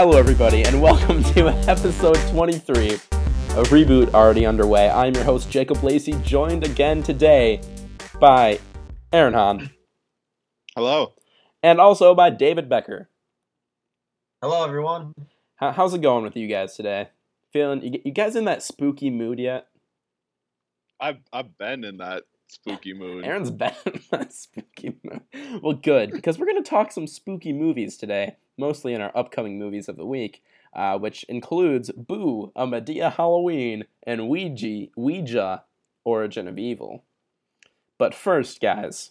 [0.00, 4.88] Hello, everybody, and welcome to episode 23 of Reboot already underway.
[4.88, 7.60] I'm your host, Jacob Lacey, joined again today
[8.20, 8.60] by
[9.12, 9.70] Aaron Hahn
[10.76, 11.14] Hello.
[11.64, 13.10] and also by David Becker.
[14.40, 15.14] Hello, everyone.
[15.56, 17.08] How, how's it going with you guys today?
[17.52, 19.66] Feeling you, you guys in that spooky mood yet?
[21.00, 23.24] I've I've been in that spooky mood.
[23.24, 23.72] Aaron's been
[24.30, 25.22] spooky mood.
[25.62, 29.58] Well, good, because we're going to talk some spooky movies today, mostly in our upcoming
[29.58, 30.42] movies of the week,
[30.74, 35.64] uh, which includes Boo, A Madea Halloween, and Ouija, Ouija,
[36.04, 37.04] Origin of Evil.
[37.98, 39.10] But first, guys,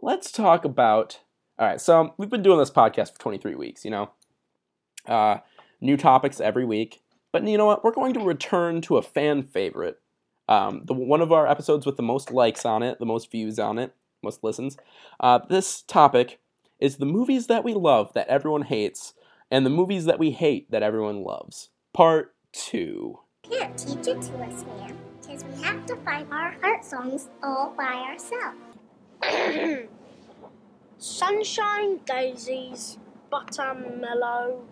[0.00, 1.20] let's talk about.
[1.58, 4.10] All right, so we've been doing this podcast for 23 weeks, you know?
[5.06, 5.38] Uh,
[5.80, 7.00] new topics every week.
[7.32, 7.84] But you know what?
[7.84, 10.00] We're going to return to a fan favorite
[10.48, 13.58] um, the one of our episodes with the most likes on it, the most views
[13.58, 14.76] on it, most listens.
[15.20, 16.38] Uh, this topic
[16.78, 19.14] is the movies that we love that everyone hates,
[19.50, 21.70] and the movies that we hate that everyone loves.
[21.92, 23.20] Part two.
[23.42, 27.74] Can't teach it to us, ma'am, because we have to find our heart songs all
[27.76, 28.58] by ourselves.
[30.98, 32.98] Sunshine, daisies,
[33.32, 34.62] buttermellow.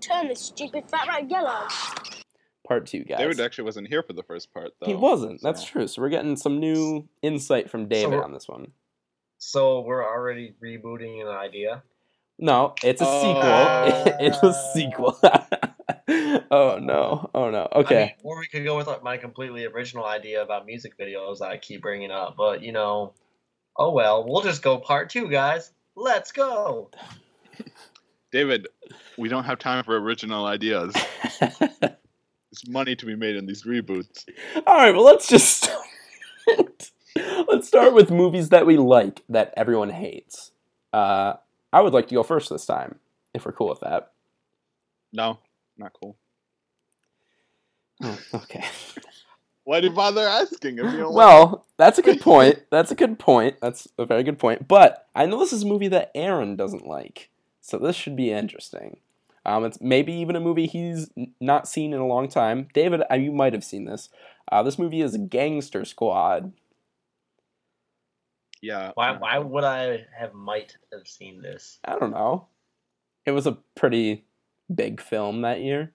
[0.00, 1.66] Turn this stupid fat rat yellow.
[2.70, 3.18] Part two, guys.
[3.18, 4.86] David actually wasn't here for the first part though.
[4.86, 5.42] he wasn't.
[5.42, 5.88] That's true.
[5.88, 8.70] So we're getting some new insight from David we're- on this one.
[9.38, 11.82] So we're already rebooting an idea.
[12.38, 13.22] No, it's a Oh.
[13.22, 14.14] sequel.
[14.20, 14.72] it's a ah.
[14.72, 15.18] sequel.
[16.52, 17.28] oh no!
[17.34, 17.66] Oh no!
[17.72, 18.00] I Okay.
[18.04, 21.48] mean, or we could go with like, my completely original idea about music videos that
[21.48, 22.36] I keep bringing up.
[22.36, 23.14] But you know,
[23.76, 24.24] oh well.
[24.24, 25.72] We'll just go part two, guys.
[25.96, 26.92] Let's go.
[28.30, 28.68] David,
[29.18, 30.94] we don't have time for original ideas.
[32.50, 34.26] There's money to be made in these reboots.
[34.66, 35.86] All right, well, let's just start.
[37.48, 40.50] let's start with movies that we like that everyone hates.
[40.92, 41.34] Uh,
[41.72, 42.98] I would like to go first this time,
[43.34, 44.10] if we're cool with that.
[45.12, 45.38] No,
[45.78, 46.16] not cool.
[48.02, 48.64] Oh, okay.
[49.64, 52.60] Why do you bother asking if you don't Well, that's a good point.
[52.70, 53.56] That's a good point.
[53.60, 54.66] That's a very good point.
[54.66, 58.32] But I know this is a movie that Aaron doesn't like, so this should be
[58.32, 58.98] interesting.
[59.50, 62.68] Um, it's maybe even a movie he's not seen in a long time.
[62.72, 64.08] David, uh, you might have seen this.
[64.50, 66.52] Uh, this movie is Gangster Squad.
[68.62, 68.92] Yeah.
[68.94, 69.16] Why?
[69.18, 71.80] Why would I have might have seen this?
[71.84, 72.46] I don't know.
[73.26, 74.24] It was a pretty
[74.72, 75.92] big film that year.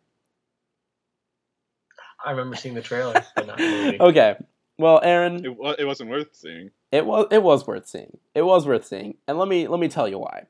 [2.26, 3.98] I remember seeing the trailer, but not the.
[4.02, 4.36] Okay.
[4.78, 6.72] Well, Aaron, It, it wasn't worth seeing.
[6.92, 8.18] it was it was worth seeing.
[8.34, 10.48] It was worth seeing, and let me let me tell you why.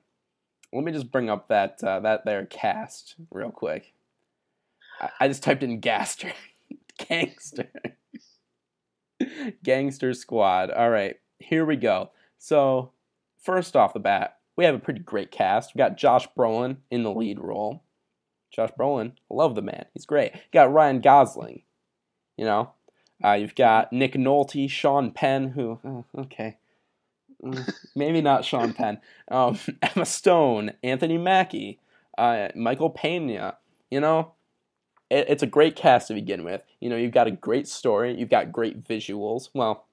[0.75, 3.93] Let me just bring up that uh, that there cast real quick.
[4.99, 6.33] I, I just typed in Gaster,
[7.09, 7.69] gangster,
[9.63, 10.71] gangster squad.
[10.71, 12.11] All right, here we go.
[12.37, 12.91] So
[13.39, 15.73] first off the bat, we have a pretty great cast.
[15.73, 17.83] We got Josh Brolin in the lead role.
[18.51, 19.85] Josh Brolin, love the man.
[19.93, 20.33] He's great.
[20.33, 21.63] You got Ryan Gosling.
[22.37, 22.71] You know,
[23.23, 25.79] uh, you've got Nick Nolte, Sean Penn, who,
[26.17, 26.57] okay.
[27.95, 28.99] Maybe not Sean Penn.
[29.29, 31.79] Um, Emma Stone, Anthony Mackie,
[32.17, 33.57] uh, Michael Pena.
[33.91, 34.33] You know,
[35.09, 36.63] it, it's a great cast to begin with.
[36.79, 38.17] You know, you've got a great story.
[38.17, 39.49] You've got great visuals.
[39.53, 39.85] Well,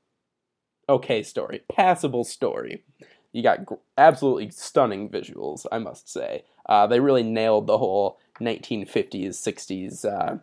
[0.89, 1.63] okay story.
[1.73, 2.85] Passable story.
[3.33, 6.45] You got gr- absolutely stunning visuals, I must say.
[6.69, 10.37] Uh, they really nailed the whole 1950s, 60s uh,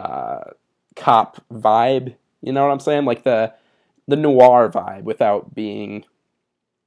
[0.00, 0.50] uh,
[0.96, 2.14] cop vibe.
[2.42, 3.04] You know what I'm saying?
[3.04, 3.54] Like the
[4.06, 6.04] the noir vibe without being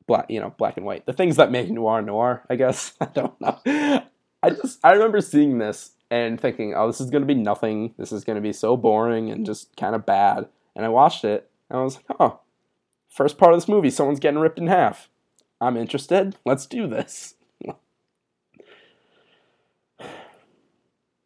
[0.07, 1.05] black, you know, black and white.
[1.05, 2.93] The things that make noir noir, I guess.
[3.01, 3.59] I don't know.
[4.43, 7.93] I just I remember seeing this and thinking, "Oh, this is going to be nothing.
[7.97, 11.23] This is going to be so boring and just kind of bad." And I watched
[11.25, 12.39] it and I was like, "Oh,
[13.09, 15.09] first part of this movie, someone's getting ripped in half.
[15.59, 16.37] I'm interested.
[16.45, 17.35] Let's do this."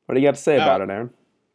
[0.06, 1.10] What do you got to say about it, Aaron?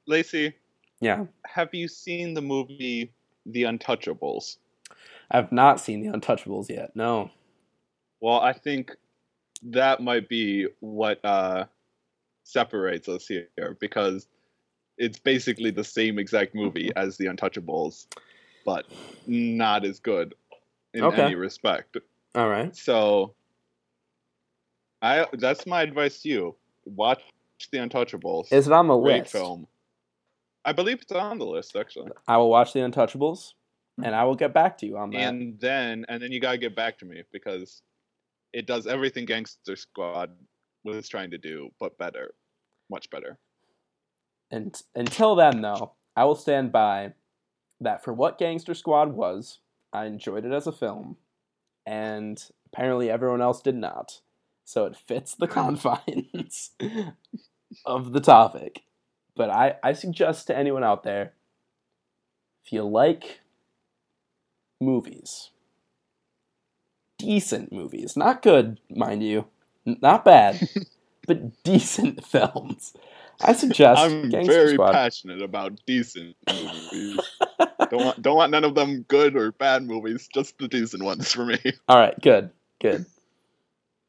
[0.07, 0.55] Lacey,
[1.01, 1.27] Yeah.
[1.47, 3.13] have you seen the movie
[3.47, 4.57] The Untouchables?
[5.31, 6.95] I've not seen The Untouchables yet.
[6.95, 7.31] No.
[8.21, 8.97] Well, I think
[9.63, 11.67] that might be what uh,
[12.45, 13.49] separates us here
[13.81, 14.27] because
[14.99, 18.07] it's basically the same exact movie as The Untouchables,
[18.65, 18.87] but
[19.27, 20.35] not as good
[20.95, 21.23] in Okay.
[21.23, 21.97] any respect.
[22.35, 22.75] All right.
[22.77, 23.35] So,
[25.03, 27.23] I that's my advice to you: watch
[27.73, 28.53] The Untouchables.
[28.53, 29.33] Is it on the Great list?
[29.33, 29.67] film.
[30.65, 32.11] I believe it's on the list actually.
[32.29, 33.53] I will watch The Untouchables,
[34.01, 34.07] Mm-hmm.
[34.07, 35.19] and I will get back to you on that.
[35.19, 37.83] And then and then you gotta get back to me because
[38.53, 40.31] it does everything Gangster Squad
[40.85, 42.35] was trying to do, but better,
[42.91, 43.39] much better.
[44.51, 47.13] And until then, though, I will stand by
[47.81, 49.61] that for what Gangster Squad was,
[49.93, 51.17] I enjoyed it as a film,
[51.87, 54.21] and apparently everyone else did not.
[54.65, 56.71] So it fits the confines.
[57.85, 58.83] of the topic,
[59.37, 61.35] but I, I suggest to anyone out there
[62.65, 63.41] if you like
[64.81, 65.51] movies,
[67.19, 69.47] decent movies, not good, mind you,
[69.85, 70.69] not bad,
[71.27, 72.95] but decent films,
[73.43, 74.93] I suggest I'm Gangster very Squad.
[74.93, 77.21] passionate about decent movies.
[77.91, 81.33] don't want don't want none of them good or bad movies, just the decent ones
[81.33, 81.59] for me.
[81.89, 82.51] All right, good,
[82.81, 83.07] good.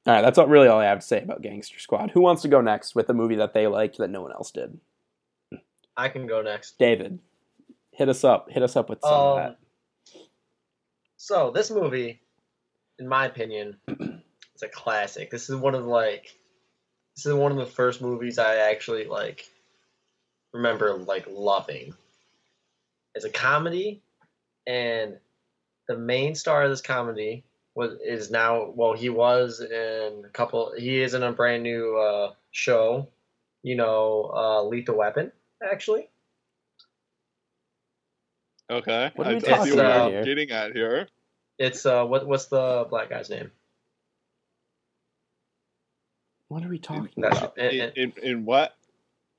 [0.07, 2.09] All right, that's all, really all I have to say about Gangster Squad.
[2.09, 4.50] Who wants to go next with a movie that they liked that no one else
[4.50, 4.79] did?
[5.95, 6.79] I can go next.
[6.79, 7.19] David,
[7.91, 8.50] hit us up.
[8.50, 9.57] Hit us up with some of Um, that.
[11.23, 12.19] So this movie,
[12.97, 15.29] in my opinion, is a classic.
[15.29, 16.35] This is one of like,
[17.15, 19.45] this is one of the first movies I actually like
[20.51, 21.94] remember like loving.
[23.13, 24.01] It's a comedy,
[24.65, 25.19] and
[25.88, 27.44] the main star of this comedy
[27.75, 31.97] was is now well he was in a couple he is in a brand new
[31.97, 33.07] uh, show,
[33.62, 35.31] you know, uh, Lethal Weapon
[35.63, 36.09] actually.
[38.71, 39.12] Okay.
[39.15, 40.35] What are we I, I talking see what about you're here?
[40.35, 41.07] getting at here.
[41.59, 43.51] It's uh what what's the black guy's name?
[46.47, 47.57] What are we talking That's about?
[47.57, 48.75] in, In, in, in what?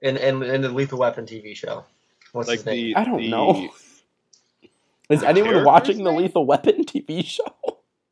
[0.01, 1.85] in, in, in the Lethal Weapon TV show.
[2.33, 2.87] What's Like his name?
[2.95, 3.71] the I don't the- know.
[5.11, 6.13] Is anyone character's watching the?
[6.13, 7.45] Lethal Weapon TV show?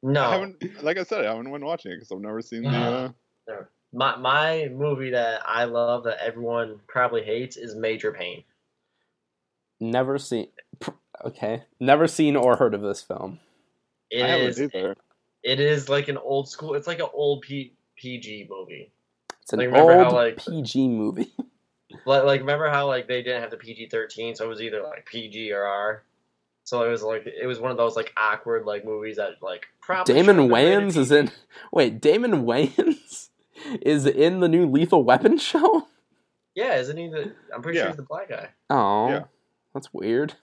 [0.03, 2.63] no, I haven't, like I said, I haven't been watching it because I've never seen
[2.65, 2.69] the.
[2.69, 3.11] Uh,
[3.93, 8.45] my my movie that I love that everyone probably hates is Major Payne.
[9.81, 10.49] Never seen.
[11.25, 13.41] Okay, never seen or heard of this film.
[14.11, 14.73] It I is it,
[15.43, 16.75] it is like an old school.
[16.75, 18.91] It's like an old P, PG movie.
[19.43, 21.33] It's an Like, old how, like- PG movie.
[22.07, 24.81] Like like remember how like they didn't have the PG thirteen, so it was either
[24.81, 26.05] like PG or R.
[26.63, 29.67] So it was like it was one of those like awkward like movies that like
[29.81, 31.33] probably Damon should've been rated Wayans is in.
[31.73, 33.31] Wait, Damon Wayans
[33.83, 35.89] is in the new Lethal Weapon show.
[36.55, 37.33] Yeah, isn't he the?
[37.53, 37.85] I'm pretty Yeah.
[37.87, 38.51] sure he's the black guy.
[38.71, 39.25] Oh, Yeah.
[39.75, 40.35] that's weird.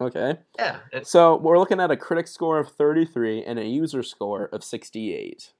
[0.00, 0.38] Okay.
[0.56, 4.62] Yeah, So we're looking at a critic score of 33 and a user score of
[4.62, 5.52] 68.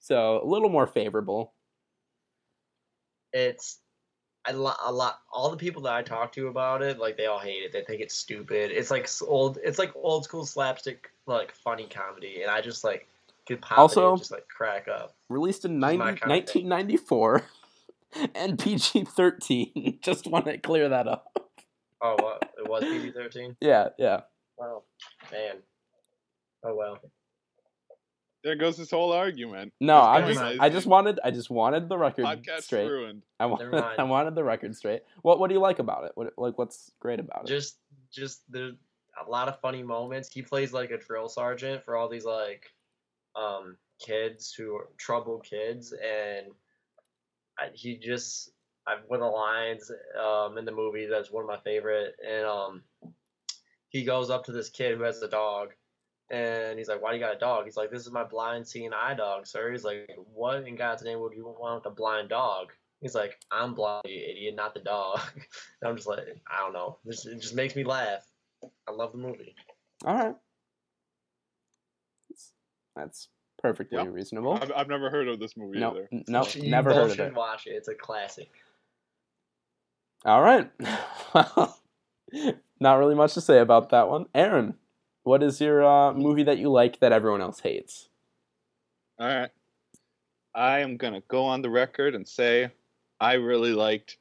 [0.00, 1.54] So a little more favorable.
[3.32, 3.78] it's
[4.48, 5.20] a lot, a lot.
[5.32, 7.72] All the people that I talk to about it, like they all hate it.
[7.72, 8.70] They think it's stupid.
[8.70, 9.58] It's like old.
[9.64, 13.08] It's like old school slapstick, like funny comedy, and I just like
[13.48, 15.16] could pop Also- in and just like crack up.
[15.28, 16.68] Released in This 90, my kind of thing.
[16.68, 17.42] 1994
[18.36, 19.98] and PG 13.
[20.02, 21.45] Just want to clear that up.
[22.02, 22.50] Oh, what?
[22.58, 23.56] It was PG thirteen.
[23.60, 24.20] Yeah, yeah.
[24.58, 24.82] Wow,
[25.32, 25.56] man.
[26.64, 26.98] Oh well.
[28.44, 29.72] There goes this whole argument.
[29.80, 30.60] No, I'm just mind.
[30.60, 32.42] I just wanted I just wanted the record straight.
[32.42, 32.88] podcast straight.
[32.88, 33.22] ruined.
[33.40, 35.02] I wanted I wanted the record straight.
[35.22, 36.12] What what do you like about it?
[36.14, 37.48] What like what's great about it?
[37.48, 37.78] Just,
[38.12, 38.74] just there's
[39.24, 40.28] a lot of funny moments.
[40.32, 42.70] He plays like a drill sergeant for all these like,
[43.34, 46.46] um, kids who are troubled kids, and
[47.58, 48.50] I, he just
[48.86, 49.90] I one of the lines
[50.20, 52.82] um in the movie that's one of my favorite, and um,
[53.88, 55.70] he goes up to this kid who has a dog.
[56.28, 58.66] And he's like, "Why do you got a dog?" He's like, "This is my blind
[58.66, 61.94] seeing eye dog, sir." He's like, "What in God's name would you want with a
[61.94, 65.20] blind dog?" He's like, "I'm blind, you idiot, not the dog."
[65.80, 66.98] And I'm just like, I don't know.
[67.04, 68.26] This it just makes me laugh.
[68.88, 69.54] I love the movie.
[70.04, 70.34] All right.
[72.28, 72.52] That's,
[72.96, 74.12] that's perfectly Yep.
[74.12, 74.54] reasonable.
[74.54, 76.08] I've, I've never heard of this movie No, either.
[76.28, 77.34] no, You never heard of should it.
[77.34, 77.72] Watch it.
[77.72, 78.50] It's a classic.
[80.26, 80.68] All right.
[81.32, 81.78] Well,
[82.80, 84.26] not really much to say about that one.
[84.34, 84.74] Aaron,
[85.22, 88.08] what is your uh, movie that you like that everyone else hates?
[89.18, 89.50] All right.
[90.54, 92.72] I am going to go on the record and say
[93.20, 94.16] I really liked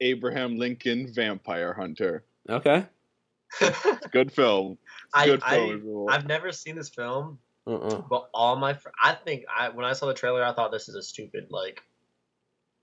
[0.00, 2.24] Abraham Lincoln Vampire Hunter.
[2.48, 2.86] Okay.
[3.62, 4.76] It's a good film.
[5.06, 5.70] It's a I, good I film.
[5.70, 6.10] overall.
[6.10, 8.02] I've never seen this film, Uh-uh.
[8.10, 10.90] but all my fr- I think I when I saw the trailer, I thought this
[10.90, 11.82] is a stupid like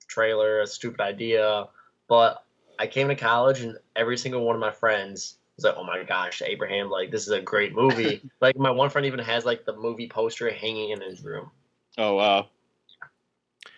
[0.08, 1.68] trailer, a stupid idea.
[2.08, 2.44] But
[2.80, 6.04] I came to college, and every single one of my friends was like, "Oh my
[6.04, 6.90] gosh, Abraham!
[6.90, 10.10] Like this is a great movie." like my one friend even has like the movie
[10.10, 11.52] poster hanging in his room.
[11.98, 12.48] Oh wow.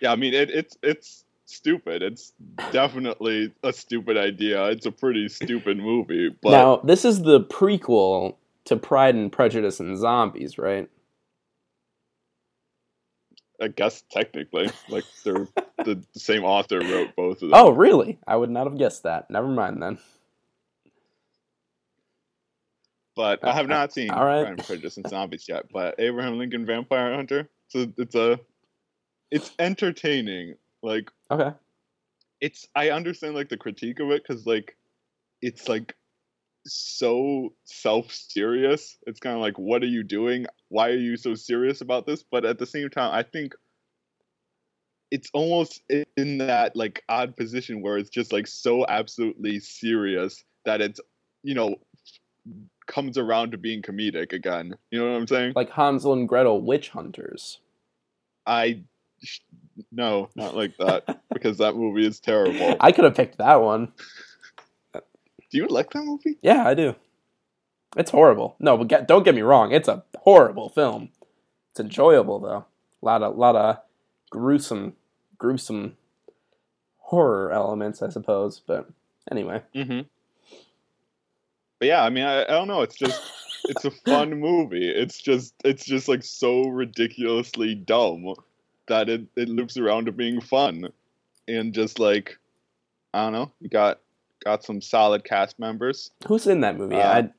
[0.01, 2.01] Yeah, I mean it, it's it's stupid.
[2.01, 2.33] It's
[2.71, 4.65] definitely a stupid idea.
[4.67, 8.35] It's a pretty stupid movie, but now, this is the prequel
[8.65, 10.89] to Pride and Prejudice and Zombies, right?
[13.61, 15.47] I guess technically, like they're
[15.83, 17.51] the same author wrote both of them.
[17.53, 18.19] Oh, really?
[18.27, 19.29] I would not have guessed that.
[19.29, 19.97] Never mind then.
[23.17, 24.43] but I have uh, not seen All right.
[24.43, 25.65] Pride and Prejudice and Zombies yet.
[25.73, 28.39] But Abraham Lincoln Vampire Hunter, so it's a,
[29.31, 30.53] it's entertaining.
[30.83, 31.51] Like Okay.
[32.39, 34.77] it's, I understand like the critique of it because like,
[35.41, 35.95] it's like
[36.74, 38.97] so self serious.
[39.05, 40.45] It's kind of like, what are you doing?
[40.69, 42.24] Why are you so serious about this?
[42.24, 43.53] But at the same time, I think
[45.12, 45.81] it's almost
[46.17, 51.00] in that like odd position where it's just like so absolutely serious that it's
[51.43, 51.75] you know
[52.88, 54.75] comes around to being comedic again.
[54.91, 55.53] You know what I'm saying?
[55.55, 57.59] Like Hansel and Gretel witch hunters.
[58.45, 58.83] I
[59.91, 62.75] no, not like that because that movie is terrible.
[62.79, 63.91] I could have picked that one.
[65.49, 66.37] Do you like that movie?
[66.41, 66.95] Yeah, I do.
[67.95, 68.55] It's horrible.
[68.59, 69.71] No, but get, don't get me wrong.
[69.71, 71.09] It's a horrible film.
[71.71, 72.65] It's enjoyable though.
[73.01, 73.77] A lot of lot of
[74.29, 74.93] gruesome,
[75.37, 75.95] gruesome
[76.97, 78.61] horror elements, I suppose.
[78.65, 78.89] But
[79.31, 80.01] anyway, Mm-hmm.
[81.79, 82.81] But yeah, I mean, I, I don't know.
[82.81, 83.21] It's just
[83.65, 84.89] it's a fun movie.
[84.89, 88.33] It's just it's just like so ridiculously dumb
[88.87, 90.89] that it it loops around to being fun,
[91.47, 92.37] and just like
[93.13, 93.99] I don't know, you got
[94.47, 96.11] got some solid cast members.
[96.25, 96.95] who's in that movie?
[96.95, 97.29] Uh, I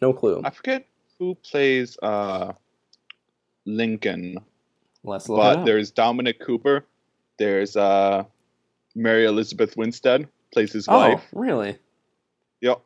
[0.00, 0.40] no clue.
[0.44, 0.86] I forget
[1.18, 2.52] who plays uh
[3.66, 4.36] Lincoln,
[5.02, 6.84] Let's look but there's Dominic Cooper.
[7.38, 8.22] There's uh
[8.94, 11.24] Mary Elizabeth Winstead plays his Oh, wife.
[11.32, 11.76] really?
[12.60, 12.80] Yep.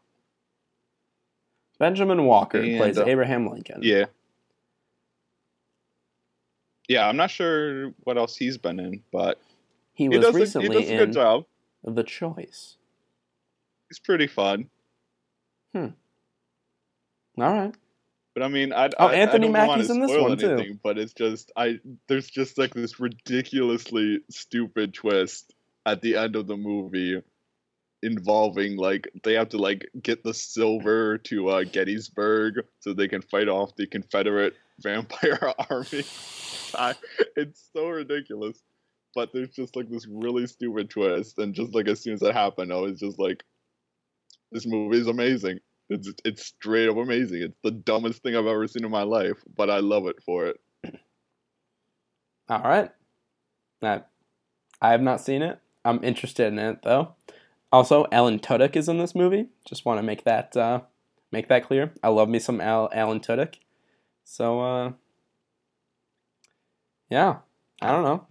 [1.79, 3.81] Benjamin Walker And, plays uh, Abraham Lincoln.
[3.83, 4.07] Yeah.
[6.89, 9.39] Yeah, I'm not sure what else he's been in, but
[9.93, 11.45] he he was does, a, he recently does a good in job.
[11.85, 12.77] The Choice.
[13.89, 14.69] He's pretty fun.
[15.75, 15.89] Hmm.
[17.41, 17.75] All right.
[18.35, 20.51] But I mean, I, Oh, I, Anthony I Mackie's in this spoil one, too.
[20.53, 25.55] anything, But it's just I there's just like this ridiculously stupid twist
[25.87, 27.23] at the end of the movie
[28.03, 33.23] involving like they have to like get the silver to uh, Gettysburg so they can
[33.23, 36.05] fight off the Confederate vampire army.
[36.75, 36.95] I,
[37.37, 38.59] it's so ridiculous.
[39.15, 42.35] But there's just like this really stupid twist, and just like as soon as that
[42.35, 43.43] happened, I was just like,
[44.53, 45.59] "This movie is amazing.
[45.89, 47.43] It's it's straight up amazing.
[47.43, 50.47] It's the dumbest thing I've ever seen in my life, but I love it for
[50.47, 50.61] it."
[52.49, 52.91] All right.
[53.83, 54.03] I,
[54.81, 55.61] I have not seen it.
[55.85, 57.15] I'm interested in it though.
[57.71, 59.49] Also, Alan Tudyk is in this movie.
[59.67, 60.81] Just want to make that uh,
[61.31, 61.93] make that clear.
[62.03, 63.57] I love me some Al- Alan Tudyk.
[64.25, 64.93] So, uh,
[67.11, 67.39] yeah,
[67.83, 68.27] I don't know.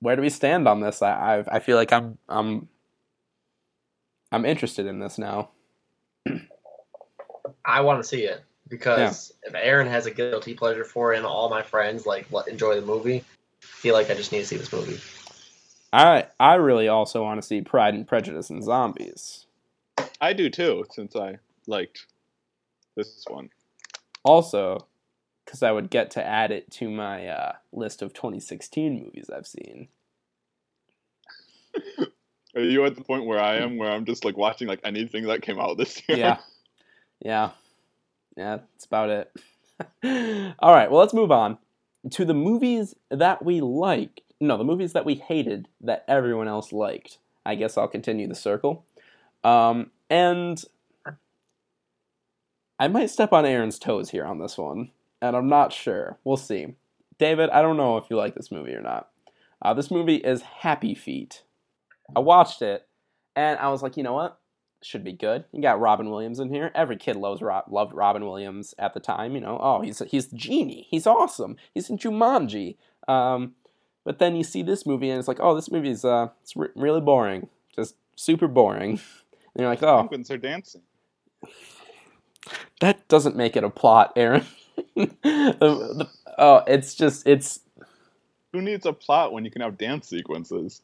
[0.00, 1.02] Where do we stand on this?
[1.02, 2.68] I I, I feel like I'm I'm
[4.30, 5.50] I'm interested in this now.
[7.64, 11.26] I want to see it because if Aaron has a guilty pleasure for it, and
[11.26, 13.24] all my friends like enjoy the movie,
[13.62, 14.98] I feel like I just need to see this movie.
[15.92, 19.46] I I really also want to see Pride and Prejudice and Zombies.
[20.20, 22.06] I do too, since I liked
[22.96, 23.50] this one.
[24.24, 24.86] Also,
[25.44, 29.46] because I would get to add it to my uh, list of 2016 movies I've
[29.46, 29.88] seen.
[32.58, 35.26] Are you at the point where I am, where I'm just like watching like anything
[35.28, 36.18] that came out this year?
[36.18, 36.38] Yeah,
[37.20, 37.50] yeah,
[38.36, 38.56] yeah.
[38.56, 39.32] That's about it.
[40.58, 41.58] All right, well, let's move on
[42.10, 44.22] to the movies that we liked.
[44.40, 47.18] No, the movies that we hated that everyone else liked.
[47.46, 48.84] I guess I'll continue the circle.
[49.44, 50.62] Um, and
[52.80, 54.90] I might step on Aaron's toes here on this one,
[55.22, 56.18] and I'm not sure.
[56.24, 56.74] We'll see.
[57.18, 59.10] David, I don't know if you like this movie or not.
[59.62, 61.42] Uh, this movie is Happy Feet.
[62.14, 62.86] I watched it,
[63.36, 64.38] and I was like, you know what?
[64.82, 65.44] Should be good.
[65.52, 66.70] You got Robin Williams in here.
[66.74, 69.34] Every kid loves Rob, loved Robin Williams at the time.
[69.34, 70.86] You know, oh, he's he's the genie.
[70.88, 71.56] He's awesome.
[71.74, 72.76] He's in Jumanji.
[73.08, 73.54] Um,
[74.04, 76.56] but then you see this movie, and it's like, oh, this movie is uh, it's
[76.56, 79.00] re- really boring, just super boring.
[79.54, 80.82] And you're like, oh, Penguins are dancing.
[82.80, 84.46] that doesn't make it a plot, Aaron.
[84.94, 87.60] the, the, oh, it's just it's
[88.52, 90.82] Who needs a plot when you can have dance sequences?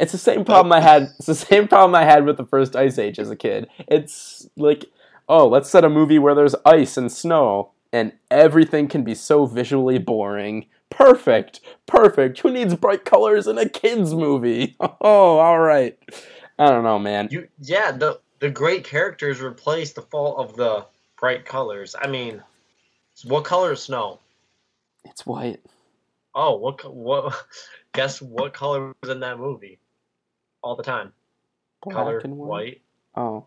[0.00, 1.04] It's the same problem I had.
[1.18, 3.68] It's the same problem I had with the first Ice Age as a kid.
[3.88, 4.86] It's like,
[5.28, 9.46] oh, let's set a movie where there's ice and snow, and everything can be so
[9.46, 10.66] visually boring.
[10.90, 12.38] Perfect, perfect.
[12.40, 14.76] Who needs bright colors in a kids movie?
[15.00, 15.98] Oh, all right.
[16.58, 17.28] I don't know, man.
[17.30, 20.86] You yeah, the the great characters replace the fault of the
[21.18, 21.94] bright colors.
[22.00, 22.42] I mean,
[23.24, 24.20] what color is snow?
[25.04, 25.60] It's white.
[26.34, 27.34] Oh, what what?
[27.92, 29.78] Guess what color was in that movie?
[30.62, 31.12] All the time,
[31.82, 32.48] Black color and white.
[32.48, 32.80] white,
[33.16, 33.46] Oh.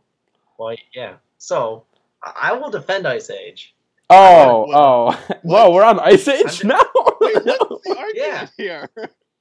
[0.58, 0.79] white.
[0.94, 1.15] Yeah.
[1.38, 1.84] So
[2.24, 3.74] I I will defend Ice Age.
[4.10, 4.75] Oh, What?
[4.77, 5.38] oh.
[5.44, 6.79] Whoa, we're on Ice Age just- now?
[7.20, 8.48] Wait, what's the argument Yeah.
[8.56, 8.89] here?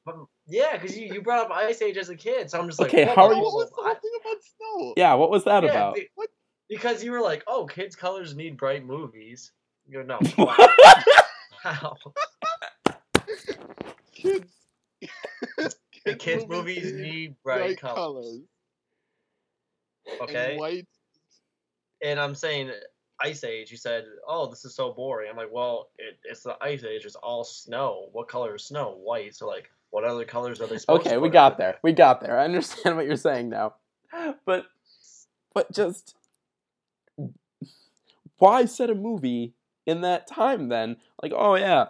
[0.04, 0.16] But,
[0.48, 2.88] yeah, because you, you brought up Ice Age as a kid, so I'm just like,
[2.88, 4.94] Okay, whoa, how are you- What was the whole thing about snow?
[4.96, 5.94] yeah, what was that Yeah, about?
[5.94, 6.08] be-
[6.68, 9.52] because you were like, oh, kids' colors need bright movies.
[9.88, 10.18] You go, no.
[11.64, 11.96] Wow.
[14.26, 14.52] Kids.
[16.06, 18.40] And kids' movies need bright, colors.
[20.22, 20.52] Okay.
[20.52, 20.86] And white.
[22.02, 22.70] and I'm saying
[23.20, 23.70] Ice Age.
[23.72, 27.04] You said, "Oh, this is so boring." I'm like, "Well, it, it's the Ice Age.
[27.04, 28.08] It's all snow.
[28.12, 28.96] What color is snow?
[29.02, 31.58] White." So like, What other colors are they supposed Okay, put we got it?
[31.58, 31.78] there.
[31.82, 32.38] We got there.
[32.38, 33.74] I understand what you're saying now.
[34.46, 34.66] But
[35.54, 36.14] but just
[38.38, 39.54] why set a movie
[39.86, 40.98] in that time then?
[41.22, 41.86] Like, oh yeah,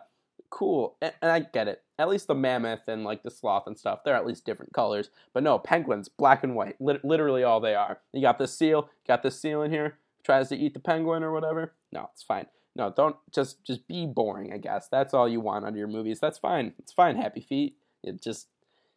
[0.51, 0.97] cool.
[1.03, 1.83] And, and I get it.
[1.99, 5.11] At least the mammoth and like the sloth and stuff, they're at least different colors.
[5.33, 6.81] But no, penguins, black and white.
[6.81, 8.01] Lit- literally all they are.
[8.13, 11.33] You got this seal, got this seal in here, tries to eat the penguin or
[11.33, 11.73] whatever.
[11.93, 12.47] No, it's fine.
[12.75, 14.89] No, don't just just be boring, I guess.
[14.89, 16.21] That's all you want out of your movies.
[16.21, 16.75] That's fine.
[16.79, 17.77] It's fine, Happy Feet.
[18.03, 18.49] It just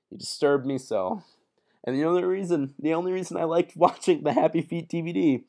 [0.10, 1.24] you disturbed me so.
[1.84, 5.44] And the only reason, the only reason I liked watching the Happy Feet DVD,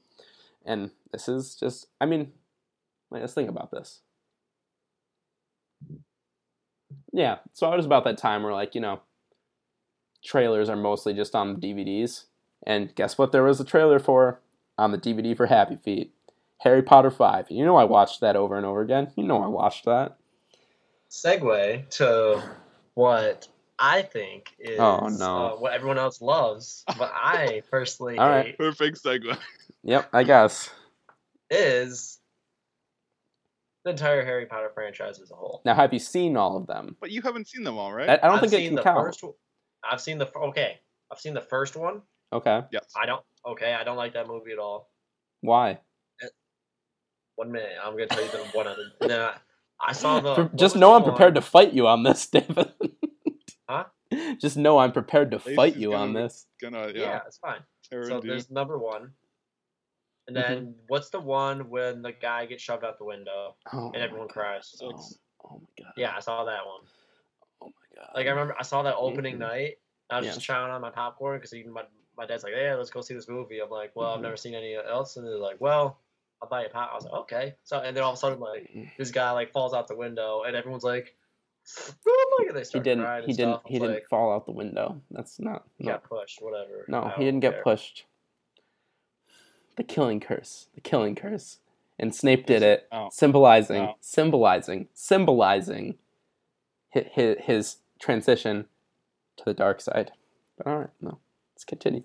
[0.64, 2.32] and this is just, I mean,
[3.10, 4.00] let's think about this.
[7.12, 9.00] Yeah, so it was about that time where, like, you know,
[10.24, 12.24] trailers are mostly just on DVDs.
[12.66, 14.40] And guess what there was a trailer for
[14.78, 16.12] on the DVD for Happy Feet?
[16.58, 17.50] Harry Potter 5.
[17.50, 19.10] You know I watched that over and over again.
[19.16, 20.18] You know I watched that.
[21.10, 22.42] segue to
[22.94, 25.24] what I think is Oh, no.
[25.24, 28.46] uh, what everyone else loves, but I personally All right.
[28.46, 29.38] hate Perfect segue.
[29.84, 30.68] Yep, I guess.
[31.48, 32.18] is
[33.84, 35.62] the entire Harry Potter franchise as a whole.
[35.64, 36.96] Now, have you seen all of them?
[37.00, 38.08] But you haven't seen them all, right?
[38.08, 38.98] I, I don't I've think it seen can the count.
[39.06, 39.22] first.
[39.22, 39.32] one-
[39.90, 40.78] I've seen the okay.
[41.10, 42.02] I've seen the first one.
[42.32, 42.92] Okay, yes.
[43.00, 43.22] I don't.
[43.46, 44.90] Okay, I don't like that movie at all.
[45.40, 45.78] why?
[47.36, 48.82] One minute, I'm gonna tell you the one other.
[49.00, 49.34] And then I,
[49.80, 50.34] I saw the.
[50.34, 52.70] For- just know the I'm prepared one- to fight you on this, David.
[53.68, 53.84] Huh?
[54.40, 56.46] Just know I'm prepared to Lace fight you on gonna- this.
[56.60, 57.20] Gonna Yeah, yeah.
[57.26, 57.60] it's fine.
[57.88, 59.12] tear So into there's number one.
[60.30, 60.52] And Mm-hmm.
[60.64, 64.28] then what's the one when the guy gets shoved out the window Oh, and everyone
[64.28, 64.68] cries?
[64.68, 64.82] Six.
[64.84, 65.10] Oh,
[65.44, 65.92] oh my god.
[65.96, 66.82] Yeah, I saw that one.
[67.60, 68.10] Oh my god.
[68.14, 69.40] Like I remember, I saw that opening Mhm.
[69.40, 69.78] night.
[70.08, 70.36] I was Yes.
[70.36, 71.84] just chowing on my popcorn because even my
[72.16, 74.16] my dad's like, "Yeah, let's go see this movie." I'm like, "Well, Mhm.
[74.16, 75.98] I've never seen any else," and they're like, "Well,
[76.42, 78.18] I'll buy you a pop." I was like, "Okay." So and then all of a
[78.20, 78.90] sudden, like Mm.
[78.98, 81.16] this guy like falls out the window, and everyone's like,
[82.06, 83.06] "Oh my god!" They He didn't.
[83.26, 83.60] He didn't.
[83.66, 85.00] He didn't fall out the window.
[85.10, 85.68] That's not.
[85.78, 85.92] He No.
[85.92, 86.42] got pushed.
[86.42, 86.84] Whatever.
[86.88, 88.06] No, he didn't get pushed.
[89.76, 90.66] The killing curse.
[90.74, 91.58] The killing curse.
[91.98, 93.08] And Snape did it, Oh.
[93.12, 93.94] symbolizing, Oh.
[94.00, 95.96] symbolizing, symbolizing
[96.88, 98.66] his, his, his transition
[99.36, 100.12] to the dark side.
[100.56, 101.18] But all right, no,
[101.54, 102.02] let's continue.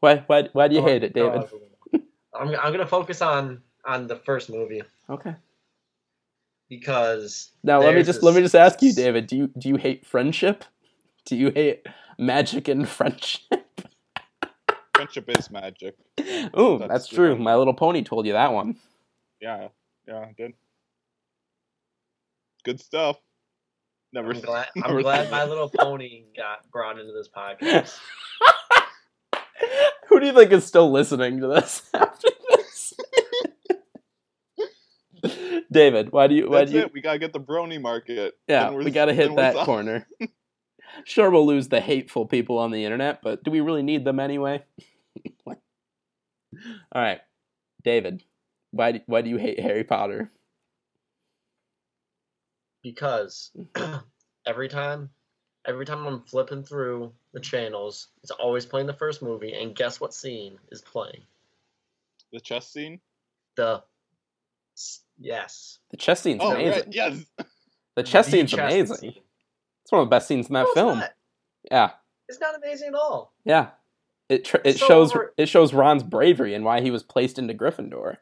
[0.00, 1.38] Why, why, why do you Go- hate it, David?
[1.42, 1.50] out.
[2.34, 5.34] I'm I'm gonna focus on on the first movie Okay.
[6.68, 9.26] because Now let me there's just let me just ask you, David.
[9.26, 10.64] Do you do you hate friendship?
[11.26, 11.86] Do you hate
[12.18, 13.42] magic and friendship?
[14.94, 15.96] Friendship is magic.
[16.58, 17.32] Ooh, That's that's true.
[17.32, 17.42] one.
[17.42, 18.76] My Little Pony told you that one.
[19.40, 19.68] Yeah,
[20.06, 20.52] yeah, I did.
[22.64, 23.16] Good stuff.
[24.12, 24.32] Never.
[24.32, 25.44] I'm glad never I'm glad My.
[25.44, 27.98] Little Pony got brought into this podcast.
[30.08, 32.92] Who do you think is still listening to this after this?
[35.72, 36.50] David, why do you?
[36.50, 36.82] Why That's do you?
[36.84, 36.92] it.
[36.92, 38.34] We gotta get the brony market.
[38.46, 40.06] Yeah, we're- got to hit that corner.
[41.04, 44.20] Sure, we'll lose the hateful people on the internet, but do we really need them
[44.20, 44.62] anyway?
[45.46, 45.54] All
[46.94, 47.20] right,
[47.82, 48.22] David,
[48.70, 50.30] why do, why do you hate Harry Potter?
[52.82, 53.50] because
[54.46, 55.08] every time
[55.66, 60.00] every time I'm flipping through the channels, it's always playing the first movie, and guess
[60.00, 61.22] what scene is playing?
[62.32, 63.00] The chess scene.
[63.56, 63.82] The
[65.18, 66.84] yes, The chess scene's Oh, amazing.
[66.84, 66.94] right.
[66.94, 67.24] Yes.
[67.94, 69.14] The chess The scene's chess amazing.
[69.92, 69.96] Scene.
[69.96, 70.98] It's one of the best scenes in that No, it's film.
[70.98, 71.10] not.
[71.70, 71.90] Yeah,
[72.28, 73.32] It's not amazing at all.
[73.44, 73.70] yeah.
[74.28, 77.38] It tr- it So shows over- it shows Ron's bravery and why he was placed
[77.38, 78.16] into Gryffindor.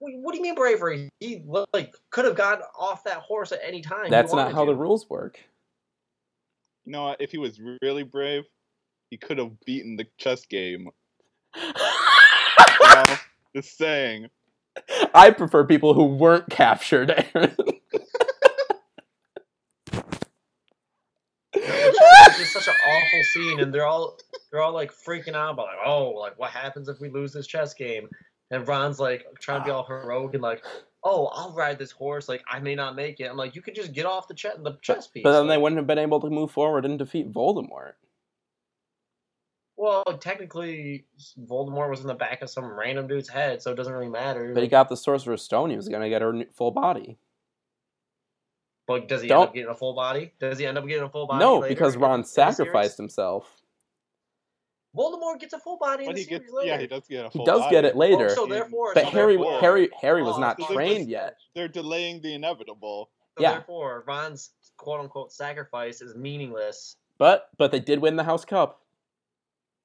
[0.00, 1.08] What what do you mean bravery?
[1.20, 4.10] He like could have gotten off that horse at any time.
[4.10, 4.72] That's not how to.
[4.72, 5.38] the rules work.
[6.84, 7.14] You know?
[7.20, 8.44] If he was really brave,
[9.10, 10.88] he could have beaten the chess game.
[12.80, 13.16] You know?
[13.56, 14.28] Just saying.
[15.14, 17.56] I prefer people who weren't captured, Aaron.
[21.54, 24.18] It's just such an awful scene, and they're all
[24.50, 27.46] they're all like freaking out about like, oh, like what happens if we lose this
[27.46, 28.08] chess game?
[28.50, 30.00] And Ron's like trying to be all ah.
[30.00, 30.64] heroic and like,
[31.04, 32.28] oh, I'll ride this horse.
[32.28, 33.24] Like I may not make it.
[33.24, 35.22] I'm like, you could just get off the chess the chess piece.
[35.22, 37.92] but then they wouldn't have been able to move forward and defeat Voldemort.
[39.76, 41.06] Well, technically,
[41.40, 44.52] Voldemort was in the back of some random dude's head, so it doesn't really matter.
[44.52, 45.70] But he got the Sorcerer's Stone.
[45.70, 47.16] He was going to get her full body.
[48.88, 50.32] But does he Don't- end up getting a full body?
[50.40, 51.38] Does he end up getting a full body?
[51.38, 52.56] no, later because Ron in the series?
[52.56, 53.54] sacrificed himself.
[54.96, 56.68] Voldemort gets a full body in the he gets, series later.
[56.68, 57.70] yeah, he does get a full He does body.
[57.76, 58.28] get it later.
[58.30, 61.08] Oh, so therefore, but so Harry, therefore, Harry, Harry was Oh, not so trained just-
[61.10, 61.36] yet.
[61.54, 63.10] They're delaying the inevitable.
[63.36, 63.52] So Yeah.
[63.52, 66.96] therefore, Ron's quote unquote sacrifice is meaningless.
[67.18, 68.82] But but they did win the House Cup.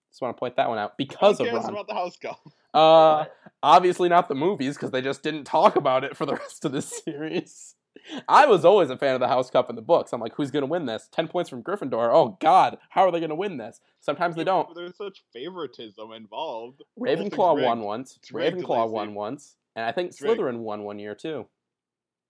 [0.09, 1.71] Just want to point that one out because of cares Ron.
[1.73, 2.39] about the house cup?
[2.73, 3.25] Uh,
[3.63, 6.71] obviously not the movies because they just didn't talk about it for the rest of
[6.71, 7.75] the series.
[8.27, 10.13] I was always a fan of the House Cup in the books.
[10.13, 11.07] I'm like, who's gonna win this?
[11.11, 12.09] Ten points from Gryffindor.
[12.13, 13.79] Oh God, how are they gonna win this?
[13.99, 14.73] Sometimes they don't.
[14.75, 16.81] There's such favoritism involved.
[16.99, 18.17] Ravenclaw won once.
[18.17, 18.91] It's Ravenclaw Lacey.
[18.93, 20.39] won once, and I think It's rigged.
[20.39, 21.47] Slytherin won one year too.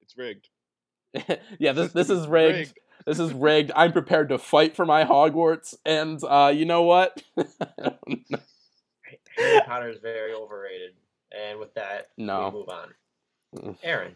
[0.02, 0.50] It's rigged.
[1.60, 2.74] yeah, this this is rigged.
[3.06, 3.72] This is rigged.
[3.76, 7.22] I'm prepared to fight for my Hogwarts, and uh, you know what?
[9.38, 10.92] Harry Potter is very overrated.
[11.36, 12.50] And with that, No.
[12.50, 12.94] we move on.
[13.56, 13.78] Mm.
[13.84, 14.16] Aaron.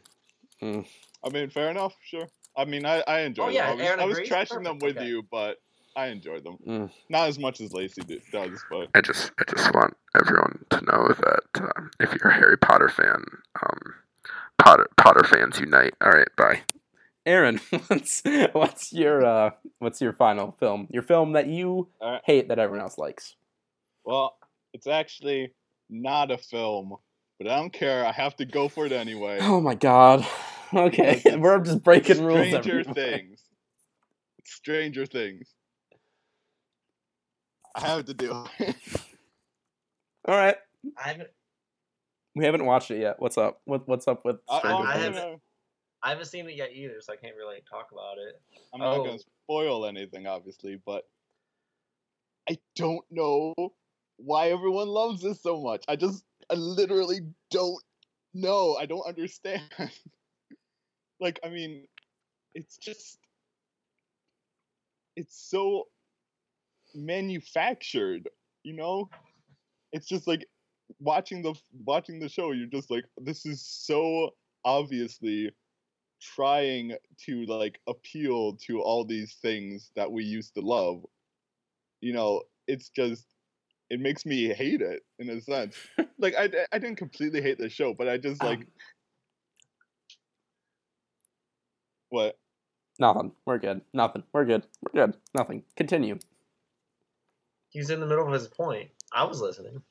[1.27, 1.93] I mean, fair enough.
[2.03, 2.27] Sure.
[2.55, 3.71] I mean, I I enjoyed Oh, yeah, them.
[3.71, 4.29] I was, Aaron I was agrees?
[4.31, 5.05] trashing them with okay.
[5.07, 5.57] you, but
[5.95, 6.57] I enjoyed them.
[6.65, 6.91] Mm.
[7.09, 10.81] Not as much as Lacey do, does, but I just I just want everyone to
[10.85, 13.23] know that um, if you're a Harry Potter fan,
[13.61, 13.93] um,
[14.57, 15.93] Potter Potter fans unite.
[16.01, 16.61] All right, bye.
[17.25, 18.21] Aaron, what's
[18.53, 20.87] what's your uh, what's your final film?
[20.91, 22.21] Your film that you Alright.
[22.25, 23.35] hate that everyone else likes.
[24.05, 24.37] well,
[24.73, 25.53] it's actually
[25.89, 26.95] not a film.
[27.39, 28.03] But I don't care.
[28.05, 29.37] I have to go for it anyway.
[29.41, 30.25] Oh my God.
[30.73, 32.47] Okay, It's we're just breaking rules.
[32.49, 32.83] Stranger.
[32.83, 33.41] Things.
[34.45, 35.53] Stranger Things.
[37.75, 38.75] I have to do it.
[40.27, 40.57] All right,
[40.97, 41.29] I haven't
[42.35, 43.15] we haven't watched it yet.
[43.19, 43.61] What's up?
[43.65, 45.15] What what's up with I, Stranger I'm, I Things?
[45.17, 45.41] haven't-
[46.03, 48.39] I haven't seen it yet either, so I can't really talk about it.
[48.71, 49.03] I'm not Oh.
[49.03, 51.03] gonna spoil anything, obviously, but
[52.49, 53.53] I don't know
[54.17, 55.83] why everyone loves this so much.
[55.87, 57.81] I just, I literally don't
[58.35, 58.75] know.
[58.75, 59.63] I don't understand.
[61.19, 61.87] Like, I mean,
[62.53, 63.19] it's just,
[65.15, 65.87] it's so
[66.95, 68.29] manufactured,
[68.63, 69.09] you know?
[69.91, 70.45] It's just like
[70.99, 71.53] watching the
[71.85, 72.51] watching the show.
[72.51, 74.31] You're just like, this is so
[74.65, 75.51] obviously
[76.21, 76.93] trying
[77.25, 81.03] to like appeal to all these things that we used to love
[82.01, 83.25] you know it's just
[83.89, 85.75] it makes me hate it in a sense
[86.19, 88.65] like i i didn't completely hate the show but i just like Um,
[92.09, 92.37] what
[92.99, 93.31] Nothing.
[93.45, 93.81] We're good.
[93.93, 94.23] Nothing.
[94.33, 94.63] We're good.
[94.81, 95.17] We're good.
[95.35, 95.63] Nothing.
[95.75, 96.19] Continue.
[97.69, 98.89] He's in the middle of his point.
[99.13, 99.81] I was listening.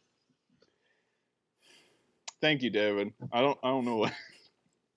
[2.41, 4.13] thank you david i don't i don't know what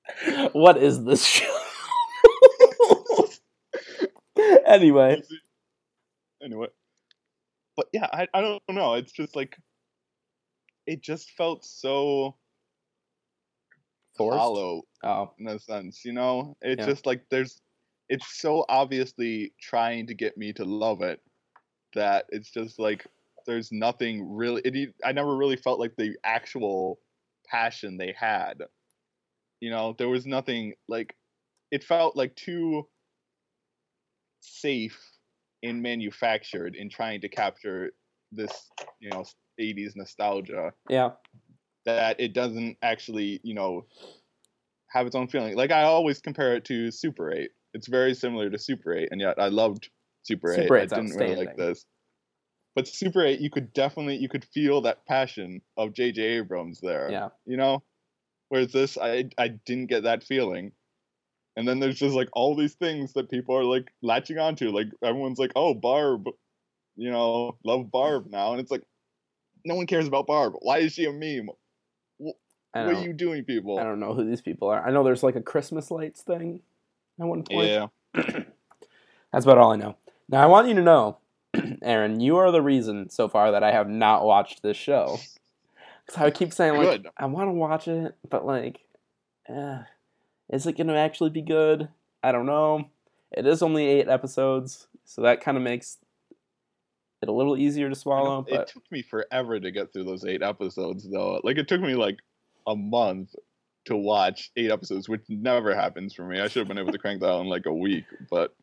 [0.54, 1.60] what is this show?
[4.68, 5.22] anyway,
[6.44, 6.68] anyway
[7.78, 9.58] but yeah I, I don't know it's just like
[10.88, 12.36] it just felt so
[14.20, 14.40] forced.
[14.40, 16.56] hollow Oh, in a sense, you know?
[16.62, 16.86] It's Yeah.
[16.86, 17.62] just like there's
[18.10, 21.22] it's so obviously trying to get me to love it
[21.94, 23.08] that it's just like
[23.46, 27.00] there's nothing really it I never really felt like the actual
[27.48, 28.64] passion they had.
[29.62, 31.16] You know, there was nothing like
[31.72, 32.88] it felt like too
[34.42, 35.00] safe
[35.64, 37.92] and manufactured in trying to capture
[38.32, 39.26] this, you know,
[39.60, 41.12] 80s nostalgia yeah.
[41.96, 43.86] That it doesn't actually, you know,
[44.90, 45.56] have its own feeling.
[45.56, 47.50] Like I always compare it to Super 8.
[47.74, 49.90] It's very similar to Super 8, and yet I loved
[50.24, 50.56] Super 8.
[50.56, 51.86] Super I didn't really like this.
[52.76, 56.22] But Super 8, you could definitely you could feel that passion of J.J.
[56.22, 57.10] Abrams there.
[57.12, 57.30] Yeah.
[57.46, 57.84] You know?
[58.50, 60.72] Whereas this I I didn't get that feeling.
[61.56, 64.70] And then there's just like all these things that people are like latching onto.
[64.70, 66.26] Like everyone's like, oh Barb,
[66.96, 68.54] you know, love Barb now.
[68.54, 68.84] And it's like
[69.66, 70.54] no one cares about Barb.
[70.60, 71.50] Why is she a meme?
[72.74, 73.80] What are you doing, people?
[73.80, 74.86] I don't know who these people are.
[74.86, 76.62] I know there's like a Christmas lights thing
[77.20, 77.68] at one point.
[77.70, 77.88] Yeah.
[79.34, 79.96] That's about all I know.
[80.28, 81.18] Now I want you to know,
[81.82, 85.18] Aaron, you are the reason so far that I have not watched this show.
[86.06, 87.08] Because I keep saying like Good.
[87.18, 88.80] I want to watch it, but like,
[89.48, 89.78] eh,
[90.50, 91.88] is it gonna actually be good?
[92.24, 92.90] I don't know.
[93.32, 96.00] It is only eight episodes, so that kind of makes
[97.22, 98.40] it a little easier to swallow.
[98.48, 101.42] it But took me forever to get through those eight episodes, though.
[101.44, 102.18] Like it took me like
[102.70, 103.36] a month
[103.86, 106.40] to watch eight episodes, which never happens for me.
[106.40, 108.56] I should have been able to crank that out in like a week, but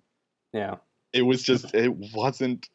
[0.53, 0.77] yeah,
[1.13, 2.69] it was just it wasn't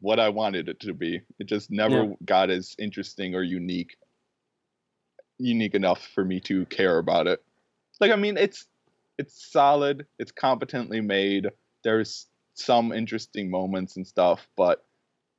[0.00, 1.22] what I wanted it to be.
[1.38, 2.14] It just never Yeah.
[2.24, 3.96] got as interesting or unique
[5.38, 7.42] unique enough for me to care about it.
[7.98, 8.66] Like I mean it's
[9.16, 11.48] it's solid, it's competently made.
[11.84, 14.84] There's some interesting moments and stuff, but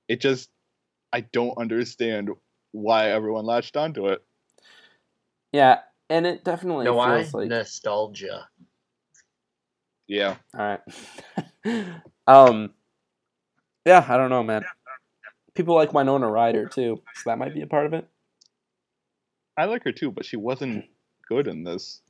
[0.08, 0.50] it just
[1.14, 2.30] I don't understand
[2.72, 4.24] why everyone latched onto it.
[5.52, 7.22] Yeah, and it definitely know why?
[7.22, 8.48] feels like Nostalgia.
[10.08, 10.36] Yeah.
[10.58, 10.78] All
[11.66, 11.86] right.
[12.28, 12.72] um,
[13.86, 14.64] yeah, I don't know, man.
[15.54, 18.08] People like Winona Ryder too, so that might be a part of it.
[19.58, 20.86] I like her too, but she wasn't
[21.28, 22.02] good in this.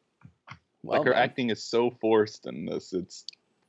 [0.84, 1.24] Well, like her man.
[1.24, 2.94] acting is so forced in this.
[2.94, 3.26] It's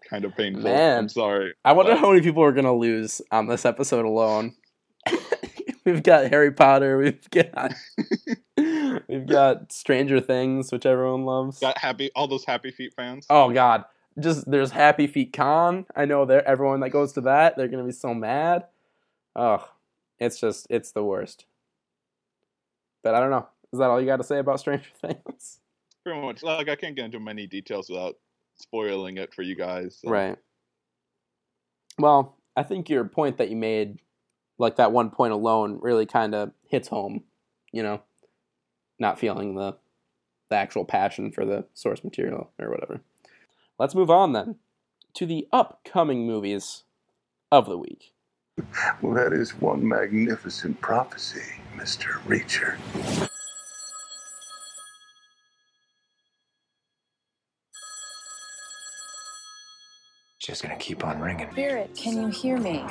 [0.09, 0.63] kind of painful.
[0.63, 0.99] Man.
[0.99, 1.55] I'm sorry.
[1.65, 4.55] I wonder but- how many people are gonna lose on this episode alone.
[5.85, 6.99] we've got Harry Potter.
[6.99, 7.75] We've got
[9.09, 11.59] We've got Stranger Things, which everyone loves.
[11.59, 13.27] Got happy all those Happy Feet fans.
[13.31, 13.85] Oh God,
[14.19, 15.87] just there's Happy Feet Con.
[15.97, 18.67] I know there everyone that goes to that they're gonna be so mad.
[19.37, 19.63] Ugh,
[20.19, 21.47] it's just it's the worst.
[23.03, 23.49] But I don't know.
[23.73, 25.59] Is that all you got to say about Stranger Things?
[26.05, 26.43] Pretty much.
[26.43, 28.17] Like I can't get into many details without
[28.57, 29.99] spoiling it for you guys.
[30.05, 30.37] so- Right.
[31.99, 33.99] Well, I think your point that you made,
[34.59, 37.25] like that one point alone, really kind of hits home.
[37.73, 38.03] You know,
[39.03, 39.77] not feeling the
[40.49, 43.01] the actual passion for the source material or whatever.
[43.79, 44.57] Let's move on then
[45.15, 46.85] to the upcoming movies
[47.51, 48.13] of the week.
[49.01, 52.21] Well, that is one magnificent prophecy, Mr.
[52.27, 52.77] Reacher.
[60.39, 61.51] Just gonna keep on ringing.
[61.53, 62.85] Spirit, can you hear me?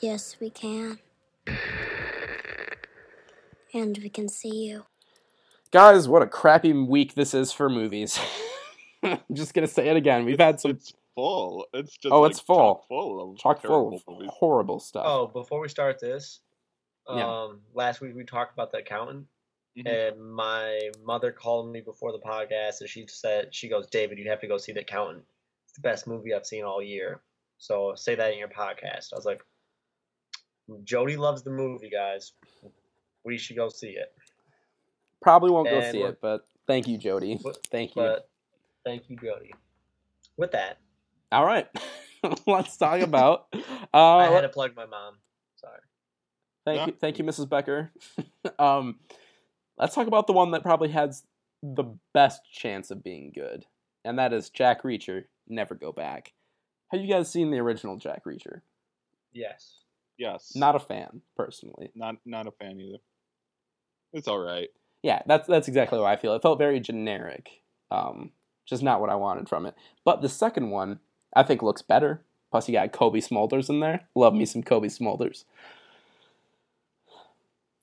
[0.00, 0.98] Yes, we can.
[3.74, 4.84] And we can see you.
[5.72, 8.18] Guys, what a crappy week this is for movies.
[9.02, 10.24] I'm just gonna say it again.
[10.24, 11.66] We've had some It's full.
[11.74, 12.56] It's just Oh, like, it's full.
[12.56, 14.30] chock full of chock full of movies.
[14.32, 15.04] horrible stuff.
[15.06, 16.40] Oh, before we start this,
[17.08, 17.48] um, Yeah.
[17.74, 19.26] last week we talked about the accountant,
[19.76, 19.86] Mhm.
[20.14, 24.30] and my mother called me before the podcast, and she said, "She goes, David, you
[24.30, 25.24] have to go see the accountant.
[25.66, 27.22] It's the best movie I've seen all year.
[27.58, 29.44] So say that in your podcast." I was like,
[30.84, 32.32] "Jody loves the movie, guys.
[33.24, 34.12] We should go see it."
[35.22, 37.38] Probably won't go see it, but thank you, Jody.
[37.42, 38.16] But- Thank you.
[38.84, 39.54] Thank you, Jody.
[40.36, 40.78] With that,
[41.32, 41.66] All right,
[42.46, 43.46] let's talk about.
[43.94, 45.14] Uh, I had to plug my mom.
[45.56, 45.78] Sorry.
[46.66, 46.86] Thank Yeah.
[46.88, 47.48] you, thank you, Mrs.
[47.48, 47.92] Becker.
[48.58, 48.98] um,
[49.78, 51.22] let's talk about the one that probably has
[51.62, 53.64] the best chance of being good,
[54.04, 55.24] and that is Jack Reacher.
[55.48, 56.32] Never go back.
[56.88, 58.60] Have you guys seen the original Jack Reacher?
[59.32, 59.78] Yes.
[60.18, 60.52] Yes.
[60.54, 61.90] Not a fan, personally.
[61.94, 62.98] not not a fan either.
[64.14, 64.68] It's all right.
[65.02, 66.34] Yeah, that's that's exactly how I feel.
[66.34, 67.50] It felt very generic,
[67.90, 68.30] um,
[68.64, 69.74] just not what I wanted from it.
[70.04, 71.00] But the second one,
[71.36, 72.22] I think, looks better.
[72.50, 74.08] Plus, you got Cobie Smulders in there.
[74.14, 75.44] Love me some Cobie Smulders.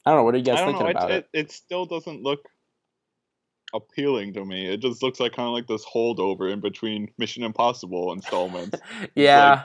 [0.05, 0.23] I don't know.
[0.23, 0.91] What are you guys thinking know.
[0.91, 1.29] about it, it?
[1.33, 2.47] it it still doesn't look
[3.73, 4.67] appealing to me.
[4.67, 8.79] It just looks like kind of like this holdover in between Mission Impossible installments.
[9.15, 9.63] yeah.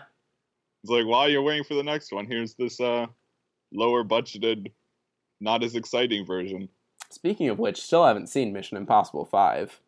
[0.82, 3.06] It's like while you're waiting for the next one, here's this uh
[3.72, 4.72] lower budgeted,
[5.40, 6.68] not as exciting version.
[7.10, 9.80] Speaking of which, still haven't seen Mission Impossible 5.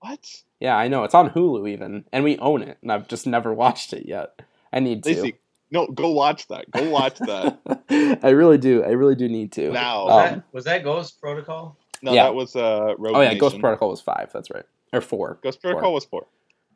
[0.00, 0.42] What?
[0.60, 1.04] Yeah, I know.
[1.04, 4.40] It's on Hulu even, and we own it, and I've just never watched it yet.
[4.72, 5.32] I need to.
[5.72, 6.70] No, go watch that.
[6.70, 7.58] Go watch that.
[8.22, 8.82] I really do.
[8.82, 9.70] I really do need to.
[9.70, 10.04] Now.
[10.06, 11.76] Was, Um, that, was that Ghost Protocol?
[12.02, 12.24] No, Yeah.
[12.24, 14.30] that was uh Rogue oh, yeah, Ghost Protocol was 5.
[14.32, 14.64] That's right.
[14.92, 15.38] Or 4.
[15.42, 15.70] Ghost Four.
[15.72, 16.26] Protocol was four.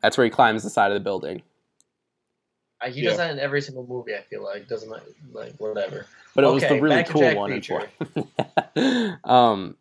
[0.01, 1.41] That's where he climbs the side of the building.
[2.89, 3.09] He Yeah.
[3.09, 4.13] does that in every single movie.
[4.15, 6.05] I feel like doesn't like, like whatever.
[6.35, 9.77] But it was Okay, the really cool one in um,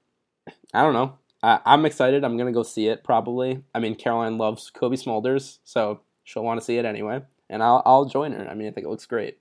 [0.72, 1.18] I don't know.
[1.42, 2.24] I, I'm excited.
[2.24, 3.62] I'm going to go see it probably.
[3.74, 7.22] I mean, Caroline loves Cobie Smulders, so she'll want to see it anyway.
[7.50, 8.48] And I'll, I'll join her.
[8.48, 9.38] I mean, I think it looks great.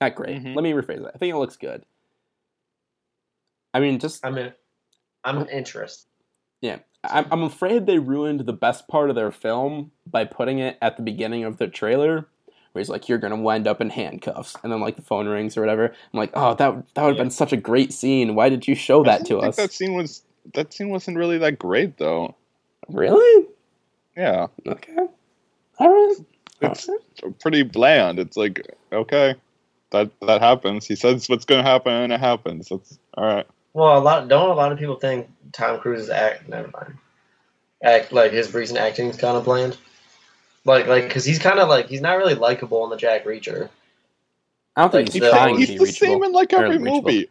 [0.00, 0.42] Not great.
[0.42, 0.54] Mhm.
[0.54, 1.12] Let me rephrase that.
[1.14, 1.84] I think it looks good.
[3.74, 4.52] I mean, just I'm in.
[5.22, 6.08] I'm interested.
[6.62, 10.78] Yeah, I'm, I'm afraid they ruined the best part of their film by putting it
[10.80, 12.26] at the beginning of the trailer,
[12.72, 15.56] where he's like, "You're gonna wind up in handcuffs," and then like the phone rings
[15.56, 15.86] or whatever.
[15.86, 17.22] I'm like, "Oh, that that would have Yeah.
[17.24, 18.34] been such a great scene.
[18.34, 20.22] Why did you show I that to think us?" That scene was
[20.54, 22.34] that scene wasn't really that great though.
[22.88, 23.46] Really?
[24.16, 24.96] Yeah, Okay.
[25.78, 26.16] All right.
[26.62, 26.88] it's
[27.40, 28.18] pretty bland.
[28.18, 29.34] It's like okay,
[29.90, 30.86] that that happens.
[30.86, 32.68] He says what's gonna happen, and it happens.
[32.68, 33.46] That's all right.
[33.72, 36.48] Well, a lot don't a lot of people think Tom Cruise's act.
[36.48, 36.94] Never mind.
[37.82, 39.78] Act like his recent acting is kind of bland.
[40.64, 43.68] Like like because he's kind of like he's not really likable in the Jack Reacher.
[44.76, 46.06] I don't think Like, he's the- trying He's to be the reachable.
[46.14, 47.02] same in like every reachable.
[47.02, 47.30] movie.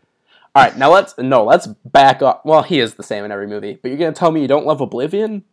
[0.55, 2.45] All right, now let's no, let's back up.
[2.45, 4.65] Well, he is the same in every movie, but you're gonna tell me you don't
[4.65, 5.43] love Oblivion?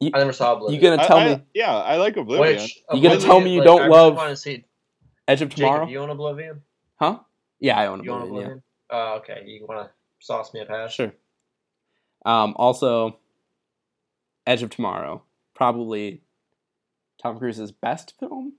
[0.00, 0.80] I never saw Oblivion.
[0.82, 2.60] You gonna tell I- me yeah, I like Oblivion.
[2.62, 4.64] Which You gonna tell me you Oblivion, don't I love Want to see
[5.26, 5.80] Edge of Tomorrow?
[5.86, 6.62] Jacob, you own Oblivion?
[6.96, 7.18] huh?
[7.60, 8.40] Yeah, I own You own Oblivion.
[8.40, 8.46] Yeah.
[8.46, 8.62] Oblivion?
[8.90, 9.42] Oh, okay.
[9.46, 9.90] You want to
[10.24, 10.92] sauce me a pass?
[10.92, 11.12] Sure.
[12.24, 13.18] Um, also,
[14.46, 15.22] Edge of Tomorrow,
[15.54, 16.22] probably
[17.22, 18.54] Tom Cruise's best film.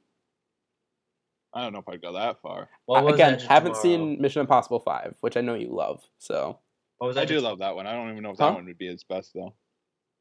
[1.53, 2.69] I don't know if I'd go that far.
[2.85, 3.81] What was Again, Edge of haven't Tomorrow?
[3.83, 6.03] seen Mission Impossible Five, which I know you love.
[6.19, 6.59] So,
[6.99, 7.87] What was I Edge do of- love that one.
[7.87, 8.49] I don't even know if Huh?
[8.49, 9.53] that one would be his best though.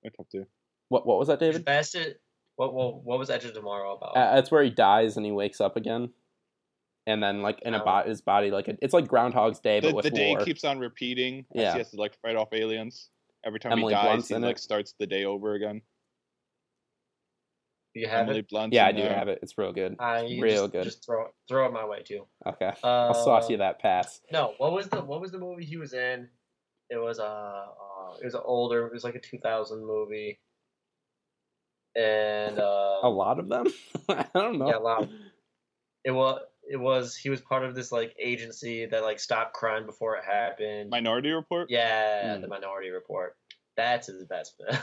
[0.04, 0.46] I'd have to.
[0.88, 1.64] what what was that, His David?
[1.66, 1.96] best.
[2.56, 4.16] What, what what was Edge of Tomorrow about?
[4.16, 6.12] Uh, that's where he dies and he wakes up again,
[7.06, 7.84] and then like in a Oh.
[7.84, 10.44] bo- his body like it's like Groundhog's Day but The, with the day war.
[10.44, 11.44] keeps on repeating.
[11.54, 11.72] as Yeah.
[11.72, 13.10] he has to like fight off aliens.
[13.44, 14.60] Every time Emily he dies, Blunt's he in like it.
[14.60, 15.82] starts the day over again.
[17.98, 18.48] Do you have Emily it?
[18.48, 19.12] Blunt's yeah, I do there.
[19.12, 19.40] have it.
[19.42, 19.96] It's real good.
[19.98, 20.84] Uh, you Real just, good.
[20.84, 22.26] Just throw it- throw it my way too.
[22.46, 24.20] Okay, Uh, I'll sauce you that pass.
[24.30, 26.28] No, what was the what was the movie he was in
[26.90, 28.86] It was a uh, it was an older.
[28.86, 30.38] It was like a 2000 movie,
[31.96, 33.66] and uh, A lot of them.
[34.08, 34.68] I don't know.
[34.68, 35.08] Yeah, a lot.
[36.04, 39.86] it was it was he was part of this like agency that like stopped crime
[39.86, 40.90] before it happened.
[40.90, 41.68] Minority Report.
[41.70, 42.42] Yeah, Hmm.
[42.42, 43.36] the Minority Report.
[43.76, 44.80] That's his best film.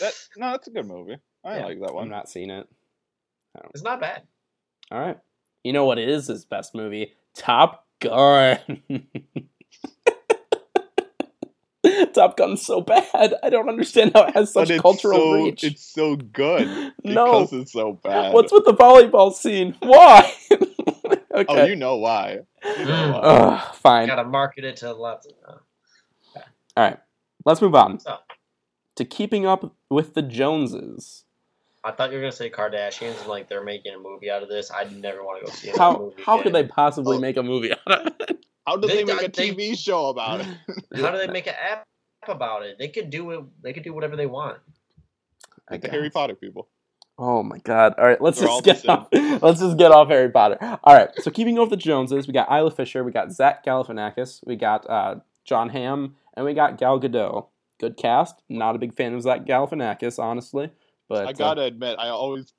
[0.00, 1.16] That no, that's a good movie.
[1.44, 1.66] I Yeah.
[1.66, 2.04] like that one.
[2.04, 2.66] I'm not seeing it.
[3.74, 4.22] it's not bad.
[4.90, 5.18] All right.
[5.62, 7.14] You know what is his best movie?
[7.34, 8.58] Top Gun.
[12.14, 13.34] Top Gun's so bad.
[13.42, 15.64] I don't understand how it has such but it's cultural so, reach.
[15.64, 17.46] It's so good No.
[17.50, 18.32] it's so bad.
[18.32, 19.76] What's with the volleyball scene?
[19.80, 20.32] Why?
[20.50, 21.44] okay.
[21.48, 22.40] Oh, you know why?
[22.78, 23.18] You know why.
[23.18, 24.06] Ugh, fine.
[24.06, 25.32] Gotta market it to lots of.
[25.46, 26.40] Uh,
[26.76, 26.98] All right.
[27.44, 28.16] Let's move on so
[28.96, 31.23] to Keeping Up with the Joneses.
[31.84, 34.48] I thought you were gonna say Kardashians and like they're making a movie out of
[34.48, 34.70] this.
[34.70, 36.22] I'd never want to go see that How movie.
[36.24, 37.20] how could they possibly Oh.
[37.20, 38.44] make a movie out of it?
[38.66, 40.46] How did They- they, make a they- TV show about it?
[40.96, 41.84] How do they make an app
[42.26, 42.78] about it?
[42.78, 43.44] They could do it.
[43.62, 44.58] They could do whatever they want.
[45.70, 46.10] Like the Harry.
[46.10, 46.68] Potter people.
[47.18, 47.94] Oh my god!
[47.96, 49.06] All right, let's They're just get off.
[49.12, 50.58] Let's just get off Harry Potter.
[50.82, 53.64] All right, so keeping up with the Joneses, we got Isla Fisher, we got Zach
[53.64, 57.46] Galifianakis, we got uh, Jon Hamm, and we got Gal Gadot.
[57.78, 58.42] Good cast.
[58.48, 60.70] Not a big fan of Zach Galifianakis, honestly,
[61.08, 62.52] but I uh, gotta admit, I always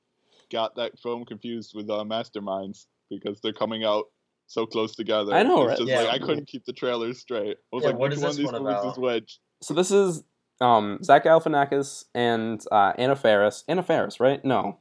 [0.52, 4.06] got that film confused with uh, Masterminds because they're coming out
[4.48, 5.34] so close together.
[5.34, 5.78] I know, right?
[5.78, 6.02] just Yeah.
[6.02, 7.58] like I couldn't keep the trailers straight.
[7.74, 8.92] I was Yeah, like, what which is one this one about?
[8.92, 9.40] is which?
[9.62, 10.24] so this is
[10.62, 13.64] um, Zach Galifianakis and uh, Anna Faris.
[13.68, 14.44] Anna Faris, right?
[14.46, 14.78] No,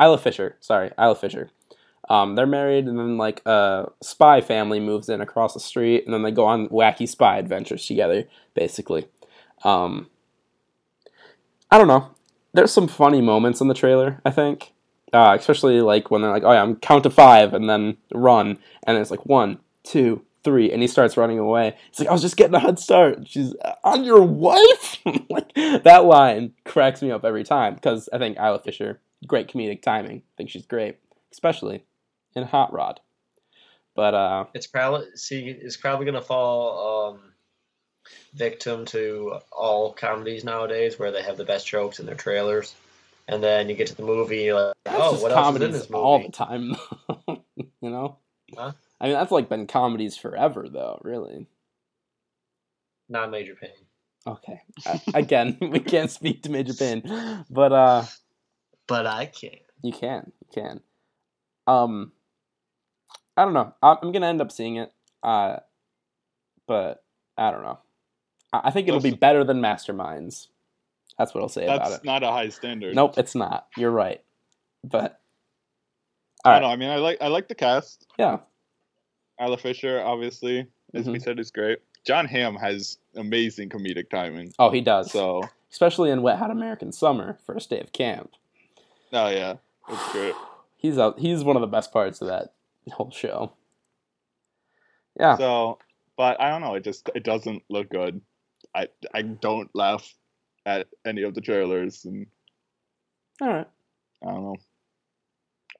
[0.00, 0.56] Isla Fisher.
[0.60, 1.50] Sorry, Isla Fisher.
[2.10, 6.14] Um, they're married, and then like a spy family moves in across the street, and
[6.14, 9.06] then they go on wacky spy adventures together, basically.
[9.62, 10.08] Um,
[11.70, 12.10] I don't know.
[12.52, 14.20] There's some funny moments in the trailer.
[14.24, 14.72] I think,
[15.12, 18.58] uh, especially like when they're like, "Oh yeah, I'm count to five and then run,"
[18.84, 21.76] and it's like one, two, three, and he starts running away.
[21.88, 23.28] It's like I was just getting a head start.
[23.28, 24.98] She's on your wife.
[25.28, 29.82] like that line cracks me up every time because I think Isla Fisher, great comedic
[29.82, 30.18] timing.
[30.18, 30.96] I think she's great,
[31.32, 31.84] especially
[32.34, 33.00] in Hot Rod.
[33.94, 35.48] But uh, It's probably see.
[35.48, 37.32] It's probably gonna fall um,
[38.34, 42.74] victim to all comedies nowadays, where they have the best jokes in their trailers,
[43.26, 45.90] and then you get to the movie, like, that's oh, what else is in this
[45.90, 46.02] movie?
[46.02, 46.76] all the time.
[47.80, 48.16] you know.
[48.56, 48.72] Huh?
[49.00, 51.00] I mean, that's like been comedies forever, though.
[51.04, 51.46] Really.
[53.08, 53.70] Not major pain.
[54.26, 54.60] Okay.
[54.84, 57.02] Uh, again, we can't speak to Major Payne,
[57.48, 58.04] but uh,
[58.86, 59.54] But I can't.
[59.82, 60.80] you can, you can.
[61.66, 62.12] Um,
[63.36, 63.72] I don't know.
[63.82, 64.92] I'm, I'm gonna end up seeing it.
[65.22, 65.56] Uh,
[66.66, 67.02] but
[67.36, 67.78] I don't know.
[68.52, 70.48] I, I think it'll be better than Masterminds.
[71.18, 71.90] That's what I'll say about it.
[71.90, 72.94] That's not a high standard.
[72.94, 73.66] Nope, it's not.
[73.76, 74.22] You're right.
[74.84, 75.20] But
[76.44, 76.68] I don't know.
[76.72, 78.06] I mean, I like I like the cast.
[78.18, 78.38] yeah.
[79.40, 81.22] Isla Fisher, obviously, as we Mhm.
[81.22, 81.78] said, is great.
[82.04, 84.52] Jon Hamm has amazing comedic timing.
[84.58, 85.12] Oh, he does.
[85.12, 88.32] So, Especially in Wet Hot American Summer, first day of camp.
[89.12, 89.56] oh yeah,
[89.88, 90.34] it's great.
[90.76, 91.18] He's out.
[91.18, 92.52] He's one of the best parts of that
[92.92, 93.52] whole show.
[95.18, 95.36] Yeah.
[95.36, 95.78] So,
[96.16, 96.74] but I don't know.
[96.74, 98.20] It just it doesn't look good.
[98.78, 100.08] I I don't laugh
[100.64, 102.26] at any of the trailers, and
[103.40, 103.66] All right.
[104.22, 104.56] I don't know.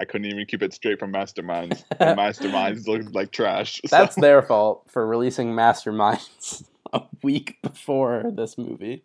[0.00, 1.82] I couldn't even keep it straight from Masterminds.
[1.98, 3.80] and Masterminds looked like trash.
[3.87, 9.02] so- That's their fault for releasing Masterminds a week before this movie.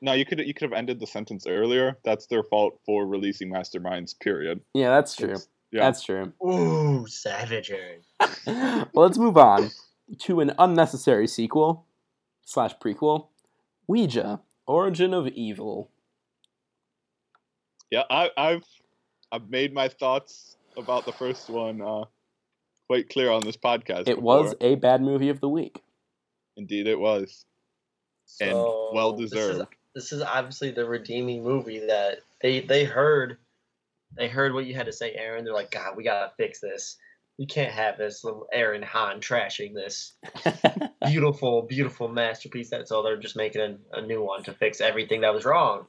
[0.00, 0.12] no.
[0.12, 1.96] You could you could have ended the sentence earlier.
[2.04, 4.18] That's their fault for releasing Masterminds.
[4.18, 4.60] Period.
[4.74, 5.28] Yeah, that's true.
[5.30, 5.82] It's- yeah.
[5.82, 6.32] That's true.
[6.44, 7.70] Ooh, savage.
[7.70, 8.00] Aaron.
[8.92, 9.70] well, let's move on
[10.18, 11.86] to an unnecessary sequel
[12.50, 13.28] slash prequel
[13.86, 15.90] Ouija, Origin of Evil.
[17.90, 18.64] Yeah, I, I've
[19.32, 22.04] I've made my thoughts about the first one uh,
[22.88, 24.08] quite clear on this podcast.
[24.08, 25.80] It was a bad movie of the week.
[26.56, 27.46] indeed it was,
[28.40, 29.74] and So, well this is- deserved.
[29.92, 33.38] This is, obviously the redeeming movie that they they heard.
[34.16, 35.44] They heard what you had to say, Aaron.
[35.44, 36.96] They're like, God, we gotta fix this.
[37.40, 40.12] We can't have this little Aaron Hahn trashing this
[41.06, 42.68] beautiful, beautiful masterpiece.
[42.68, 43.02] That's all.
[43.02, 45.86] they're just making a, a new one to fix everything that was wrong.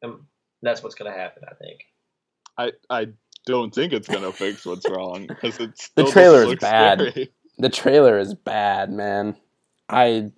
[0.00, 0.14] And
[0.62, 1.80] that's what's gonna happen, I think.
[2.56, 3.08] I I
[3.44, 7.00] don't think it's gonna fix what's wrong because it's The trailer is bad.
[7.00, 7.32] scary.
[7.58, 9.36] the trailer is bad, man.
[9.90, 10.32] I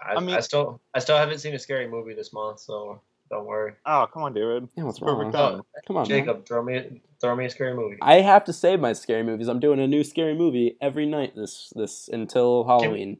[0.00, 3.00] I, I I, mean- still I still haven't seen a scary movie this month, so
[3.32, 3.72] don't worry.
[3.84, 4.68] Oh come on, David.
[4.76, 5.32] yeah, what's Perfect wrong?
[5.32, 5.62] time.
[5.88, 6.20] Come on, man.
[6.20, 7.96] Jacob, throw me throw me a scary movie.
[8.00, 9.48] I have to save my scary movies.
[9.48, 13.16] I'm doing a new scary movie every night this this until Halloween.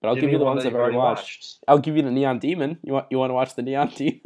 [0.00, 1.18] But I'll give, me you the one ones that I've you've already watched.
[1.42, 1.58] watched.
[1.66, 2.78] I'll give you the Neon Demon.
[2.84, 4.20] You want you want to watch the Neon Demon?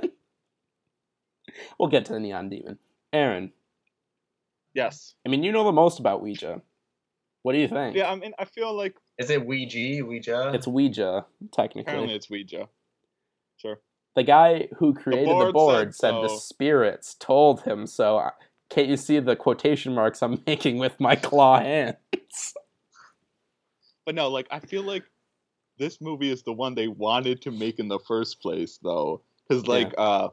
[1.79, 2.79] we'll get to the Neon Demon.
[3.13, 3.53] Aaron,
[4.75, 5.15] Yes.
[5.27, 6.61] I mean you know the most about Ouija.
[7.43, 7.97] What do you think?
[7.97, 10.03] Yeah, I mean, I feel like Is it Ouija?
[10.05, 10.53] Ouija?
[10.55, 11.83] It's Ouija, technically.
[11.83, 12.69] apparently it's Ouija.
[13.57, 13.81] Sure.
[14.15, 16.37] The guy who created the board board, said said, the so.
[16.37, 18.31] spirits told him so.
[18.69, 21.97] Can't you see the quotation marks I'm making with my claw hands?
[24.05, 25.05] But no, like I feel like
[25.79, 29.67] this movie is the one they wanted to make in the first place, though, because
[29.67, 30.29] like uh,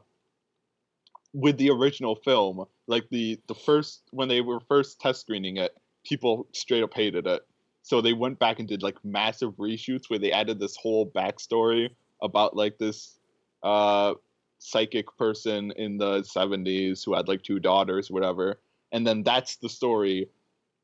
[1.32, 5.76] with the original film, like the the first when they were first test screening it,
[6.04, 7.42] people straight up hated it.
[7.82, 11.90] So they went back and did like massive reshoots where they added this whole backstory
[12.22, 13.19] about like this
[13.62, 14.14] uh
[14.60, 18.60] psychic person in the 70s who had like two daughters whatever.
[18.92, 20.28] And then that's the story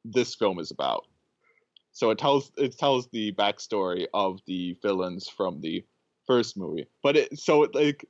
[0.05, 1.07] this film is about.
[1.93, 5.85] So it tells it tells the backstory of the villains from the
[6.27, 6.87] first movie.
[7.03, 8.05] But it so it like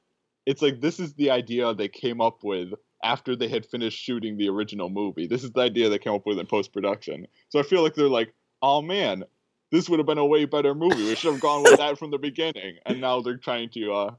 [0.45, 2.73] it's like this is the idea they came up with
[3.05, 5.27] after they had finished shooting the original movie.
[5.27, 7.27] This is the idea they came up with in post-production.
[7.49, 9.25] So i feel like they're like oh man
[9.73, 11.05] this would have been a way better movie.
[11.05, 12.79] We should have gone with that from the beginning.
[12.87, 14.15] And now they're trying to uh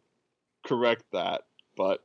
[0.68, 1.41] correct that
[1.76, 2.01] but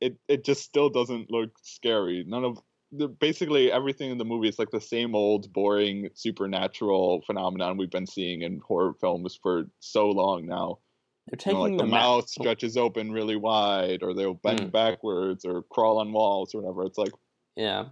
[0.00, 2.24] it it just still doesn't look scary.
[2.26, 2.58] None of
[2.92, 7.90] the, basically everything in the movie is like the same old boring supernatural phenomenon we've
[7.90, 10.78] been seeing in horror films for so long now.
[11.26, 14.60] They're you know, taking like the the mouth stretches open really wide or they'll bend
[14.60, 14.72] Mm.
[14.72, 16.84] backwards or crawl on walls or whatever.
[16.84, 17.12] It's like
[17.56, 17.86] Yeah,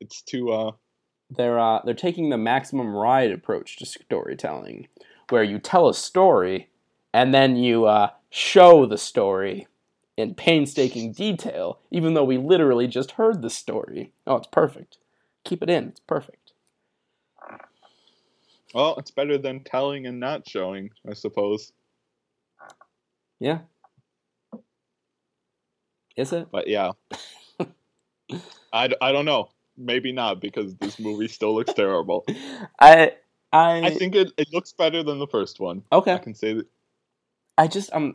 [0.00, 0.72] it's too uh
[1.30, 4.88] they're uh, they're taking the maximum ride approach to storytelling,
[5.28, 6.70] where you tell a story
[7.12, 9.66] and then you uh, show the story
[10.16, 14.12] in painstaking detail, even though we literally just heard the story.
[14.26, 14.98] Oh, it's perfect.
[15.44, 15.88] Keep it in.
[15.88, 16.52] It's perfect.
[18.74, 21.72] well it's better than telling and not showing i suppose
[23.40, 23.60] Yeah.
[26.16, 26.48] Is it?
[26.50, 26.92] but yeah
[28.72, 32.24] I, I don't know maybe not because this movie still looks terrible
[32.80, 33.12] I
[33.52, 36.12] I i think it, it looks better than the first one okay.
[36.12, 36.66] i can say that
[37.58, 38.14] I just I'm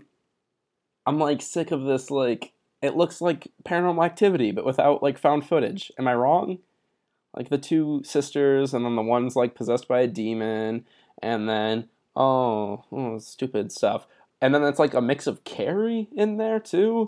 [1.05, 5.47] I'm like sick of this like it looks like paranormal activity but without like found
[5.47, 5.91] footage.
[5.99, 6.57] Am I wrong?
[7.35, 10.85] Like the two sisters and then the one's like possessed by a demon
[11.21, 14.07] and then oh, oh stupid stuff.
[14.41, 17.05] And then it's like a mix of Carrie in there too.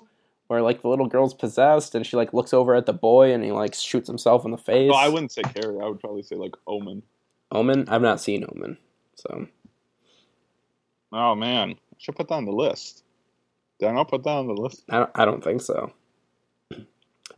[0.48, 3.44] Where like the little girl's possessed and she like looks over at the boy and
[3.44, 4.92] he like shoots himself in the face.
[4.92, 7.02] no i wouldn't say carrie i would probably say like omen
[7.52, 7.86] Omen?
[7.88, 8.78] I've not seen Omen.
[9.16, 9.48] So
[11.12, 13.04] oh man should put that on the list
[13.80, 15.92] did i not put that on the list I don't, I don't think so.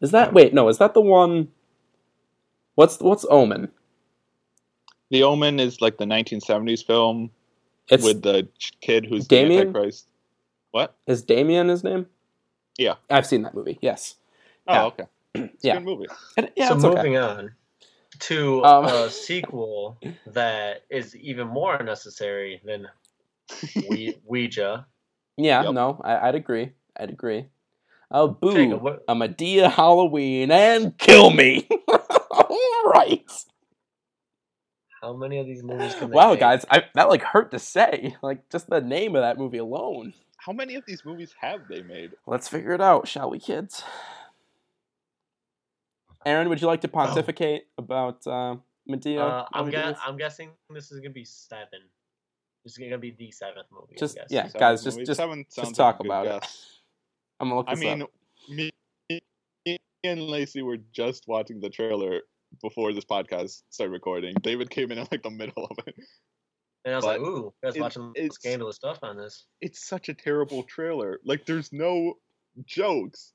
[0.01, 0.53] Is that wait?
[0.53, 1.47] No, is that the one?
[2.75, 3.69] What's what's Omen?
[5.09, 7.31] the omen is like the 1970s film
[7.89, 8.47] It's with the
[8.81, 9.49] kid who's Damien?
[9.49, 10.07] the Antichrist.
[10.71, 10.95] What?
[11.07, 12.05] is Damien his name?
[12.77, 12.95] Yeah.
[13.09, 13.79] I've seen that movie.
[13.81, 14.15] Yes,
[14.67, 14.83] Oh, Yeah.
[14.85, 15.03] okay.
[15.33, 15.73] It's Yeah.
[15.73, 16.05] a good movie.
[16.37, 16.95] And- yeah, so it's okay.
[16.97, 17.51] moving on
[18.19, 19.97] to Um, a sequel
[20.27, 22.87] that is even more unnecessary than
[23.89, 24.87] we- Ouija.
[25.37, 25.73] Yeah, Yep.
[25.73, 26.71] no, I, I'd agree.
[26.99, 27.47] I'd agree.
[28.09, 28.53] Oh, boo!
[28.53, 31.67] Jacob, what- A Madea Halloween and kill me.
[32.31, 33.23] All right.
[35.01, 36.39] How many of these movies can they Wow, make?
[36.39, 38.15] guys, I, that like hurt to say.
[38.23, 40.13] Like just the name of that movie alone.
[40.37, 42.11] How many of these movies have they made?
[42.25, 43.83] Let's figure it out, shall we, kids?
[46.25, 48.55] Aaron, would you like to pontificate about uh,
[48.89, 49.19] Madea?
[49.19, 50.01] Uh, I'm, movie gue- movies?
[50.05, 51.81] I'm guessing this is gonna be seven.
[52.67, 53.93] This is gonna be the seventh movie.
[53.93, 54.47] I'm Just- yeah.
[54.47, 55.07] Seven guys, just- movies?
[55.07, 56.49] just- Seven just talk like a good about it.
[57.39, 58.11] I'm gonna look I this mean, up.
[58.49, 58.71] me,
[59.09, 62.23] me and Lacey were just watching the trailer
[62.61, 64.35] before this podcast started recording.
[64.41, 65.95] David came in at like the middle of it.
[66.83, 69.45] And I was but like, "Ooh, you guys it- watching it's- scandalous stuff on this?"
[69.61, 71.21] It's such a terrible trailer.
[71.23, 72.15] Like, there's no
[72.65, 73.31] jokes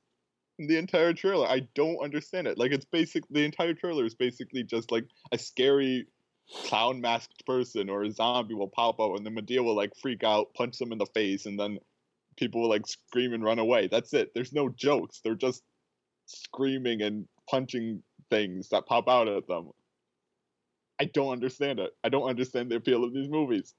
[0.58, 1.46] in the entire trailer.
[1.46, 2.58] I don't understand it.
[2.58, 3.24] Like, it's basic.
[3.30, 6.06] The entire trailer is basically just like a scary
[6.64, 10.24] clown masked person or a zombie will pop up and then Madea will like freak
[10.24, 11.78] out, punch them in the face, and then
[12.36, 13.88] people will like scream and run away.
[13.88, 14.32] That's it.
[14.34, 15.20] There's no jokes.
[15.22, 15.62] They're just
[16.26, 19.70] screaming and punching things that pop out at them.
[21.00, 21.90] I don't understand it.
[22.04, 23.74] I don't understand the appeal of these movies.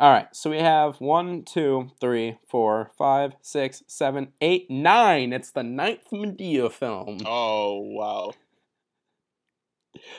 [0.00, 5.32] All right, so we have one, two, three, four, five, six, seven, eight, nine.
[5.32, 7.18] It's the ninth Madea film.
[7.24, 8.32] Oh wow.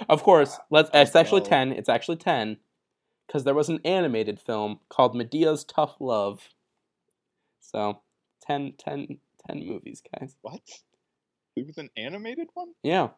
[0.07, 0.89] Of course, let's.
[0.93, 1.71] It's actually ten.
[1.71, 2.57] It's actually ten,
[3.28, 6.49] because there was an animated film called Madea's Tough Love.
[7.59, 8.01] So,
[8.45, 9.17] 10, 10,
[9.47, 10.36] 10 movies, guys.
[10.41, 10.59] What?
[11.55, 12.74] It was an animated one?
[12.84, 13.09] Yeah.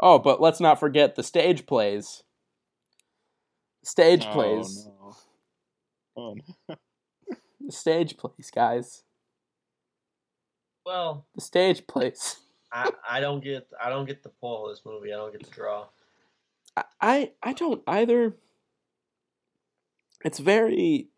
[0.00, 2.22] Oh, but let's not forget the stage plays.
[3.84, 4.86] Stage Oh, plays.
[4.86, 5.16] no.
[6.16, 6.34] Oh,
[6.68, 6.76] no.
[7.60, 9.04] The stage plays, guys.
[10.84, 12.36] Well, The stage plays.
[12.72, 15.12] I, I don't get I don't get the pull of this movie.
[15.12, 15.86] I don't get the draw.
[16.76, 18.34] I- I I don't either.
[20.24, 21.08] It's very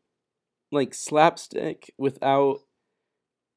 [0.71, 2.61] like slapstick without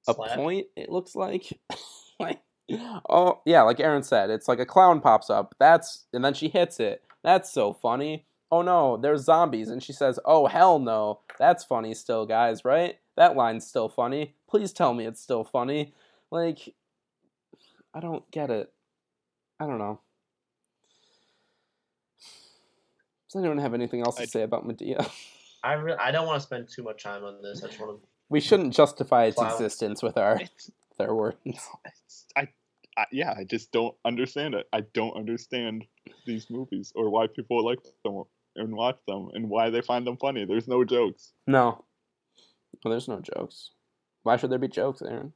[0.08, 0.32] a Slap.
[0.32, 0.68] point.
[0.76, 1.58] It looks like
[2.20, 2.42] like
[3.10, 5.56] oh yeah, like Aaron said, it's like a clown pops up.
[5.60, 7.04] That's and then she hits it.
[7.24, 8.26] That's so funny.
[8.52, 12.64] Oh no, there's zombies, and she says, "Oh hell no." That's funny still, guys.
[12.64, 12.98] Right?
[13.18, 14.36] That line's still funny.
[14.50, 15.94] Please tell me it's still funny.
[16.32, 16.74] Like,
[17.96, 18.72] I don't get it.
[19.60, 20.02] I don't know.
[23.32, 25.10] Does anyone have anything else to I- say about Madea?
[25.64, 27.64] I re- I don't want to spend too much time on this.
[27.64, 28.08] I just want to.
[28.30, 29.52] We shouldn't justify its Clown.
[29.52, 30.70] existence with our It's,
[31.00, 31.38] their words.
[32.38, 32.48] I,
[32.96, 34.68] I yeah, I just don't understand it.
[34.74, 35.86] I don't understand
[36.28, 38.24] these movies or why people like them
[38.56, 40.46] and watch them and why they find them funny.
[40.46, 41.34] There's no jokes.
[41.48, 41.84] No.
[42.84, 43.72] Well, there's no jokes.
[44.22, 45.34] Why should there be jokes, Aaron?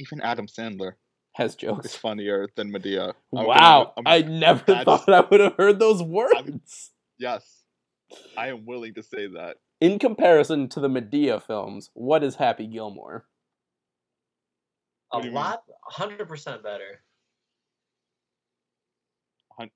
[0.00, 0.92] Even Adam Sandler
[1.34, 1.84] Has jokes.
[1.86, 3.10] It's funnier than Madea.
[3.32, 6.90] I'm gonna- Wow, I'm- I never that's- thought I would have heard those words.
[7.18, 7.62] yes,
[8.36, 9.58] I am willing to say that.
[9.80, 13.26] In comparison to the Madea films, what is Happy Gilmore?
[15.12, 15.42] A What do you mean?
[15.42, 17.02] lot, hundred percent better.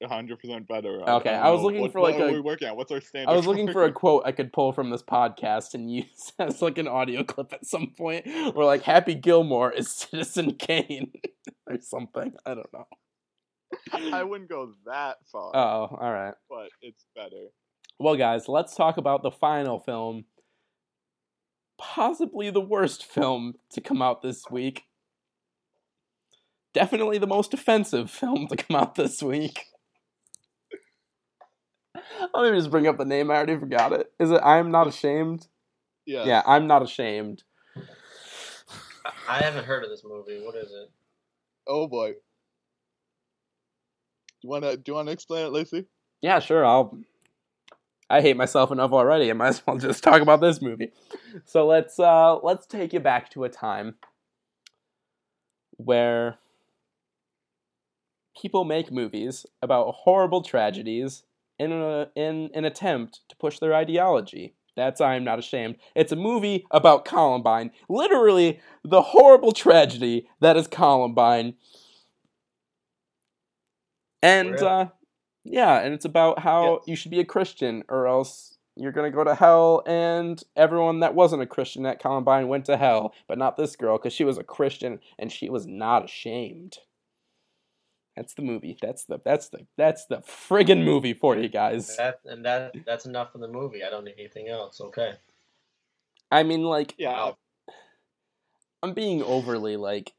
[0.05, 1.03] Hundred percent better.
[1.09, 1.67] Okay, I was know.
[1.67, 2.77] looking What- for, like, what are a- we working at?
[2.77, 3.31] What's our standard?
[3.33, 6.63] I was looking for a quote I could pull from this podcast and use as
[6.63, 11.13] like an audio clip at some point where like Happy Gilmore is Citizen Kane
[11.69, 12.33] or something.
[12.47, 12.87] I don't know.
[14.13, 16.35] I wouldn't go that far, Oh, all right.
[16.49, 17.49] but it's better.
[17.99, 20.27] Well, guys, let's talk about the final film.
[21.77, 24.85] Possibly the worst film to come out this week.
[26.73, 29.65] Definitely the most offensive film to come out this week.
[32.35, 33.31] Let me just bring up the name.
[33.31, 34.13] I already forgot it.
[34.19, 35.47] Is it I'm Not Ashamed?
[36.07, 36.25] Yeah.
[36.25, 37.45] Yeah, I'm Not Ashamed.
[39.05, 40.41] I, I haven't heard of this movie.
[40.45, 40.91] What is it?
[41.67, 42.13] Oh boy.
[42.13, 42.17] Do
[44.43, 45.87] you wanna do you wanna explain it, Lacey?
[46.21, 46.65] Yeah, sure.
[46.65, 46.99] I'll.
[48.11, 49.31] I hate myself enough already.
[49.31, 50.93] I might as well just talk about this movie.
[51.45, 53.97] So let's uh let's take you back to a time
[55.77, 56.39] where
[58.41, 61.23] people make movies about horrible tragedies
[61.59, 64.55] in a, in an attempt to push their ideology.
[64.77, 65.77] That's I am not ashamed.
[65.95, 71.55] It's a movie about Columbine, literally the horrible tragedy that is Columbine.
[74.23, 74.67] And Really?
[74.67, 74.87] uh
[75.45, 76.89] yeah, and it's about how Yes.
[76.89, 81.01] you should be a Christian or else you're going to go to hell and everyone
[81.01, 84.25] that wasn't a Christian at Columbine went to hell, but not this girl cuz she
[84.25, 86.79] was a Christian and she was not ashamed.
[88.17, 88.77] That's the movie.
[88.81, 91.97] That's the that's the that's the friggin' movie for you guys.
[91.97, 93.83] That and that that's enough for the movie.
[93.83, 94.81] I don't need anything else.
[94.81, 95.15] Okay.
[96.31, 97.33] I mean like Yeah.
[98.83, 100.13] I'm being overly like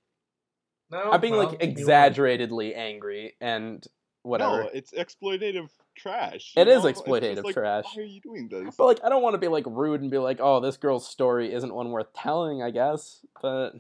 [0.92, 3.86] No, I'm being well, like you- exaggeratedly angry and
[4.24, 4.64] whatever.
[4.64, 6.54] No, it's exploitative trash.
[6.58, 6.84] It you is?
[6.84, 7.86] It's exploitative like, trash.
[7.94, 8.76] Why are you doing this?
[8.76, 11.08] But like I don't want to be like rude and be like, "Oh, this girl's
[11.08, 13.26] story isn't one worth telling," I guess.
[13.42, 13.74] But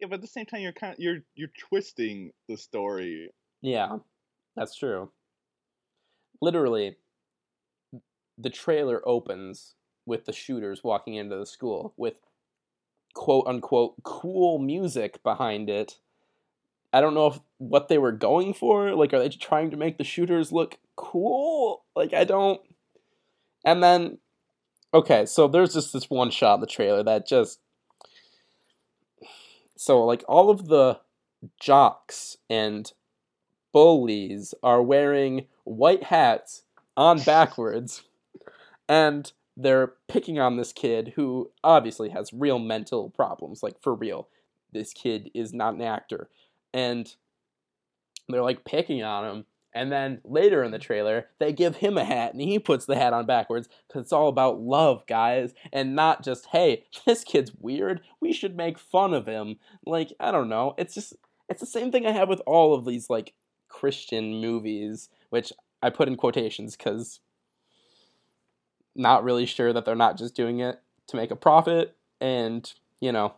[0.00, 3.30] Yeah, but at the same time, you're kind of you're you're twisting the story.
[3.60, 3.98] yeah,
[4.56, 5.10] that's true.
[6.40, 6.96] Literally
[8.38, 9.74] the trailer opens
[10.06, 12.20] with the shooters walking into the school with
[13.14, 15.98] quote unquote cool music behind it.
[16.92, 18.94] I don't know if what they were going for.
[18.94, 21.84] Like, are they trying to make the shooters look cool?
[21.94, 22.60] Like, I don't.
[23.64, 24.18] And then,
[24.92, 27.60] okay, so there's just this one shot in the trailer that just.
[29.80, 31.00] So, like, all of the
[31.58, 32.92] jocks and
[33.72, 36.64] bullies are wearing white hats
[36.98, 38.02] on backwards,
[38.90, 43.62] and they're picking on this kid who obviously has real mental problems.
[43.62, 44.28] Like, for real.
[44.70, 46.28] This kid is not an actor.
[46.74, 47.10] And
[48.28, 49.44] they're like picking on him.
[49.72, 52.96] And then later in the trailer, they give him a hat and he puts the
[52.96, 57.52] hat on backwards because it's all about love, guys, and not just, hey, this kid's
[57.54, 58.00] weird.
[58.20, 59.58] We should make fun of him.
[59.86, 60.74] Like, I don't know.
[60.76, 61.14] It's just,
[61.48, 63.32] it's the same thing I have with all of these, like,
[63.68, 65.52] Christian movies, which
[65.82, 67.20] I put in quotations because
[68.94, 73.12] not really sure that they're not just doing it to make a profit and, you
[73.12, 73.34] know,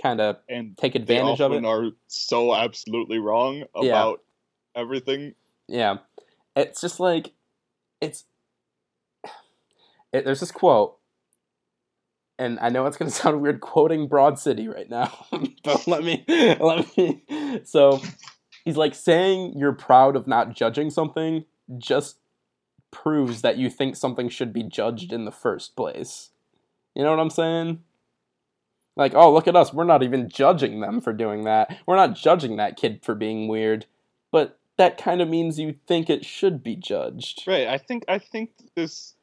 [0.00, 1.64] kind of and take advantage of it.
[1.64, 3.90] are so absolutely wrong Yeah.
[3.90, 4.20] about
[4.74, 5.34] everything.
[5.72, 5.96] Yeah.
[6.54, 7.32] It's just like
[8.00, 8.24] it's
[10.12, 10.98] it, there's this quote
[12.38, 15.26] and I know it's to sound weird quoting Broad City right now,
[15.64, 18.00] but let me let me so
[18.64, 21.46] he's like saying you're proud of not judging something
[21.78, 22.18] just
[22.90, 26.30] proves that you think something should be judged in the first place.
[26.94, 27.82] You know what I'm saying?
[28.94, 29.72] Like, oh, look at us.
[29.72, 31.74] We're not even judging them for doing that.
[31.86, 33.86] We're not judging that kid for being weird.
[34.30, 37.44] But that kind of means you think it should be judged.
[37.46, 37.68] Right.
[37.68, 39.14] I think I think this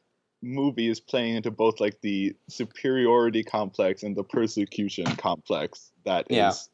[0.41, 6.69] movie is playing into both like the superiority complex and the persecution complex that is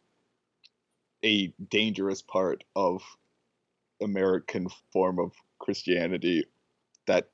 [1.24, 1.30] Yeah.
[1.30, 3.02] a dangerous part of
[4.04, 6.46] American form of Christianity
[7.08, 7.30] that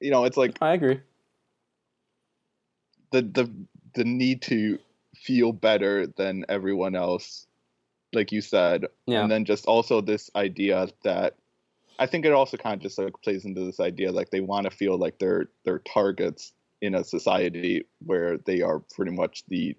[0.00, 1.00] you know it's like I agree.
[3.10, 3.50] the the
[3.94, 4.78] the need to
[5.16, 7.46] feel better than everyone else
[8.14, 9.22] like you said Yeah.
[9.22, 11.36] and then just also this idea that
[11.98, 14.64] i think it also kind of just like plays into this idea like they want
[14.64, 19.76] to feel like they're they're targets in a society where they are pretty much the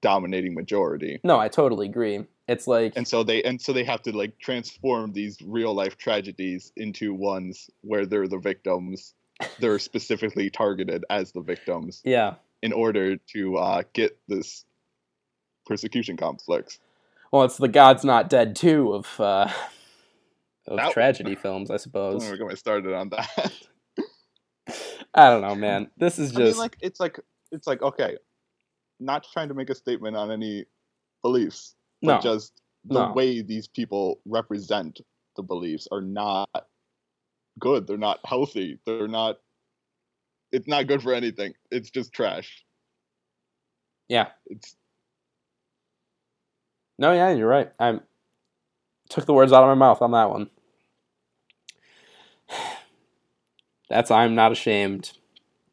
[0.00, 2.26] dominating majority No, I totally agree.
[2.48, 5.96] It's like and so they and so they have to like transform these real life
[5.96, 9.14] tragedies into ones where they're the victims
[9.60, 12.34] they're specifically targeted as the victims yeah.
[12.62, 14.64] in order to uh, get this
[15.66, 16.78] persecution complex.
[17.32, 19.48] Well, it's the God's Not Dead too of uh,
[20.68, 22.22] of That- tragedy films, I suppose.
[22.24, 23.52] gonna get me started on that.
[25.14, 25.90] I don't know, man.
[25.96, 27.18] This is I mean, just like it's like
[27.50, 28.16] it's like okay,
[29.00, 30.66] not trying to make a statement on any
[31.22, 32.20] beliefs, but no.
[32.20, 33.12] just the No.
[33.12, 35.00] way these people represent
[35.36, 36.48] the beliefs are not
[37.58, 37.86] good.
[37.86, 38.78] They're not healthy.
[38.86, 39.38] They're not.
[40.52, 41.54] It's not good for anything.
[41.70, 42.62] It's just trash.
[44.08, 44.28] Yeah.
[44.46, 44.76] It's
[46.98, 47.72] No, yeah, you're right.
[47.78, 48.00] I
[49.08, 50.50] took the words out of my mouth on that one.
[53.88, 55.12] That's I'm not ashamed.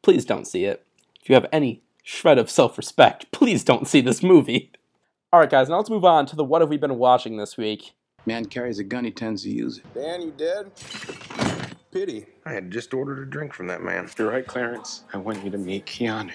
[0.01, 0.85] Please don't see it.
[1.21, 4.71] If you have any shred of self-respect, please don't see this movie.
[5.33, 7.55] All right, guys, now let's move on to the what have we been watching this
[7.55, 7.93] week.
[8.25, 9.93] Man carries a gun, he tends to use it.
[9.93, 10.71] Dan, you dead?
[11.91, 12.25] Pity.
[12.45, 14.09] I had just ordered a drink from that man.
[14.17, 15.03] You're right, Clarence.
[15.13, 16.31] I want you to meet Keanu.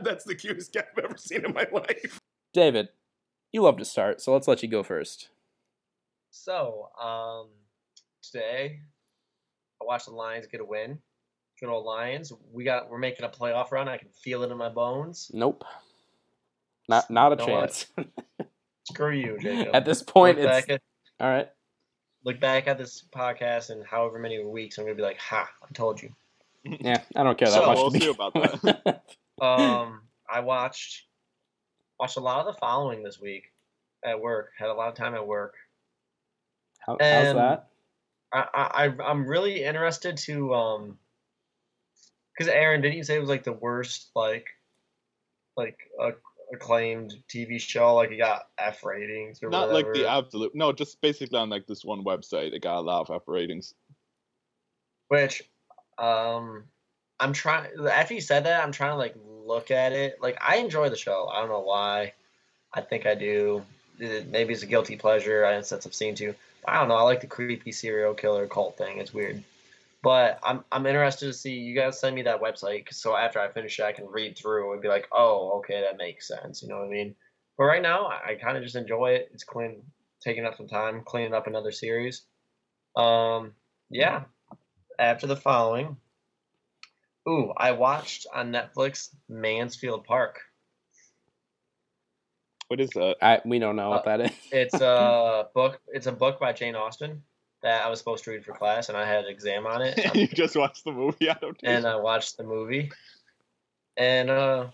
[0.00, 2.20] God, that's the cutest cat I've ever seen in my life.
[2.52, 2.88] David,
[3.52, 5.28] you love to start, so let's let you go first.
[6.30, 7.48] So, um,
[8.22, 8.80] today
[9.80, 10.98] I watched the Lions get a win.
[11.58, 12.32] Good old Lions.
[12.52, 13.88] We got we're making a playoff run.
[13.88, 15.30] I can feel it in my bones.
[15.34, 15.64] Nope.
[16.88, 17.86] Not not a Know chance.
[18.90, 19.74] Screw you, Jacob.
[19.74, 20.80] At this point, look it's at,
[21.20, 21.48] all right.
[22.24, 25.48] look back at this podcast in however many weeks, I'm gonna be like, "Ha!
[25.62, 26.10] I told you."
[26.64, 27.76] Yeah, I don't care that So, much.
[27.76, 29.02] we'll to be- see about that.
[29.40, 31.04] Um, I watched
[31.98, 33.52] watched a lot of the following this week
[34.04, 34.52] at work.
[34.58, 35.54] Had a lot of time at work.
[36.86, 37.68] How, how's that?
[38.32, 40.98] I, I I- I'm really interested to um
[42.32, 44.48] because Aaron didn't you say it was like the worst like
[45.56, 46.12] like uh,
[46.52, 50.54] acclaimed TV show like it got F ratings or Not like the absolute.
[50.54, 53.74] No, just basically on like this one website, it got a lot of F ratings.
[55.08, 55.42] which
[55.98, 56.64] um
[57.20, 59.14] I'm trying after you said that I'm trying to like
[59.44, 60.18] look at it.
[60.22, 61.28] Like I enjoy the show.
[61.32, 62.14] I don't know why.
[62.72, 63.62] I think I do.
[64.02, 66.34] Uh, maybe it's a guilty pleasure I since I've seen too
[66.66, 68.98] I don't know I like the creepy serial killer cult thing.
[68.98, 69.42] It's weird.
[70.02, 73.48] But I'm I'm interested to see you guys send me that website so after I
[73.48, 76.62] finish it I can read through and be like oh okay that makes sense.
[76.62, 77.14] You know what I mean?
[77.58, 79.30] But right now I, I kind of just enjoy it.
[79.34, 79.82] It's clean
[80.22, 82.22] taking up some time cleaning up another series.
[82.96, 83.52] Um
[83.90, 84.22] yeah.
[84.98, 85.96] After the following.
[87.28, 90.40] Ooh, I watched on Netflix Mansfield Park.
[92.68, 93.16] What is that?
[93.20, 94.36] I we don't know what Uh, that is.
[94.52, 95.80] It's a book.
[95.88, 97.22] It's a book by Jane Austen
[97.62, 100.14] that I was supposed to read for class, and I had an exam on it.
[100.14, 101.76] you just watched the movie adaptation.
[101.76, 102.90] and I watched the movie.
[103.96, 104.68] And uh,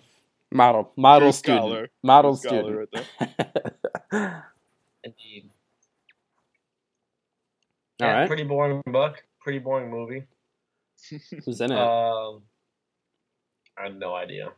[0.52, 1.88] model model True student scholar.
[2.02, 3.08] model True scholar student.
[3.20, 3.30] right
[4.12, 4.52] there.
[5.02, 5.50] indeed,
[8.00, 9.24] All yeah, right, pretty boring book.
[9.40, 10.24] Pretty boring movie.
[11.44, 11.78] Who's in it?
[11.78, 12.42] Um,
[13.78, 14.52] I have no idea.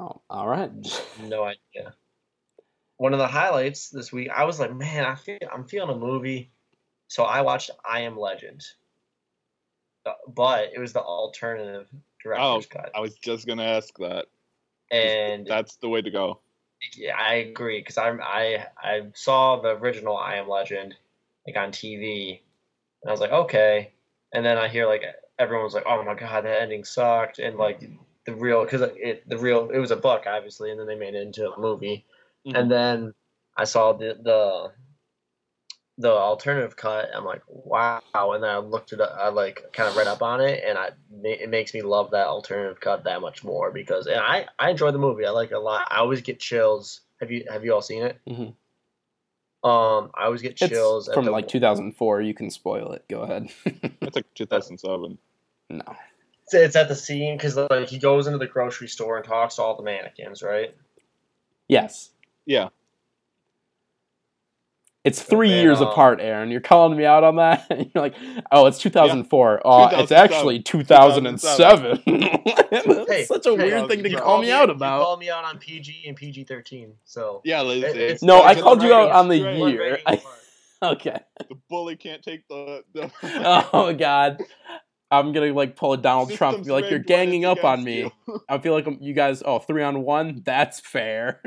[0.00, 0.70] oh, all right.
[1.22, 1.94] No idea.
[2.96, 5.98] One of the highlights this week, I was like, man, I feel I'm feeling a
[5.98, 6.50] movie.
[7.08, 8.64] So I watched I Am Legend.
[10.06, 11.88] Uh, But it was the alternative
[12.26, 12.90] Oh, cut.
[12.94, 14.26] I was just gonna ask that.
[14.92, 16.40] And That's the way to go.
[16.96, 20.94] yeah, I agree because I I I saw the original I Am Legend
[21.46, 22.40] like on TV,
[23.02, 23.92] and I was like, okay.
[24.32, 25.02] And then I hear like
[25.38, 27.80] everyone was like, oh my god, that ending sucked, and like
[28.26, 31.14] the real because it the real it was a book obviously, and then they made
[31.14, 32.04] it into a movie,
[32.46, 32.58] Mhm.
[32.58, 33.14] and then
[33.56, 34.72] I saw the the
[35.98, 37.10] the alternative cut.
[37.14, 39.14] I'm like, wow, and then I looked it up.
[39.16, 40.90] I like kind of read up on it, and I
[41.24, 44.90] it makes me love that alternative cut that much more because and I I enjoy
[44.90, 45.26] the movie.
[45.26, 45.86] I like it a lot.
[45.90, 47.02] I always get chills.
[47.20, 48.18] Have you have you all seen it?
[48.28, 48.54] Mhm.
[49.64, 52.20] Um, I always get It's chills at from the- like 2004.
[52.22, 53.04] You can spoil it.
[53.08, 53.48] Go ahead.
[54.02, 55.18] It's like 2007.
[55.70, 55.82] no.
[56.44, 59.56] It's, it's at the scene because like he goes into the grocery store and talks
[59.56, 60.74] to all the mannequins, right?
[61.68, 62.10] Yes.
[62.44, 62.68] Yeah.
[65.04, 66.50] It's three And, years um, apart, Aaron.
[66.50, 67.66] You're calling me out on that?
[67.70, 68.14] You're like,
[68.52, 69.62] oh, it's 2004.
[69.64, 70.16] Oh, it's 2007.
[70.16, 72.02] actually 2007.
[72.70, 75.02] That's Hey, such a hey, weird thing to you call called me out You about.
[75.02, 76.94] called me out on PG and PG thirteen.
[77.04, 77.82] So Yeah, Liz.
[77.82, 79.72] It- it's- No, I called you out on the straight.
[79.74, 79.98] year.
[80.06, 80.22] I-
[80.82, 81.18] okay.
[81.48, 82.82] the bully can't take the.
[82.94, 83.10] the
[83.72, 84.40] Oh God.
[85.10, 88.10] I'm gonna like pull a Donald Trump be like, "You're ganging up on me."
[88.48, 90.40] I feel like you guys, oh, three on one.
[90.42, 91.42] That's fair.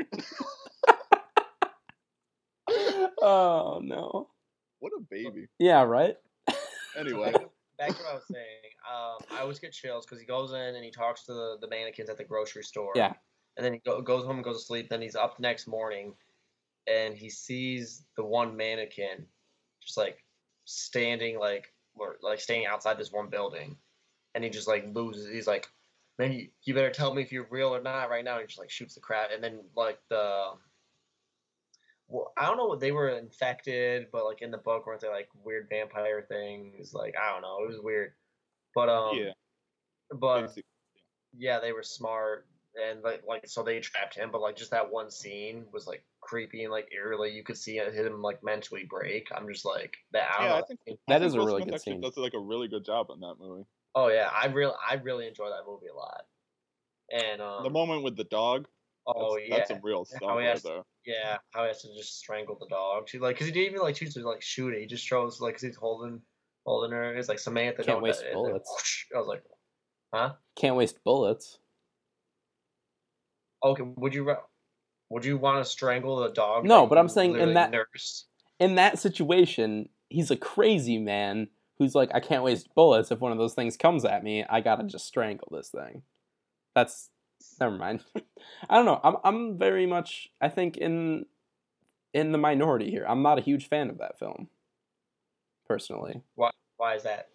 [3.22, 4.28] Oh no.
[4.80, 5.46] What a baby.
[5.58, 5.82] Yeah.
[5.82, 6.16] Right.
[6.98, 7.42] Anyway, Back,
[7.78, 8.44] back to what I was saying.
[8.90, 11.68] Um, I always get chills because he goes in and he talks to the, the
[11.68, 12.92] mannequins at the grocery store.
[12.94, 13.12] Yeah.
[13.56, 14.88] And then he go, goes home and goes to sleep.
[14.88, 16.14] Then he's up the next morning,
[16.86, 19.26] and he sees the one mannequin,
[19.82, 20.24] just like
[20.64, 23.76] standing like or like standing outside this one building,
[24.34, 25.28] and he just like loses.
[25.28, 25.68] He's like,
[26.18, 28.46] "Man, you, you better tell me if you're real or not right now." And he
[28.46, 30.50] just like shoots the crap, and then like the.
[32.08, 35.08] Well, I don't know what they were infected, but like in the book, weren't they
[35.08, 36.94] like weird vampire things?
[36.94, 38.12] Like I don't know, it was weird.
[38.74, 39.32] But um, yeah.
[40.12, 40.64] but basic-
[41.36, 42.46] yeah, they were smart
[42.76, 46.04] and like like so they trapped him, but like just that one scene was like
[46.20, 47.32] creepy and like eerily.
[47.32, 49.26] You could see him like mentally break.
[49.34, 50.28] I'm just like that.
[50.30, 50.58] I don't Yeah, know.
[50.58, 52.00] I think That I think is a really good scene.
[52.00, 53.64] Does like a really good job on that movie.
[53.96, 56.22] oh yeah, I really I really enjoy that movie a lot.
[57.10, 58.68] And um, the moment with the dog.
[59.06, 60.82] oh that's, yeah, that's some real stuff How he right has- there.
[61.06, 63.08] Yeah, how he has to just strangle the dog.
[63.08, 64.80] She like because he didn't even like choose to like shoot it.
[64.80, 66.20] He just chose like 'cause he's holding
[66.66, 67.14] holding her.
[67.14, 67.84] It's like Samantha.
[67.84, 68.70] Can't waste then bullets.
[68.70, 69.04] whoosh.
[69.14, 69.42] I was like,
[70.12, 70.32] huh?
[70.56, 71.58] Can't waste bullets.
[73.64, 74.34] Okay, would you
[75.10, 76.64] would you want to strangle the dog?
[76.64, 78.26] No, but I'm saying in that- nurse?
[78.58, 81.48] In that situation, he's a crazy man
[81.78, 83.10] who's like, I can't waste bullets.
[83.10, 86.02] If one of those things comes at me, I gotta just strangle this thing.
[86.74, 87.10] That's
[87.60, 88.00] never mind.
[88.70, 89.00] I don't know.
[89.02, 91.26] I'm I'm very much I think in
[92.14, 93.04] in the minority here.
[93.08, 94.48] I'm not a huge fan of that film.
[95.68, 96.22] Personally.
[96.34, 96.50] Why?
[96.76, 97.28] Why is that?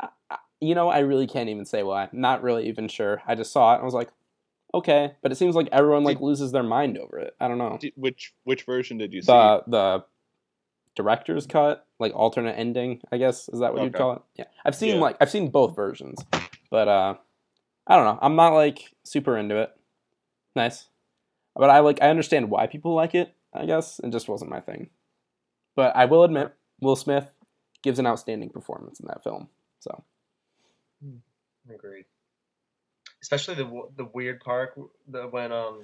[0.00, 2.08] I, I, you know, I really can't even say why.
[2.12, 3.22] Not really even sure.
[3.26, 4.10] I just saw it and I was like,
[4.72, 7.34] okay, but it seems like everyone like loses their mind over it.
[7.40, 7.78] I don't know.
[7.80, 9.26] Did- Which which version did you see?
[9.26, 10.04] The the
[10.94, 14.22] director's cut, like alternate ending, I guess is that what you'd call it?
[14.36, 15.00] Yeah, I've seen Yeah.
[15.00, 16.24] like I've seen both versions,
[16.70, 17.14] but uh,
[17.86, 18.18] I don't know.
[18.20, 19.70] I'm not like super into it.
[20.54, 20.88] Nice,
[21.54, 23.34] but I like I understand why people like it.
[23.52, 24.90] I guess it just wasn't my thing.
[25.74, 27.32] But I will admit, Will Smith
[27.82, 29.48] gives an outstanding performance in that film.
[29.80, 30.02] So
[31.72, 32.04] Agreed.
[33.22, 34.78] Especially the the weird part
[35.08, 35.82] the when um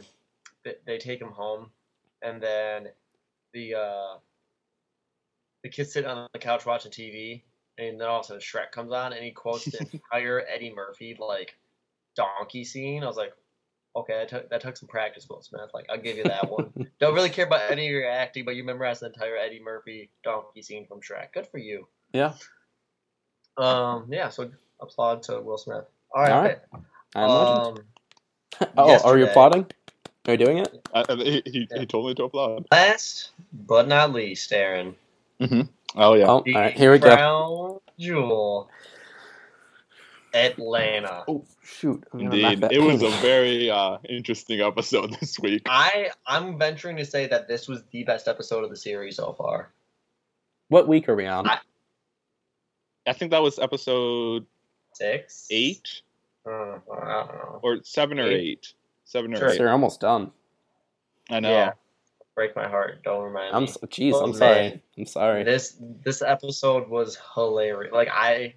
[0.65, 1.71] they, they take him home
[2.23, 2.89] and then
[3.53, 4.19] the uh
[5.63, 7.43] the kids sit on the couch watching TV
[7.79, 10.73] and then all of a sudden Shrek comes on and he quotes the entire Eddie
[10.75, 11.57] Murphy like
[12.17, 13.03] donkey scene.
[13.03, 13.33] I was like,
[13.97, 15.71] okay, that took that took some practice, Will Smith.
[15.75, 16.73] Like I'll give you that one.
[17.01, 20.11] Don't really care about any of your acting, but you memorized the entire Eddie Murphy
[20.25, 21.33] donkey scene from Shrek.
[21.35, 21.87] Good for you.
[22.13, 22.35] yeah,
[23.57, 24.29] Um, yeah.
[24.29, 24.51] So
[24.81, 25.85] applaud to Will Smith.
[26.15, 26.33] All right.
[26.33, 26.59] All right.
[27.15, 27.59] I'm legend.
[27.59, 27.83] Um,
[28.77, 29.67] oh, are you applauding?
[30.27, 30.89] Are you doing it?
[30.95, 32.67] Uh, uh, he, he, he told me to applaud.
[32.71, 34.95] last but not least, Aaron.
[35.97, 36.27] Oh yeah.
[36.27, 36.75] Oh, all The right.
[36.77, 37.17] Here we go.
[37.17, 38.71] crown jewel.
[40.35, 41.25] Atlanta.
[41.29, 42.05] Oh shoot!
[42.13, 45.63] I'm Indeed, that it was a very uh, interesting episode this week.
[45.67, 49.33] I I'm venturing to say that this was the best episode of the series so
[49.33, 49.73] far.
[50.69, 51.49] What week are we on?
[51.49, 51.59] I-
[53.07, 54.47] I think that was episode
[54.95, 56.03] Six, eight
[56.47, 56.95] Uh, I don't
[57.35, 57.61] know.
[57.63, 58.41] or seven or Eight.
[58.41, 58.75] eight.
[59.05, 59.49] Seven or Sure.
[59.51, 59.59] eight.
[59.59, 60.31] They're almost done.
[61.29, 61.51] I know.
[61.51, 61.73] Yeah.
[62.37, 63.03] Break my heart.
[63.03, 63.69] Don't remind I'm me.
[63.69, 64.13] jeez.
[64.15, 64.39] Oh, I'm man.
[64.39, 64.83] sorry.
[64.97, 65.43] I'm sorry.
[65.45, 67.93] This this episode was hilarious.
[67.93, 68.55] Like I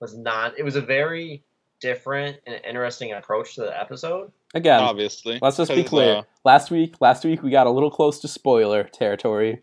[0.00, 0.58] was not.
[0.58, 1.44] It was a very
[1.80, 4.32] different and interesting approach to the episode.
[4.54, 5.38] Again, Obviously.
[5.40, 6.16] let's just be clear.
[6.16, 9.62] uh, last week, last week we got a little close to spoiler territory.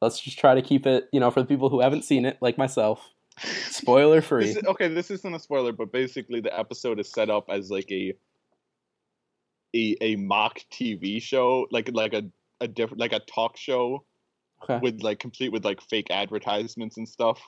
[0.00, 2.38] Let's just try to keep it, you know, for the people who haven't seen it,
[2.40, 3.10] like myself,
[3.70, 4.46] spoiler free.
[4.46, 7.70] This is- okay, this isn't a spoiler, but basically the episode is set up as
[7.70, 8.14] like a
[9.74, 12.22] a, a mock TV show, like like a,
[12.60, 14.04] a different like a talk show
[14.62, 14.78] Okay.
[14.82, 17.40] with like complete with like fake advertisements and stuff.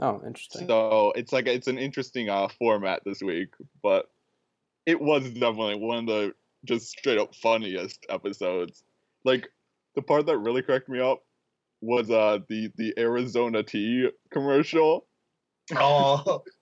[0.00, 0.66] Oh, interesting.
[0.66, 3.50] So it's like it's an interesting uh format this week,
[3.82, 4.06] but
[4.86, 6.32] it was definitely one of the
[6.64, 8.84] just straight up funniest episodes.
[9.24, 9.48] Like
[9.94, 11.22] the part that really cracked me up
[11.80, 15.06] was uh the the Arizona tea commercial.
[15.74, 16.42] Oh,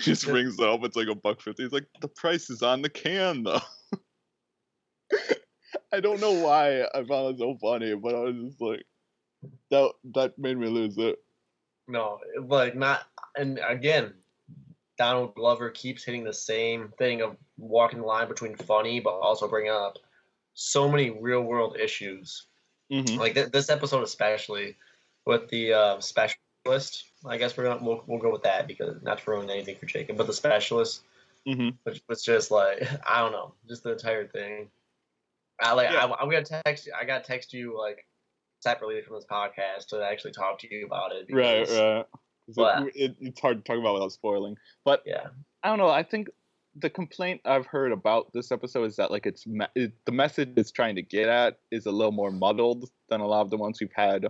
[0.00, 0.82] She just rings it up.
[0.84, 1.62] It's like a buck fifty.
[1.62, 3.60] He's like, the price is on the can though.
[5.92, 8.84] I don't know why I found it so funny, but I was just like,
[9.70, 11.16] that that made me lose it.
[11.88, 13.02] No, like not.
[13.36, 14.14] And again,
[14.98, 19.48] Donald Glover keeps hitting the same thing of walking the line between funny but also
[19.48, 19.98] bringing up
[20.54, 22.46] so many real world issues.
[22.92, 23.18] Mhm.
[23.18, 24.76] Like th- this episode especially
[25.26, 27.04] with the uh, specialist.
[27.26, 29.86] I guess we're gonna we'll, we'll go with that because not to ruin anything for
[29.86, 31.02] Jacob, but the specialist,
[31.46, 31.76] Mhm.
[31.82, 34.68] which was just like I don't know, just the entire thing.
[35.60, 36.04] I like Yeah.
[36.06, 36.92] I, I'm gonna text you.
[36.98, 38.06] I got to text you like
[38.64, 41.26] separately from this podcast to actually talk to you about it.
[41.30, 42.06] Right, because- right.
[42.46, 44.56] 'Cause But- It, it, it's hard to talk about without spoiling.
[44.84, 45.28] But Yeah.
[45.62, 45.88] I don't know.
[45.88, 46.28] I think
[46.76, 50.50] the complaint I've heard about this episode is that like it's me- it, the message
[50.56, 53.56] it's trying to get at is a little more muddled than a lot of the
[53.56, 54.26] ones we've had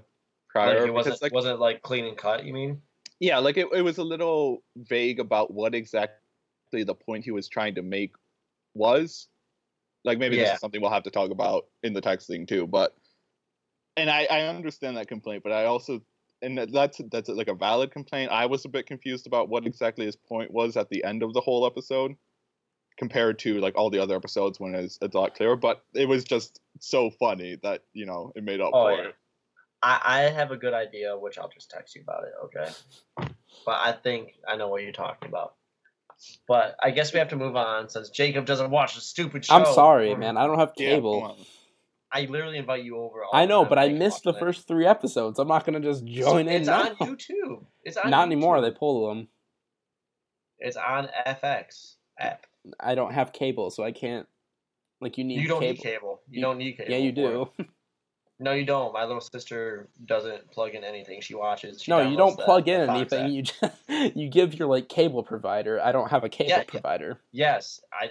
[0.50, 0.78] prior.
[0.80, 2.44] Like it wasn't like, wasn't like clean and cut.
[2.44, 2.82] You mean?
[3.18, 7.48] yeah, like it, it was a little vague about what exactly the point he was
[7.48, 8.12] trying to make
[8.74, 9.26] was.
[10.04, 12.94] Like maybe this is something we'll have to talk about in the texting too, but
[13.96, 16.00] and I, I understand that complaint, but I also
[16.42, 18.30] and that's that's like a valid complaint.
[18.30, 21.32] I was a bit confused about what exactly his point was at the end of
[21.32, 22.16] the whole episode
[22.96, 26.08] compared to like all the other episodes when it's, it's a lot clearer, but it
[26.08, 29.08] was just so funny that, you know, it made up Oh for yeah.
[29.08, 29.14] it.
[29.82, 33.30] I, I have a good idea, which I'll just text you about it, okay?
[33.66, 35.54] But I think I know what you're talking about.
[36.46, 39.56] But I guess we have to move on since Jacob doesn't watch the stupid show.
[39.56, 40.36] I'm sorry, man.
[40.36, 41.22] I don't have cable.
[41.22, 41.36] on.
[42.14, 43.24] I literally invite you over.
[43.24, 44.38] All I know, but I missed the it.
[44.38, 45.38] first three episodes.
[45.40, 46.82] I'm not gonna just join in It's now.
[46.82, 47.64] on YouTube.
[47.82, 48.60] It's on Not anymore.
[48.60, 49.28] They pull them.
[50.60, 52.46] It's on FX app.
[52.80, 54.26] I don't have cable, so I can't.
[55.00, 55.74] Like you need You don't cable.
[55.74, 56.20] need cable.
[56.30, 56.90] You, You- don't need cable.
[56.92, 57.50] Yeah, you do.
[58.40, 58.92] No, you don't.
[58.92, 61.20] My little sister doesn't plug in anything.
[61.20, 61.80] She watches.
[61.80, 63.26] She no, you don't the- plug in anything.
[63.26, 63.30] app.
[63.30, 63.62] You just
[64.16, 65.80] you give your like cable provider.
[65.80, 67.20] I don't have a cable Yeah, provider.
[67.30, 68.10] Yes, I-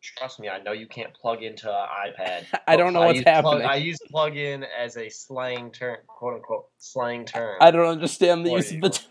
[0.00, 0.48] trust me.
[0.48, 2.46] I know you can't plug into an iPad.
[2.66, 3.66] I don't know I what's use plug- happening.
[3.66, 7.56] I use plug in as a slang term, quote unquote slang term.
[7.60, 8.80] I don't understand the use of you.
[8.82, 8.88] the.
[8.90, 9.04] T-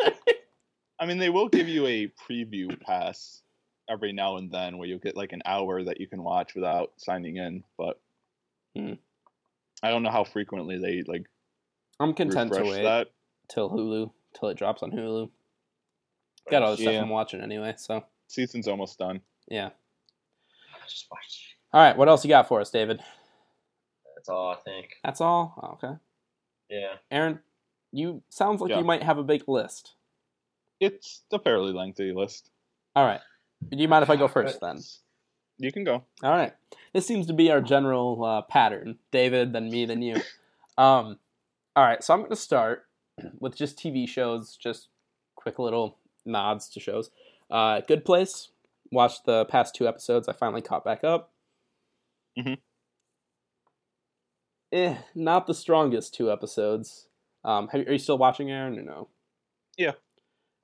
[0.98, 3.42] I mean, they will give you a preview pass
[3.90, 6.92] every now and then where you'll get like an hour that you can watch without
[6.96, 8.00] signing in, but
[8.76, 8.94] Hmm.
[9.82, 11.26] I don't know how frequently they like
[12.00, 13.08] I'm content to wait that.
[13.50, 15.28] till Hulu till it drops on Hulu.
[16.50, 17.02] Got other stuff Yeah.
[17.02, 19.20] I'm watching anyway, so Season's almost done.
[19.48, 19.70] yeah.
[20.88, 21.56] Just watch.
[21.72, 23.00] All right, what else you got for us, David?
[24.14, 24.96] That's all I think.
[25.04, 25.54] That's all.
[25.62, 25.98] Oh, okay,
[26.70, 26.94] Yeah.
[27.10, 27.40] Aaron,
[27.92, 28.78] you sounds like Yeah.
[28.78, 29.94] you might have a big list.
[30.80, 32.50] It's a fairly lengthy list.
[32.94, 33.20] All right,
[33.70, 34.80] do you mind if I go first then?
[35.58, 36.02] You can go.
[36.24, 36.52] All right.
[36.92, 38.98] This seems to be our general uh, pattern.
[39.12, 40.16] David, then me, then you.
[40.76, 41.18] Um,
[41.76, 42.02] all right.
[42.02, 42.86] So I'm going to start
[43.38, 44.88] with just TV shows, just
[45.36, 47.10] quick little nods to shows.
[47.50, 48.48] Uh, Good Place.
[48.92, 50.28] Watched the past two episodes.
[50.28, 51.32] I finally caught back up.
[52.38, 52.54] Mm-hmm.
[54.72, 57.08] Eh, not the strongest two episodes.
[57.44, 59.08] Um, have, are you still watching, Aaron, or no?
[59.76, 59.92] Yeah,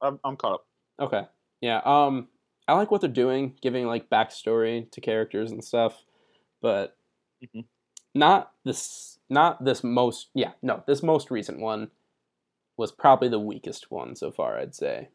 [0.01, 0.66] I'm, I'm caught up.
[1.01, 1.22] Okay.
[1.61, 1.81] Yeah.
[1.85, 2.29] Um,
[2.66, 6.05] I like what they're doing, giving like backstory to characters and stuff,
[6.61, 6.97] but
[7.43, 7.64] Mhm.
[8.14, 9.18] not this.
[9.31, 10.31] Not this most.
[10.35, 10.53] Yeah.
[10.62, 11.91] No, this most recent one
[12.79, 14.59] was probably the weakest one so far.
[14.59, 15.09] I'd say.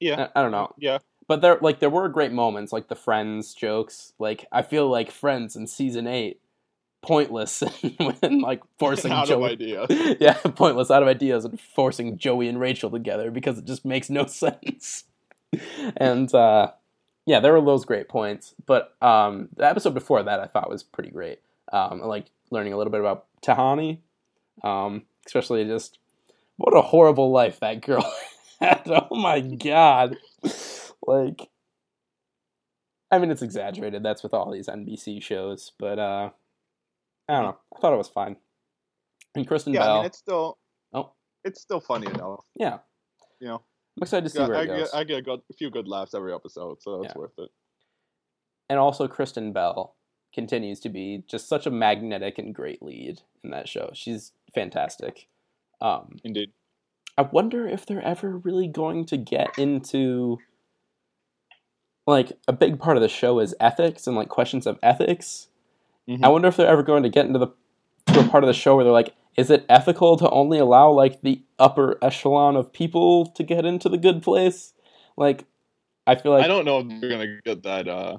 [0.00, 0.28] Yeah.
[0.34, 0.98] I, I don't know, Yeah.
[1.26, 4.12] but there like there were great moments, like the Friends jokes.
[4.18, 6.40] Like I feel like Friends in season eight,
[7.02, 7.62] pointless
[7.98, 9.50] when like forcing Out of Joey.
[9.52, 9.86] idea.
[10.20, 14.08] yeah, pointless out of ideas and forcing Joey and Rachel together because it just makes
[14.10, 15.04] no sense.
[15.96, 16.72] and uh,
[17.26, 20.82] yeah, there were those great points, but um, the episode before that I thought was
[20.82, 21.40] pretty great.
[21.72, 23.98] Um, I like learning a little bit about Tahani,
[24.64, 25.98] um, especially just
[26.56, 28.10] what a horrible life that girl
[28.60, 28.82] had.
[29.10, 30.16] Oh my god,
[31.06, 31.48] like.
[33.10, 34.02] I mean, it's exaggerated.
[34.02, 36.30] That's with all these NBC shows, but uh,
[37.28, 37.58] I don't know.
[37.74, 38.36] I thought it was fine.
[39.34, 39.94] And Kristen Yeah, Bell.
[39.94, 40.58] I mean, it's still
[40.92, 41.12] Oh.
[41.44, 42.44] it's still funny enough.
[42.54, 42.78] yeah,
[43.40, 43.54] You know,
[43.96, 44.90] I'm excited to see Yeah, where I it get goes.
[44.94, 47.18] I get a, good, a few good laughs every episode, so that's Yeah.
[47.20, 47.50] worth it.
[48.68, 49.96] and also, Kristen Bell
[50.34, 53.90] continues to be just such a magnetic and great lead in that show.
[53.94, 55.28] She's fantastic.
[55.80, 56.52] Um, Indeed.
[57.18, 60.38] I wonder if they're ever really going to get into
[62.06, 65.48] like a big part of the show is ethics and like questions of ethics.
[66.08, 66.24] Mhm.
[66.24, 67.48] I wonder if they're ever going to get into the
[68.14, 70.90] to a part of the show where they're like, is it ethical to only allow
[70.90, 74.72] like the upper echelon of people to get into the good place?
[75.16, 75.44] Like,
[76.06, 78.18] I feel like I don't know if they're gonna get that uh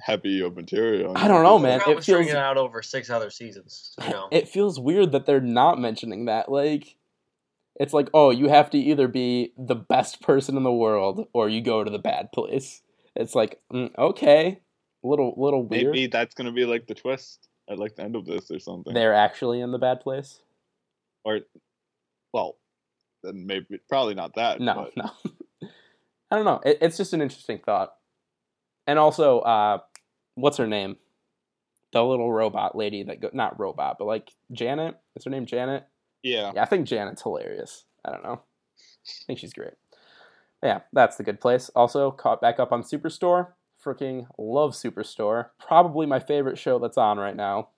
[0.00, 1.12] heavy of material.
[1.16, 1.80] I don't know, man.
[1.88, 3.96] It feels it out over six other seasons.
[4.00, 4.28] You know.
[4.30, 6.48] it feels weird that they're not mentioning that.
[6.50, 6.94] Like,
[7.78, 11.48] it's like, oh, you have to either be the best person in the world or
[11.48, 12.82] you go to the bad place.
[13.14, 14.60] It's like, mm, okay,
[15.02, 15.86] little little weird.
[15.86, 18.92] Maybe that's gonna be like the twist at like the end of this or something.
[18.92, 20.40] They're actually in the bad place.
[21.24, 21.40] Or,
[22.32, 22.56] well,
[23.22, 24.60] then maybe probably not that.
[24.60, 25.68] No, but- no.
[26.30, 26.60] I don't know.
[26.64, 27.94] It, it's just an interesting thought.
[28.86, 29.78] And also, uh,
[30.34, 30.96] what's her name?
[31.92, 34.96] The little robot lady that go not robot, but like Janet.
[35.16, 35.86] Is her name Janet?
[36.22, 36.52] Yeah.
[36.54, 37.84] Yeah, I think Janet's hilarious.
[38.04, 38.40] I don't know.
[38.42, 39.74] I think she's great.
[40.62, 41.68] Yeah, that's the good place.
[41.74, 43.48] Also, caught back up on Superstore.
[43.84, 45.50] Freaking love Superstore.
[45.58, 47.68] Probably my favorite show that's on right now.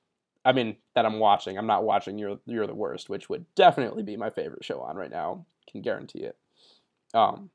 [0.45, 1.59] I mean, that I'm watching.
[1.59, 4.97] I'm not watching You're You're the Worst, which would definitely be my favorite show on
[4.97, 5.45] right now.
[5.71, 6.37] Can guarantee it.
[7.13, 7.51] Um,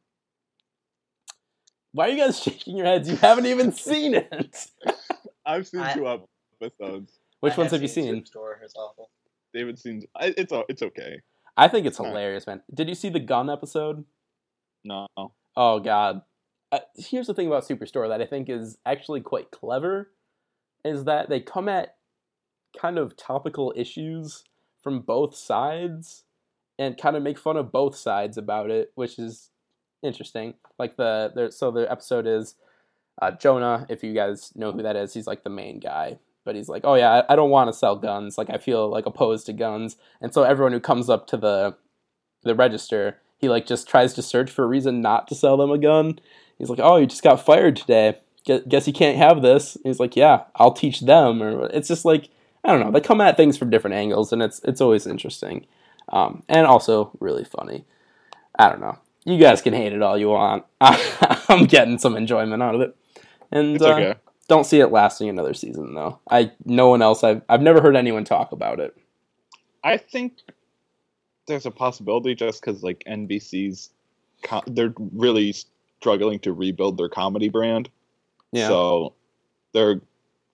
[1.92, 3.10] why are you guys shaking your heads?
[3.10, 4.68] You haven't even seen it.
[5.46, 6.08] I've seen I- two
[6.62, 7.20] episodes.
[7.40, 8.22] Which I ones have you seen?
[8.22, 8.56] Superstore.
[8.64, 9.10] It's awful.
[9.56, 10.04] David seen.
[10.16, 11.22] I- It's it's okay.
[11.58, 12.62] I think it's hilarious, man.
[12.74, 14.04] Did you see the gun episode?
[14.84, 15.08] No.
[15.56, 16.22] Oh God.
[16.72, 20.12] Uh, here's the thing about Superstore that I think is actually quite clever,
[20.84, 21.96] is that they come at
[22.78, 24.44] kind of topical issues
[24.84, 26.26] from both sides,
[26.78, 29.50] and kind of make fun of both sides about it, which is
[30.04, 30.56] interesting.
[30.78, 32.56] Like the there, so the episode is
[33.22, 33.86] uh, Jonah.
[33.90, 36.18] If you guys know who that is, he's like the main guy.
[36.46, 38.38] But he's like, oh yeah, I, I don't want to sell guns.
[38.38, 41.76] Like I feel like opposed to guns, and so everyone who comes up to the
[42.44, 45.72] the register, he like just tries to search for a reason not to sell them
[45.72, 46.20] a gun.
[46.58, 48.20] He's like, "Oh, you just got fired today.
[48.46, 52.06] Guess you can't have this." And he's like, "Yeah, I'll teach them." Or it's just
[52.06, 52.30] like
[52.64, 52.92] I don't know.
[52.92, 55.66] They come at things from different angles, and it's it's always interesting,
[56.10, 57.86] um, and also really funny.
[58.58, 58.98] I don't know.
[59.24, 60.66] You guys can hate it all you want.
[60.82, 62.96] I'm getting some enjoyment out of it,
[63.52, 64.16] and It's uh, okay.
[64.48, 66.20] Don't see it lasting another season though.
[66.30, 67.24] I no one else.
[67.24, 68.96] I've I've never heard anyone talk about it.
[69.84, 70.38] I think
[71.48, 73.92] there's a possibility just because like NBC's,
[74.44, 75.54] co- they're really
[76.00, 77.90] struggling to rebuild their comedy brand.
[78.52, 78.68] Yeah.
[78.68, 79.14] So
[79.74, 80.02] their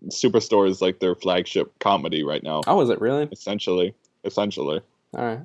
[0.07, 2.61] Superstore is like their flagship comedy right now.
[2.67, 3.29] Oh, is it really?
[3.31, 4.81] Essentially, essentially.
[5.15, 5.41] All right.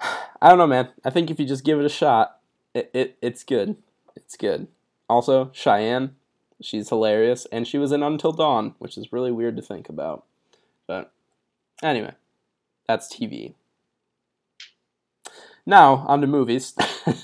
[0.42, 0.88] I don't know, man.
[1.04, 2.40] I think if you just give it a shot,
[2.74, 3.76] it, it it's good.
[4.16, 4.66] It's good.
[5.08, 6.16] Also, Cheyenne,
[6.64, 10.24] she's hilarious, and she was in Until Dawn, which is really weird to think about.
[10.86, 11.12] But
[11.82, 12.14] anyway,
[12.86, 13.54] that's TV.
[15.66, 16.74] Now on to movies.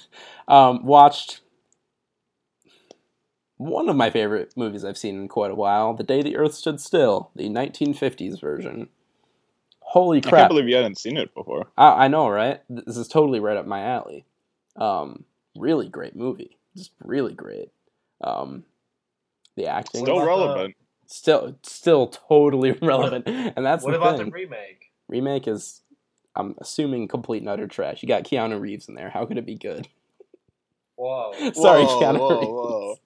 [0.48, 1.40] um, watched
[3.56, 6.54] one of my favorite movies I've seen in quite a while, "The Day the Earth
[6.54, 8.88] Stood Still," the 1950s version.
[9.80, 10.32] Holy crap.
[10.32, 11.66] I can't believe you hadn't seen it before.
[11.76, 12.60] I, I know, right?
[12.70, 14.24] This is totally right up my alley.
[14.76, 15.24] Um,
[15.56, 17.70] really great movie, just really great.
[18.22, 18.64] Um,
[19.56, 20.76] the acting, Still about the- relevant.
[21.06, 24.26] still, still totally relevant, and that's what the about thing.
[24.26, 24.90] the remake?
[25.08, 25.82] remake is,
[26.36, 28.02] I'm assuming, complete and utter trash.
[28.02, 29.10] You got Keanu Reeves in there.
[29.10, 29.88] How could it be good?
[30.96, 31.32] Whoa.
[31.52, 32.46] Sorry, Whoa, Keanu whoa, Reeves.
[32.50, 32.96] whoa.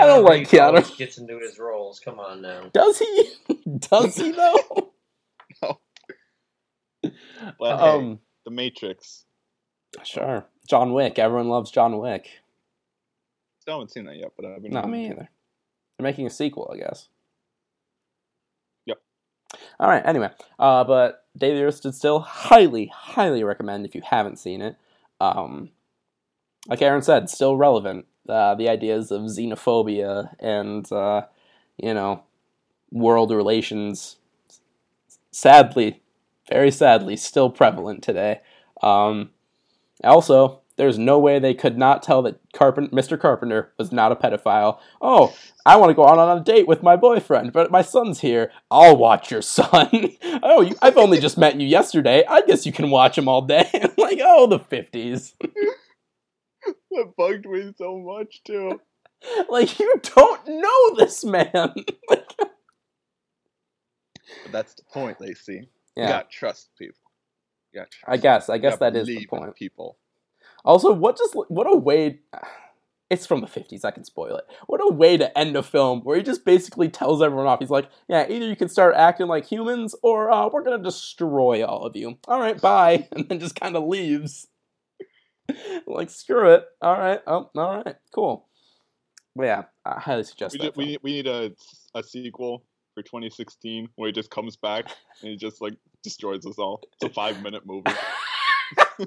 [0.00, 0.66] I don't like Reeves Keanu.
[0.68, 1.98] always Gets into his roles.
[2.00, 2.70] Come on now.
[2.72, 3.30] Does he?
[3.78, 4.92] Does he though?
[5.62, 5.80] No.
[7.58, 9.24] But hey, um, The Matrix.
[10.04, 10.46] sure.
[10.68, 11.18] John Wick.
[11.18, 12.28] Everyone loves John Wick.
[13.60, 14.72] Still haven't seen that yet, but I've been.
[14.72, 15.28] Not me either.
[15.98, 17.08] They're making a sequel, I guess.
[18.86, 18.98] Yep.
[19.80, 20.04] All right.
[20.04, 24.60] Anyway, uh, but Day the Earth Stood Still, highly, highly recommend if you haven't seen
[24.62, 24.76] it.
[25.20, 25.70] Um,
[26.68, 28.06] like Aaron said, still relevant.
[28.28, 31.22] Uh, the ideas of xenophobia and uh,
[31.76, 32.24] you know
[32.90, 34.16] world relations,
[35.30, 36.02] sadly,
[36.50, 38.40] very sadly, still prevalent today.
[38.82, 39.30] Um,
[40.02, 43.18] also, there's no way they could not tell that Carpenter, Mr.
[43.18, 44.78] Carpenter was not a pedophile.
[45.00, 48.20] Oh, I want to go out on a date with my boyfriend, but my son's
[48.20, 48.52] here.
[48.70, 49.88] I'll watch your son.
[50.42, 52.24] oh, you, I've only just met you yesterday.
[52.28, 53.68] I guess you can watch him all day.
[53.96, 55.32] like, oh, the 50s.
[56.90, 58.80] That bugged me so much too.
[59.48, 61.74] like, you don't know this man.
[62.08, 62.50] like, But
[64.50, 65.52] that's the point, Lacey.
[65.52, 66.98] You yeah, gotta trust people.
[67.72, 68.48] You trust I guess.
[68.48, 69.54] I guess that is the point.
[69.54, 69.98] People.
[70.66, 72.20] Also, what just what a way
[73.08, 74.44] it's from the 50s, I can spoil it.
[74.66, 77.60] What a way to end a film where he just basically tells everyone off.
[77.60, 80.82] He's like, "Yeah, either you can start acting like humans or uh, we're going to
[80.82, 83.06] destroy all of you." All right, bye.
[83.12, 84.48] And then just kind of leaves.
[85.86, 86.64] like, screw it.
[86.82, 87.20] All right.
[87.28, 87.94] Oh, all right.
[88.12, 88.48] Cool.
[89.36, 90.74] But yeah, I highly suggest We, that.
[90.74, 91.52] ju- we, need- we need a,
[91.94, 92.64] a sequel
[92.94, 94.86] for 2016 where he just comes back
[95.22, 96.80] and he just like destroys us all.
[96.94, 97.92] It's a five minute movie.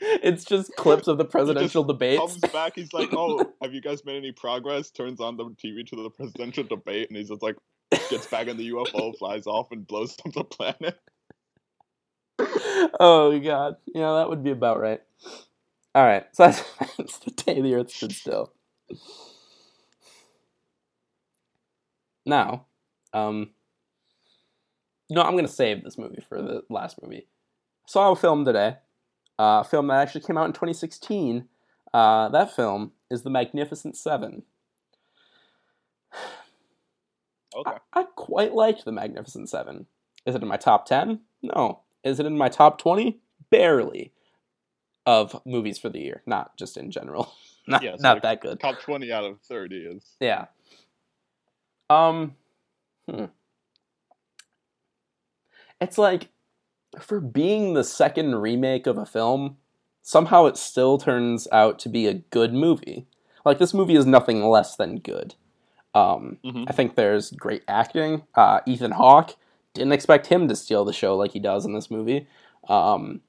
[0.00, 2.20] it's just clips of the presidential debates.
[2.20, 5.86] Comes back, he's like, "Oh, have you guys made any progress?" Turns on the TV
[5.86, 7.56] to the presidential debate, and he's just like,
[8.10, 10.98] gets back in the UFO, flies off, and blows up the planet.
[13.00, 15.00] oh god yeah that would be about right
[15.94, 16.62] all right so that's,
[16.98, 18.52] that's the day the earth stood still
[22.26, 22.66] now
[23.14, 23.50] um
[25.08, 27.26] no i'm gonna save this movie for the last movie
[27.86, 28.76] saw a film today
[29.38, 31.48] uh, a film that actually came out in 2016.
[31.92, 34.42] Uh, that film is The Magnificent Seven.
[37.56, 37.78] Okay.
[37.94, 39.86] I, I quite liked The Magnificent Seven.
[40.26, 41.20] Is it in my top 10?
[41.42, 41.84] No.
[42.04, 43.18] Is it in my top 20?
[43.50, 44.12] Barely.
[45.06, 47.32] Of movies for the year, not just in general.
[47.66, 48.60] not Yeah, so not that good.
[48.60, 50.04] Top 20 out of 30 is.
[50.20, 50.46] Yeah.
[51.88, 52.34] Um.
[53.08, 53.26] Hmm.
[55.80, 56.28] It's like
[57.00, 59.56] for being the second remake of a film,
[60.02, 63.06] somehow it still turns out to be a good movie.
[63.44, 65.34] Like this movie is nothing less than good.
[65.94, 66.64] Um, Mhm.
[66.68, 68.22] I think there's great acting.
[68.34, 69.36] Uh, Ethan Hawke
[69.72, 72.26] didn't expect him to steal the show like he does in this movie.
[72.68, 73.20] Um,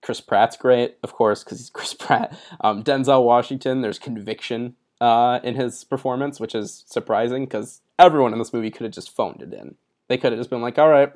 [0.00, 2.38] Chris Pratt's great, of course, because he's Chris Pratt.
[2.60, 8.38] Um, Denzel Washington, there's conviction uh, in his performance, which is surprising because everyone in
[8.38, 9.76] this movie could have just phoned it in.
[10.08, 11.12] They could have just been like, "All right,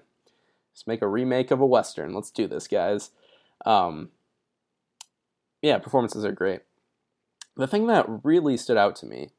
[0.73, 2.15] let's make a remake of a western.
[2.15, 3.11] Let's do this, guys."
[3.65, 4.11] Um,
[5.61, 6.61] yeah, performances are great.
[7.57, 9.31] The thing that really stood out to me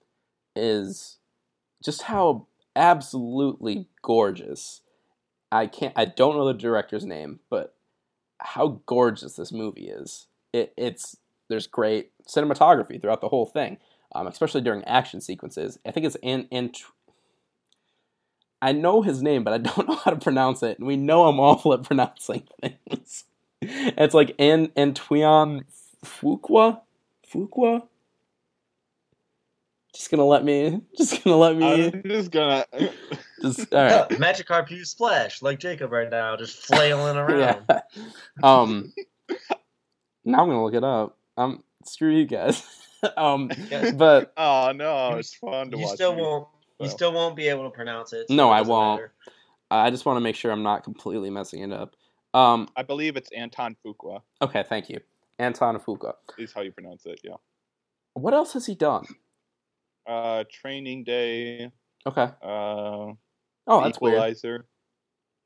[0.55, 1.17] is
[1.84, 4.81] just how absolutely gorgeous.
[5.51, 5.93] I can't.
[5.95, 7.75] I don't know the director's name, but
[8.39, 10.27] how gorgeous this movie is.
[10.51, 11.17] It, it's
[11.49, 13.77] there's great cinematography throughout the whole thing,
[14.15, 15.77] um, especially during action sequences.
[15.86, 16.17] I think it's.
[16.23, 16.47] Ant-
[18.64, 21.26] I know his name, but I don't know how to pronounce it, and we know
[21.28, 23.26] I'm awful at pronouncing things.
[23.61, 25.66] it's like An Antoine
[26.05, 26.82] Fuqua,
[27.32, 27.84] Fuqua.
[29.93, 30.82] Just gonna let me.
[30.97, 31.86] Just gonna let me.
[31.88, 32.66] I'm just gonna.
[33.43, 34.09] Just all right.
[34.09, 37.64] Magikarp use splash like Jacob right now, just flailing around.
[37.70, 37.82] Yeah.
[38.41, 38.91] Um.
[40.26, 41.16] now I'm gonna look it up.
[41.38, 41.64] Um.
[41.86, 42.64] Screw you guys.
[43.18, 43.51] um.
[43.95, 45.95] But oh no, it's fun to You watch.
[45.95, 46.24] still you.
[46.24, 46.47] won't.
[46.84, 48.27] You still won't be able to pronounce it.
[48.27, 49.01] so no, it I won't.
[49.01, 49.13] matter.
[49.71, 51.95] I just want to make sure I'm not completely messing it up.
[52.34, 52.67] Um.
[52.75, 54.21] I believe it's Anton Fuqua.
[54.41, 54.63] Okay.
[54.67, 54.99] Thank you,
[55.39, 56.13] Anton Fuqua.
[56.38, 57.21] Is how you pronounce it.
[57.23, 57.36] Yeah.
[58.13, 59.05] What else has he done?
[60.07, 61.71] Uh, Training Day.
[62.05, 62.29] Okay.
[62.41, 63.13] Uh,
[63.65, 64.15] Oh, that's weird.
[64.15, 64.65] Equalizer.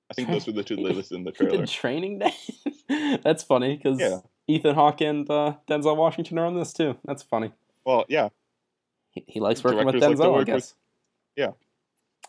[0.09, 1.65] I think those were the two that listed in the He did trailer.
[1.67, 3.19] Training Day.
[3.23, 4.19] that's funny because Yeah.
[4.47, 6.97] Ethan Hawke and uh, Denzel Washington are on this too.
[7.05, 7.51] That's funny.
[7.85, 8.29] Well, yeah.
[9.11, 10.73] He, he likes working with Directors like Denzel, I work with- guess.
[11.37, 11.51] Yeah.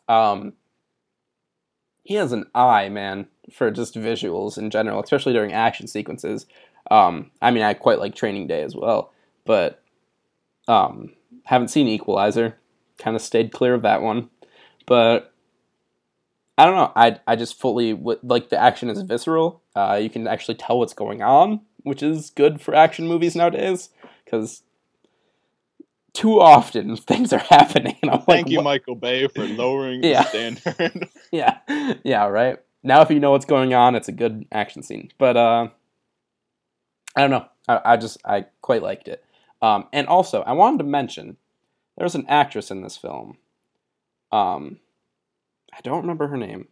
[0.08, 0.54] Um,
[2.04, 6.46] he has an eye, man, for just visuals in general, especially during action sequences.
[6.90, 9.12] Um, I mean, I quite like Training Day as well,
[9.44, 9.82] but
[10.68, 11.12] um,
[11.44, 12.56] haven't seen Equalizer.
[12.98, 14.30] Kind of stayed clear of that one,
[14.86, 15.32] but
[16.56, 16.92] I don't know.
[16.96, 17.92] I I just fully
[18.24, 19.62] like the action is visceral.
[19.76, 23.90] Uh, you can actually tell what's going on, which is good for action movies nowadays
[24.24, 24.62] because
[26.12, 27.96] too often things are happening.
[28.02, 30.22] And I'm Thank like, you, "What?" Michael Bay, for lowering Yeah.
[30.24, 31.08] the standard.
[31.32, 31.58] yeah,
[32.04, 32.58] yeah, right.
[32.82, 35.10] Now, if you know what's going on, it's a good action scene.
[35.18, 35.68] But uh,
[37.16, 37.46] I don't know.
[37.68, 39.24] I, I just I quite liked it.
[39.60, 41.36] Um, and also, I wanted to mention
[41.96, 43.38] there's an actress in this film.
[44.30, 44.78] Um,
[45.72, 46.68] I don't remember her name,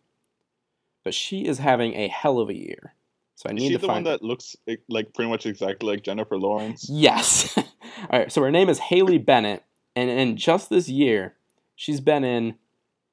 [1.04, 2.94] but she is having a hell of a year.
[3.36, 4.56] So I Is she to the one that looks
[4.88, 6.88] like pretty much exactly like Jennifer Lawrence?
[6.90, 7.56] Yes.
[7.58, 7.64] All
[8.18, 8.32] right.
[8.32, 9.62] So her name is Haley Bennett,
[9.94, 11.34] and in just this year,
[11.74, 12.56] she's been in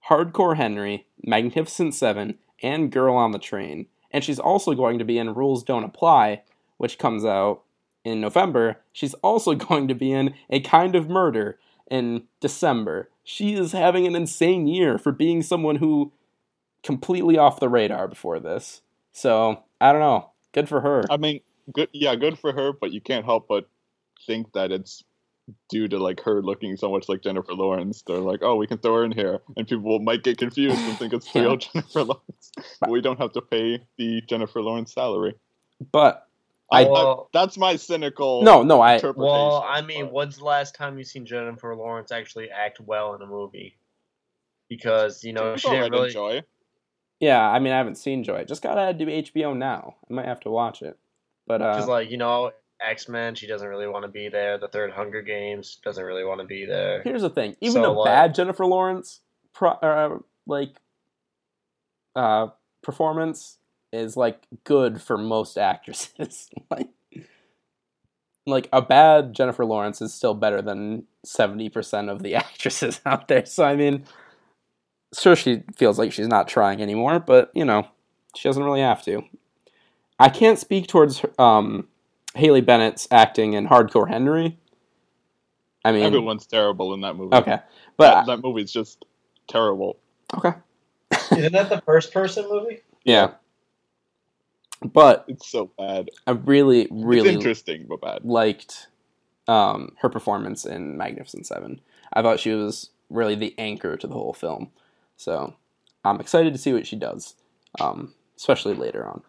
[0.10, 3.88] Hardcore Henry, Magnificent Seven, and Girl on the Train.
[4.12, 6.44] And she's also going to be in Rules Don't Apply,
[6.78, 7.64] which comes out
[8.06, 8.80] in November.
[8.94, 11.60] She's also going to be in A Kind of Murder
[11.92, 13.10] in December.
[13.26, 16.14] She is having an insane year for being someone who
[16.82, 18.82] completely off the radar before this.
[19.12, 20.30] So I don't know.
[20.54, 21.04] Good for her.
[21.10, 21.42] I mean,
[21.74, 21.90] good.
[21.92, 22.72] Yeah, good for her.
[22.74, 23.68] But you can't help but
[24.26, 25.04] think that it's
[25.70, 28.02] due to like her looking so much like Jennifer Lawrence.
[28.08, 30.98] They're like, oh, we can throw her in here, and people might get confused and
[30.98, 32.52] think it's real Jennifer Lawrence.
[32.80, 35.36] But we don't have to pay the Jennifer Lawrence salary.
[35.92, 36.28] But
[36.72, 38.44] I, I- Well- that's my cynical.
[38.44, 42.50] No, no, I- Well, I mean, when's the last time you seen Jennifer Lawrence actually
[42.50, 43.76] act well in a movie?
[44.70, 46.08] Because you know It's she didn't really.
[46.08, 46.42] enjoy.
[47.24, 48.44] Yeah, I mean, I haven't seen Joy.
[48.44, 49.96] Just gotta do HBO now.
[50.10, 50.98] I might have to watch it.
[51.48, 52.52] But Because uh, like you know,
[52.82, 54.58] X Men, she doesn't really want to be there.
[54.58, 57.02] The third Hunger Games doesn't really want to be there.
[57.04, 59.22] here's the thing: even So, a like- bad Jennifer Lawrence,
[59.54, 60.18] pro- uh,
[60.48, 60.76] like,
[62.16, 62.48] uh,
[62.82, 63.58] performance
[63.92, 66.50] is like good for most actresses.
[66.72, 66.90] like,
[68.46, 73.28] like a bad Jennifer Lawrence is still better than seventy percent of the actresses out
[73.28, 73.46] there.
[73.46, 74.04] So I mean,
[75.18, 77.88] sure, she feels like she's not trying anymore, but you know,
[78.36, 79.24] she doesn't really have to.
[80.20, 81.88] I can't speak towards um,
[82.36, 84.58] Haley Bennett's acting in Hardcore Henry.
[85.86, 87.36] I mean, Everyone's terrible in that movie.
[87.36, 87.60] okay,
[87.98, 89.06] but that, that movie's just
[89.48, 89.98] terrible.
[90.34, 90.54] okay,
[91.32, 92.82] Isn't that the first person movie?
[93.04, 93.32] yeah.
[94.82, 96.10] But It's so bad.
[96.28, 98.26] I really, It's really interesting, but bad.
[98.26, 98.88] liked
[99.48, 101.80] um, her performance in Magnificent Seven.
[102.12, 104.72] I thought she was really the anchor to the whole film.
[105.18, 105.56] So
[106.04, 107.36] I'm excited to see what she does,
[107.80, 109.22] um, especially later on.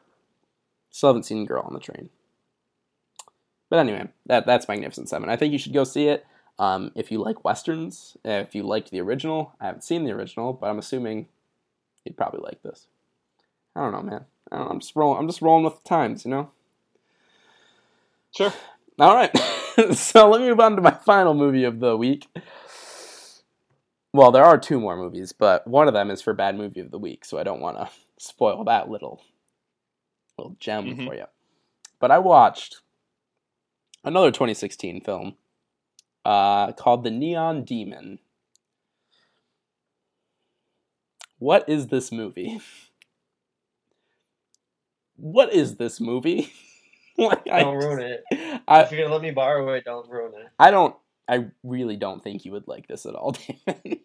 [0.90, 2.10] Still haven't seen Girl on the Train.
[3.68, 5.28] But anyway, that that's Magnificent Seven.
[5.28, 6.24] I think you should go see it.
[6.58, 10.52] Um, if you like westerns, if you liked the original, I haven't seen the original,
[10.52, 11.26] but I'm assuming
[12.04, 12.86] you'd probably like this.
[13.74, 14.24] I don't know, man.
[14.52, 15.18] I don't I'm just rolling.
[15.18, 16.50] I'm just rolling with the times, you know.
[18.36, 18.52] Sure.
[18.98, 19.36] All right.
[19.94, 22.28] so let me move on to my final movie of the week.
[24.14, 26.92] Well, there are two more movies, but one of them is for bad movie of
[26.92, 29.20] the week, so I don't want to spoil that little
[30.38, 31.06] little gem Mhm.
[31.06, 31.24] for you.
[31.98, 32.80] But I watched
[34.04, 35.34] another 2016 film
[36.24, 38.20] uh, called The Neon Demon.
[41.38, 42.60] What is this movie?
[45.16, 46.52] What is this movie?
[47.18, 48.60] like, I Don't ruin it.
[48.66, 50.48] I, if you're gonna let me borrow it, don't ruin it.
[50.58, 50.96] I don't.
[51.28, 53.32] I really don't think you would like this at all,
[53.66, 54.00] David.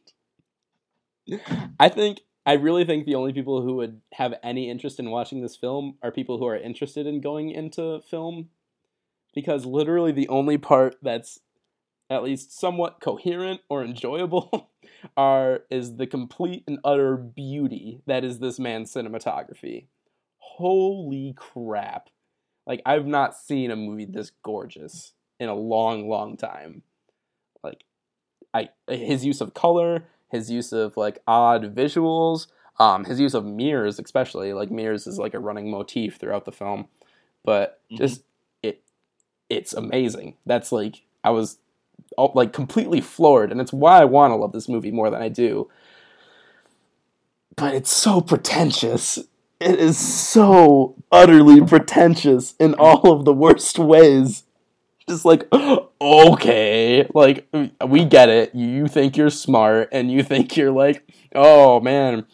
[1.80, 2.22] I think.
[2.46, 5.98] I really think the only people who would have any interest in watching this film
[6.02, 8.50] are people who are interested in going into film,
[9.36, 11.40] because literally the only part that's
[12.10, 14.72] at least somewhat coherent or enjoyable
[15.18, 19.86] are is the complete and utter beauty that is this man's cinematography.
[20.38, 22.10] Holy crap.
[22.66, 26.84] Like I've not seen a movie this gorgeous in a long long time.
[28.54, 32.48] I his use of color, his use of like odd visuals,
[32.80, 36.52] um his use of mirrors especially, like mirrors is like a running motif throughout the
[36.52, 36.88] film.
[37.44, 37.98] But Mhm.
[37.98, 38.24] just
[38.64, 38.82] it
[39.50, 40.36] it's amazing.
[40.46, 41.58] That's like I was
[42.18, 45.22] all, like completely floored and it's why I want to love this movie more than
[45.22, 45.70] I do.
[47.56, 49.18] But it's so pretentious.
[49.60, 54.44] It is so utterly pretentious in all of the worst ways.
[55.10, 55.48] Just like,
[56.00, 57.48] okay, like
[57.84, 58.54] we get it.
[58.54, 61.04] You think you're smart and you think you're like,
[61.34, 62.28] oh man,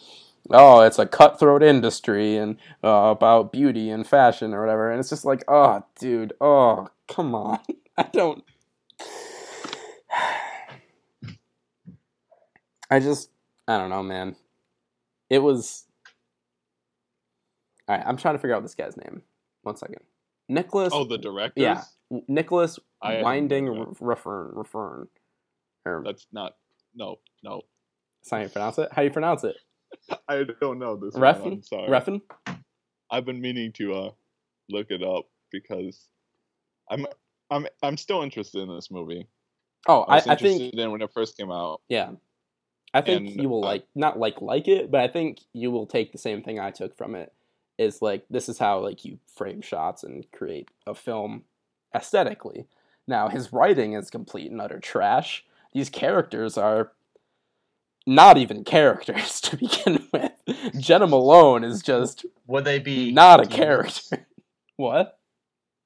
[0.49, 4.91] oh, it's a cutthroat industry and uh, about beauty and fashion or whatever.
[4.91, 7.59] And it's just like, oh, dude, oh, come on.
[7.97, 8.43] I don't.
[12.91, 13.29] I just,
[13.69, 14.35] I don't know, man.
[15.29, 15.85] It was.
[17.87, 19.21] All right, I'm trying to figure out this guy's name.
[19.61, 20.01] One second.
[20.49, 20.91] Nicholas.
[20.93, 21.83] Oh, the director yeah,
[22.27, 23.67] Nicholas I Winding
[23.99, 24.51] Refern.
[24.53, 25.07] Refern.
[25.85, 26.55] Or That's not.
[26.95, 27.61] No, no.
[28.23, 28.89] that's how you pronounce it.
[28.91, 29.55] How do you pronounce it?
[30.27, 31.13] I don't know this.
[31.13, 31.51] one, Refn.
[31.53, 31.89] I'm sorry.
[31.89, 32.21] Refn.
[33.11, 34.11] I've been meaning to uh
[34.69, 36.07] look it up because
[36.89, 37.05] I'm
[37.51, 39.27] I'm I'm still interested in this movie.
[39.87, 41.81] Oh, I I, was I interested think in when it first came out.
[41.89, 42.11] yeah.
[42.93, 45.69] I think And, you will uh, like not like like it, but I think you
[45.69, 47.31] will take the same thing I took from it.
[47.77, 51.43] Is like this is how like you frame shots and create a film
[51.95, 52.67] aesthetically.
[53.07, 55.45] Now his writing is complete and utter trash.
[55.73, 56.91] These characters are
[58.05, 60.31] not even characters to begin with.
[60.79, 64.27] Jena Malone is just Would they be not a character.
[64.77, 65.19] what?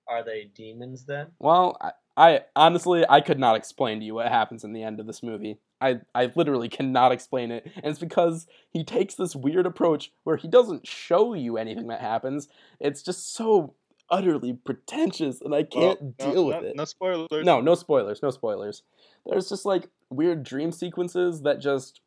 [0.08, 1.28] Are they demons then?
[1.38, 5.00] Well, I, I honestly I could not explain to you what happens in the end
[5.00, 5.60] of this movie.
[5.80, 10.36] I I literally cannot explain it, and it's because he takes this weird approach where
[10.36, 12.50] he doesn't show you anything that happens.
[12.80, 13.76] It's just so
[14.12, 16.76] utterly pretentious, and I can't Well, no- deal with no, it.
[16.76, 17.46] No spoilers.
[17.46, 18.84] No, no spoilers, no spoilers.
[19.26, 22.02] There's just like weird dream sequences that just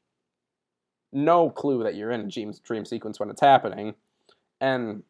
[1.12, 3.94] no clue that you're in a dream dream sequence when it's happening,
[4.60, 5.02] and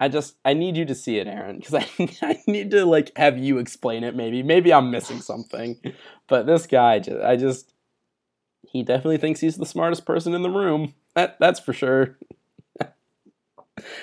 [0.00, 3.12] I just I need you to see it, Aaron, because I I need to like
[3.16, 4.16] have you explain it.
[4.16, 5.80] Maybe maybe I'm missing something,
[6.26, 7.72] but this guy just I just
[8.66, 10.94] he definitely thinks he's the smartest person in the room.
[11.14, 12.16] That that's for sure.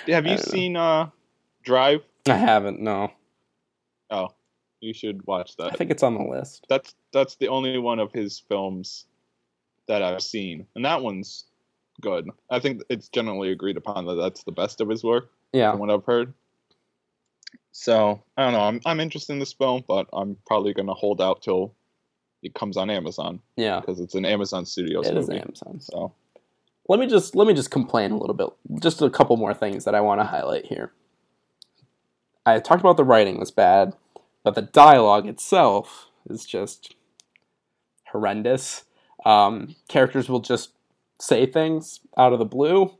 [0.08, 1.10] Have you seen uh
[1.62, 2.02] Drive?
[2.28, 2.80] I haven't.
[2.80, 3.10] No,
[4.10, 4.28] Oh,
[4.80, 5.72] you should watch that.
[5.72, 6.66] I think it's on the list.
[6.68, 9.06] That's that's the only one of his films
[9.88, 11.44] that I've seen, and that one's
[12.00, 12.28] good.
[12.50, 15.70] I think it's generally agreed upon that that's the best of his work, Yeah.
[15.72, 16.32] from what I've heard.
[17.72, 18.60] So I don't know.
[18.60, 21.74] I'm I'm interested in this film, but I'm probably gonna hold out till
[22.42, 25.40] it comes on Amazon Yeah, because it's an Amazon Studios it is movie.
[25.40, 25.80] Amazon.
[25.80, 26.12] So
[26.90, 28.48] Let me just let me just complain a little bit.
[28.82, 30.90] Just a couple more things that I want to highlight here.
[32.44, 33.92] I talked about the writing was bad,
[34.42, 36.96] but the dialogue itself is just
[38.10, 38.86] horrendous.
[39.24, 40.72] Um, characters will just
[41.20, 42.98] say things out of the blue.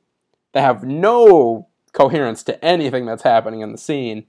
[0.53, 4.25] They have no coherence to anything that's happening in the scene,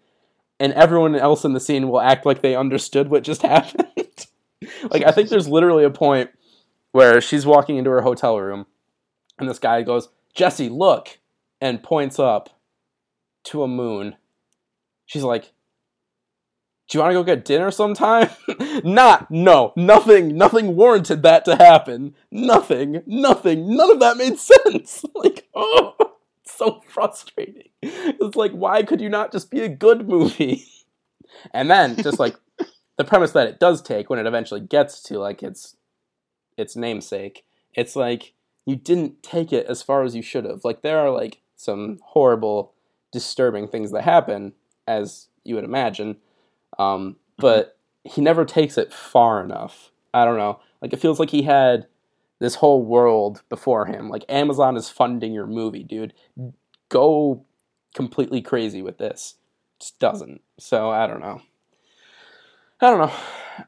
[0.59, 4.25] and everyone else in the scene will act like they understood what just happened.
[4.89, 6.31] like I think there's literally a point
[6.93, 8.65] where she's walking into her hotel room,
[9.41, 11.19] and this guy goes, Jesse, look,
[11.59, 12.49] and points up
[13.45, 14.15] to a moon.
[15.05, 15.51] She's like,
[16.87, 18.29] do you want to go get dinner sometime?
[18.83, 22.15] Not, no, nothing, nothing warranted that to happen.
[22.29, 25.05] Nothing, nothing, none of that made sense.
[25.15, 25.95] Like, oh,
[26.45, 27.69] so frustrating.
[27.81, 30.65] It's like, why could you not just be a good movie?
[31.53, 32.35] And then, just like
[32.97, 35.77] the premise that it does take when it eventually gets to like its
[36.57, 38.33] its namesake, it's like
[38.65, 40.63] you didn't take it as far as you should have.
[40.63, 42.73] Like there are like some horrible,
[43.11, 44.53] disturbing things that happen,
[44.87, 46.17] as you would imagine,
[46.79, 49.91] um, but he never takes it far enough.
[50.13, 50.59] I don't know.
[50.81, 51.87] Like it feels like he had
[52.39, 54.09] this whole world before him.
[54.09, 56.13] Like Amazon is funding your movie, dude.
[56.89, 57.45] Go
[57.93, 59.35] completely crazy with this.
[59.79, 60.41] Just doesn't.
[60.59, 61.41] So I don't know.
[62.81, 63.13] I don't know.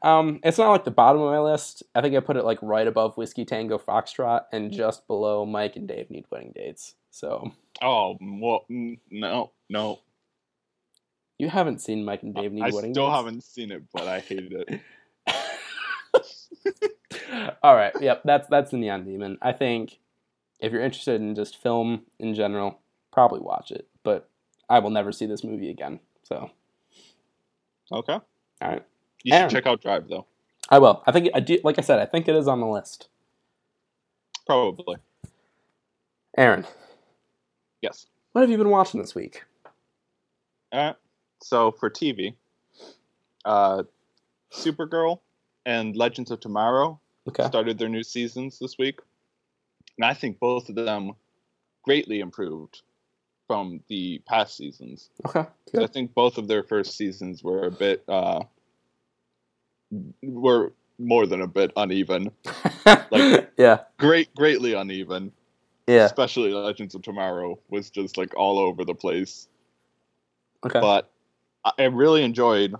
[0.02, 1.82] Um, it's not like the bottom of my list.
[1.94, 5.76] I think I put it like right above Whiskey Tango Foxtrot and just below Mike
[5.76, 6.94] and Dave Need Wedding Dates.
[7.10, 10.00] So Oh, well, mm, no, no.
[11.38, 13.16] you haven't seen Mike and Dave Need I Wedding still Dates?
[13.16, 14.80] haven't seen it, but I hated it.
[17.62, 17.92] All right.
[18.00, 18.22] Yep.
[18.24, 19.38] That's that's the Neon Demon.
[19.42, 19.98] I think
[20.60, 22.80] if you're interested in just film in general,
[23.12, 23.86] probably watch it.
[24.02, 24.28] But
[24.68, 26.00] I will never see this movie again.
[26.24, 26.50] So
[27.92, 28.14] Okay.
[28.14, 28.22] all
[28.62, 28.84] right.
[29.24, 29.50] You should Aaron.
[29.50, 30.26] check out Drive, though.
[30.68, 31.02] I will.
[31.06, 31.58] I think I do.
[31.64, 33.08] Like I said, I think it is on the list.
[34.46, 34.96] Probably.
[36.36, 36.66] Aaron,
[37.80, 38.06] Yes.
[38.32, 39.44] what have you been watching this week?
[40.72, 40.94] Uh,
[41.40, 42.34] so for TV,
[43.44, 43.84] uh,
[44.52, 45.20] Supergirl
[45.64, 46.98] and Legends of Tomorrow
[47.28, 47.46] Okay.
[47.46, 48.98] started their new seasons this week,
[49.96, 51.12] and I think both of them
[51.82, 52.82] greatly improved
[53.46, 55.08] from the past seasons.
[55.24, 55.46] Okay.
[55.78, 58.42] I think both of their first seasons were a bit uh,
[60.22, 62.30] were more than a bit uneven,
[63.10, 63.80] like- yeah.
[63.98, 65.32] great greatly uneven.
[65.86, 66.04] Yeah.
[66.04, 69.48] Especially Legends of Tomorrow was just like all over the place.
[70.64, 70.80] Okay.
[70.80, 71.10] but
[71.78, 72.74] I really enjoyed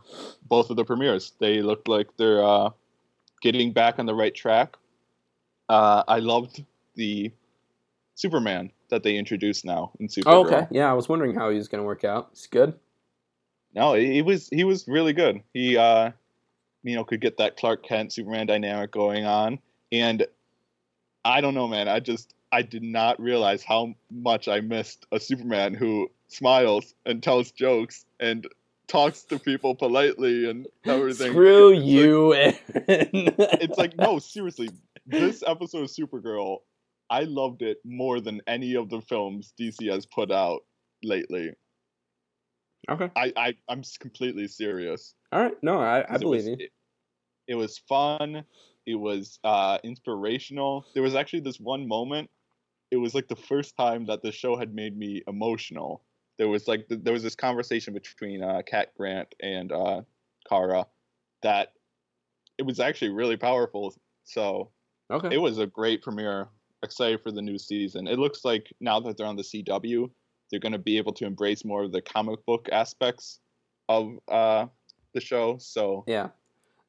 [0.47, 1.33] both of the premieres.
[1.39, 2.71] They looked like they're uh,
[3.43, 4.77] getting back on the right track.
[5.69, 6.65] Uh, I loved
[6.95, 7.31] the
[8.15, 10.23] Superman that they introduced now in Supergirl.
[10.27, 10.67] Oh, okay.
[10.71, 12.29] Yeah, I was wondering how he was going to work out.
[12.33, 12.75] It's good.
[13.75, 15.43] No, he he was he was really good.
[15.53, 16.13] He uh,
[16.85, 19.59] you know could get that Clark Kent Superman dynamic going on,
[19.91, 20.25] and
[21.25, 21.89] I don't know, man.
[21.89, 27.23] I just I did not realize how much I missed a Superman who smiles and
[27.23, 28.47] tells jokes and
[28.87, 31.33] talks to people politely and everything.
[31.33, 32.55] Screw It's like- you, Aaron.
[33.61, 34.69] it's like no, seriously.
[35.07, 36.59] This episode of Supergirl,
[37.11, 40.61] I loved it more than any of the films DC has put out
[41.03, 41.53] lately.
[42.91, 43.11] okay.
[43.17, 45.15] I, I I'm completely serious.
[45.35, 45.57] All right.
[45.63, 46.57] No, I, I believe was, you.
[46.61, 46.71] It,
[47.49, 48.45] it was fun.
[48.87, 50.87] It was uh, inspirational.
[50.95, 52.31] There was actually this one moment.
[52.93, 56.05] It was like the first time that the show had made me emotional.
[56.39, 60.03] There was like th- there was this conversation between uh, Cat Grant and uh,
[60.49, 60.87] Kara
[61.43, 61.73] that
[62.57, 63.93] it was actually really powerful.
[64.23, 64.71] So
[65.11, 65.35] Okay.
[65.35, 66.49] it was a great premiere.
[66.85, 68.07] Excited for the new season.
[68.07, 70.11] It looks like now that they're on the CW,
[70.51, 73.41] they're going to be able to embrace more of the comic book aspects
[73.89, 74.67] of uh,
[75.15, 75.57] the show.
[75.59, 76.29] So yeah.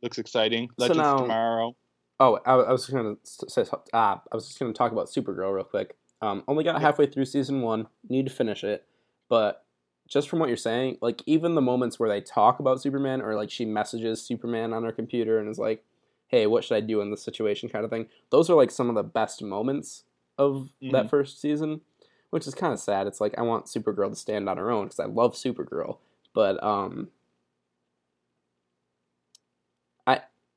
[0.02, 0.70] looks exciting.
[0.80, 1.76] So Legends now- tomorrow.
[2.20, 5.54] Oh, I, I was just gonna say ah, I was just gonna talk about Supergirl
[5.54, 5.98] real quick.
[6.22, 7.88] Um, only got halfway through season one.
[8.08, 8.86] Need to finish it,
[9.28, 9.66] but
[10.08, 13.36] just from what you're saying, like even the moments where they talk about Superman or
[13.36, 15.84] like she messages Superman on her computer and is like,
[16.28, 18.08] "Hey, what should I do in this situation?" kind of thing.
[18.30, 20.04] Those are like some of the best moments
[20.38, 21.10] of that Mhm.
[21.10, 21.82] first season,
[22.30, 23.08] which is kind of sad.
[23.08, 25.98] It's like I want Supergirl to stand on her own because I love Supergirl,
[26.34, 27.10] but um,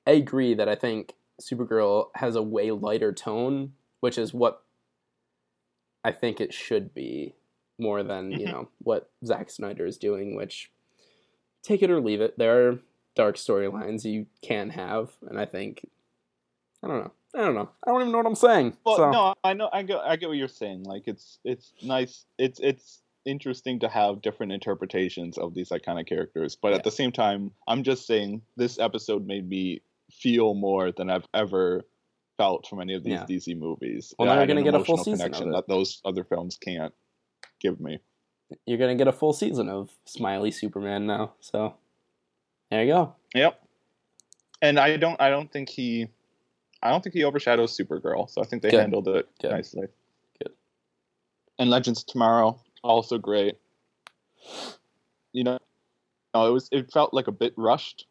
[0.09, 4.62] I agree that I think Supergirl has a way lighter tone, which is what
[6.02, 7.35] I think it should be
[7.78, 8.51] more than, you Mhm.
[8.52, 10.70] know, what Zack Snyder is doing, which
[11.62, 12.39] take it or leave it.
[12.39, 12.78] There are
[13.14, 15.89] dark storylines you can have, and I think
[16.82, 17.12] I don't know.
[17.35, 17.68] I don't know.
[17.85, 18.76] I don't even know what I'm saying.
[18.85, 19.68] Well, so, no, I know.
[19.72, 19.98] I get.
[19.98, 20.85] I get what you're saying.
[20.85, 22.24] Like it's it's nice.
[22.39, 26.56] It's it's interesting to have different interpretations of these iconic characters.
[26.56, 26.76] But Yeah.
[26.76, 31.26] at the same time, I'm just saying this episode made me feel more than I've
[31.35, 31.85] ever
[32.36, 33.26] felt from any of these Yeah.
[33.26, 34.14] DC movies.
[34.18, 35.52] Well, It now you're gonna get a full season of connection it.
[35.52, 36.94] that those other films can't
[37.60, 37.98] give me.
[38.64, 41.35] you're gonna get a full season of Smiley Superman now.
[41.40, 41.74] So
[42.70, 43.14] there you go.
[43.35, 43.62] Yep.
[44.62, 45.20] And I don't.
[45.20, 46.09] I don't think he.
[46.82, 48.30] I don't think he overshadows Supergirl.
[48.30, 48.80] So I think they Good.
[48.80, 49.51] handled it Good.
[49.51, 49.89] nicely.
[50.43, 50.52] Good.
[51.59, 53.59] And Legends of Tomorrow also great.
[55.32, 55.59] You know,
[56.35, 56.68] no, it was.
[56.72, 58.06] It felt like a bit rushed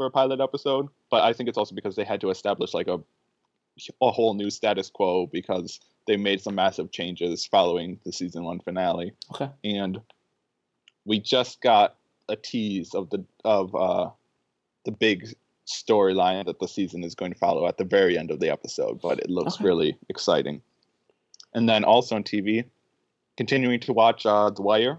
[0.00, 2.88] for a pilot episode, but I think it's also because they had to establish like
[2.88, 3.00] a
[4.00, 8.60] a whole new status quo because they made some massive changes following the season one
[8.60, 9.12] finale.
[9.34, 9.50] Okay.
[9.62, 10.00] And
[11.04, 11.96] we just got
[12.30, 14.08] a tease of the of uh,
[14.86, 15.34] the big
[15.66, 19.02] storyline that the season is going to follow at the very end of the episode,
[19.02, 19.64] but it looks Okay.
[19.64, 20.62] really exciting.
[21.52, 22.64] And then also on TV,
[23.36, 24.98] continuing to watch uh, The Wire.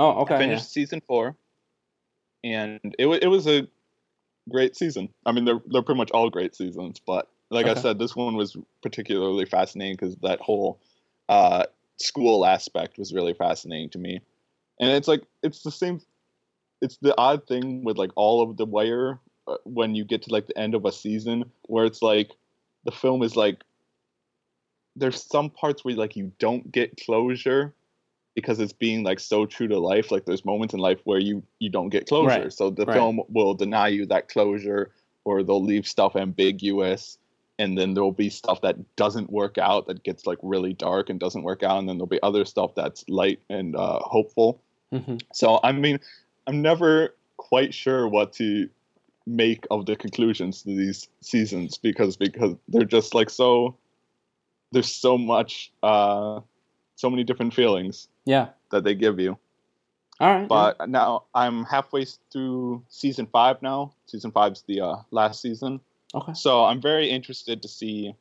[0.00, 0.38] Oh, I okay.
[0.38, 1.36] finished season four,
[2.42, 3.68] and it wa it was a
[4.50, 5.08] great season.
[5.24, 8.34] I mean, they're they're pretty much all great seasons, but like I said, this one
[8.36, 10.80] was particularly fascinating because that whole
[11.28, 11.64] uh,
[11.98, 14.20] school aspect was really fascinating to me.
[14.80, 16.00] And it's like it's the same.
[16.82, 20.32] It's the odd thing with like all of the Wire uh, when you get to
[20.32, 22.32] like the end of a season where it's like
[22.84, 23.62] the film is like
[24.96, 27.74] there's some parts where like you don't get closure
[28.36, 31.42] because it's being like so true to life like there's moments in life where you
[31.58, 32.94] you don't get closure Right, so the right.
[32.94, 34.92] film will deny you that closure
[35.24, 37.18] or they'll leave stuff ambiguous
[37.58, 41.18] and then there'll be stuff that doesn't work out that gets like really dark and
[41.18, 44.60] doesn't work out and then there'll be other stuff that's light and uh, hopeful
[44.92, 45.98] hmm so I mean,
[46.46, 48.68] I'm never quite sure what to
[49.26, 53.76] make of the conclusions to these seasons because because they're just like so.
[54.72, 56.40] There's so much, uh,
[56.96, 58.48] so many different feelings Yeah.
[58.70, 59.38] that they give you.
[60.20, 60.48] All right.
[60.48, 63.92] But now I'm halfway through season five now.
[64.06, 65.80] Season five's the uh, last season.
[66.14, 66.34] Okay.
[66.34, 68.14] So I'm very interested to see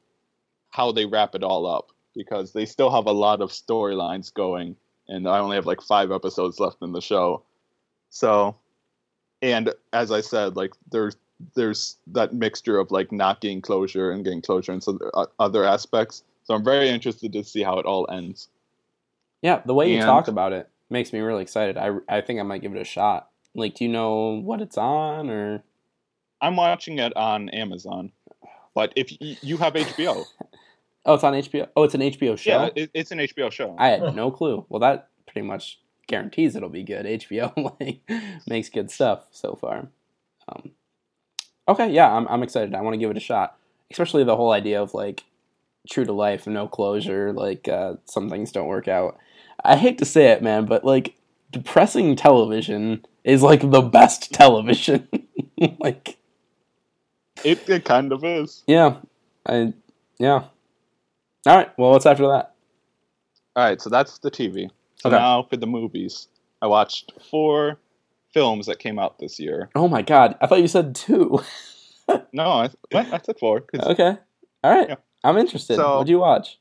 [0.71, 4.75] how they wrap it all up because they still have a lot of storylines going,
[5.07, 7.43] and I only have like five episodes left in the show.
[8.09, 8.55] So,
[9.41, 11.15] and as I said, like there's
[11.53, 15.63] there's that mixture of like not getting closure and getting closure and so uh, other
[15.63, 16.23] aspects.
[16.43, 18.49] So I'm very interested to see how it all ends.
[19.45, 21.77] Yeah, the way you talk about it makes me really excited.
[21.77, 23.29] I, I think I might give it a shot.
[23.53, 25.63] Like, do you know what it's on or?
[26.41, 28.11] I'm watching it on Amazon,
[28.73, 30.25] but if y- you have HBO,
[31.05, 31.67] Oh, it's on HBO.
[31.75, 32.49] Oh, it's an HBO show.
[32.49, 33.75] yeah, it, it's an HBO show.
[33.77, 34.65] I had no clue.
[34.67, 37.05] Well, that pretty much guarantees it'll be good.
[37.21, 38.01] HBO like
[38.47, 39.89] makes good stuff so far.
[40.49, 40.71] Um,
[41.67, 42.73] okay, yeah, I'm I'm excited.
[42.73, 43.59] I want to give it a shot,
[43.91, 45.23] especially the whole idea of like
[45.87, 47.31] true to life, no closure.
[47.31, 49.19] Like uh, some things don't work out.
[49.63, 51.15] I hate to say it, man, but like
[51.51, 55.07] depressing television is like the best television.
[55.79, 56.17] like,
[57.43, 58.63] It, it kind of is.
[58.67, 58.97] yeah,
[59.47, 59.73] I
[60.19, 60.43] yeah.
[61.47, 61.71] All right.
[61.77, 62.53] Well, what's after that?
[63.55, 64.69] All right, so that's the TV.
[64.97, 65.17] So Okay.
[65.17, 66.27] now for the movies,
[66.61, 67.77] I watched four
[68.33, 69.69] films that came out this year.
[69.75, 70.35] Oh my god!
[70.41, 71.39] I thought you said two.
[72.31, 73.11] No, I, what?
[73.11, 73.63] I said four.
[73.73, 74.17] Okay.
[74.63, 74.89] All right.
[74.89, 74.95] Yeah.
[75.23, 75.77] I'm interested.
[75.77, 76.59] So- What'd you watch?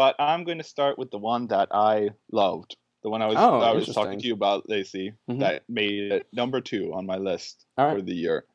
[0.00, 2.74] But I'm going to start with the one that I loved.
[3.02, 5.40] The one I was Oh, I was talking to you about, Lacey, Mhm.
[5.40, 7.94] that made it number two on my list right.
[7.94, 8.46] for the year,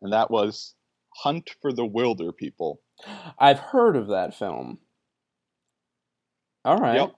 [0.00, 0.74] and that was
[1.16, 2.78] Hunt for the Wilderpeople.
[3.38, 4.78] I've heard of that film.
[6.64, 6.94] All right.
[6.96, 7.14] Yep.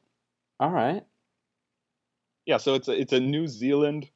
[0.58, 1.06] All right.
[2.46, 4.10] Yeah, so it's a it's a New Zealand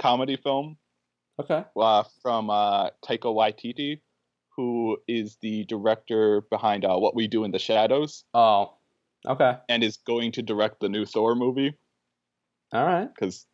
[0.00, 0.78] comedy film
[1.40, 1.64] Okay.
[1.76, 4.02] uh, from uh, Taika Waititi,
[4.56, 8.76] who is the director behind uh, What We Do in the Shadows, Oh.
[9.26, 9.56] Okay.
[9.68, 11.74] and is going to direct the new Thor movie
[12.72, 13.08] All right.
[13.14, 13.46] because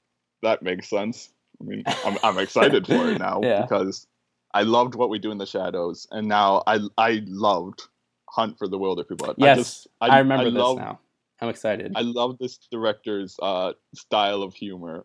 [0.43, 1.33] that makes sense.
[1.61, 3.63] I mean, I'm, I'm excited for it now Yeah.
[3.63, 4.07] because
[4.55, 7.83] I loved What We Do in the Shadows, and now I I loved
[8.31, 9.35] Hunt for the Wilderpeople.
[9.39, 9.57] Yes.
[9.59, 11.01] I, just, I, remember I this love, now.
[11.41, 11.93] I'm excited.
[11.95, 15.05] I love this director's uh, style of humor,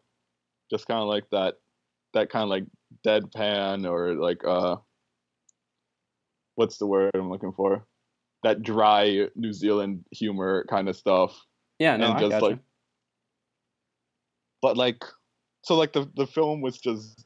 [0.70, 1.56] just kind of like that,
[2.14, 2.66] that kind of like
[3.06, 4.78] deadpan or like uh,
[6.56, 7.86] what's the word I'm looking for?
[8.44, 11.40] That dry New Zealand humor kind of stuff,
[11.80, 11.98] yeah.
[11.98, 12.06] No.
[12.06, 12.60] and I just got like,
[14.62, 15.04] but like,
[15.64, 17.26] so like the the film was just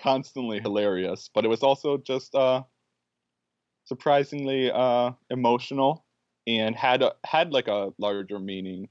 [0.00, 2.62] constantly hilarious, but it was also just uh,
[3.88, 6.04] surprisingly uh emotional
[6.46, 8.88] and had a, had like a larger meaning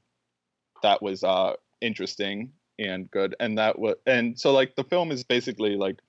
[0.82, 5.24] that was uh interesting and good and that was and so like the film is
[5.24, 6.00] basically like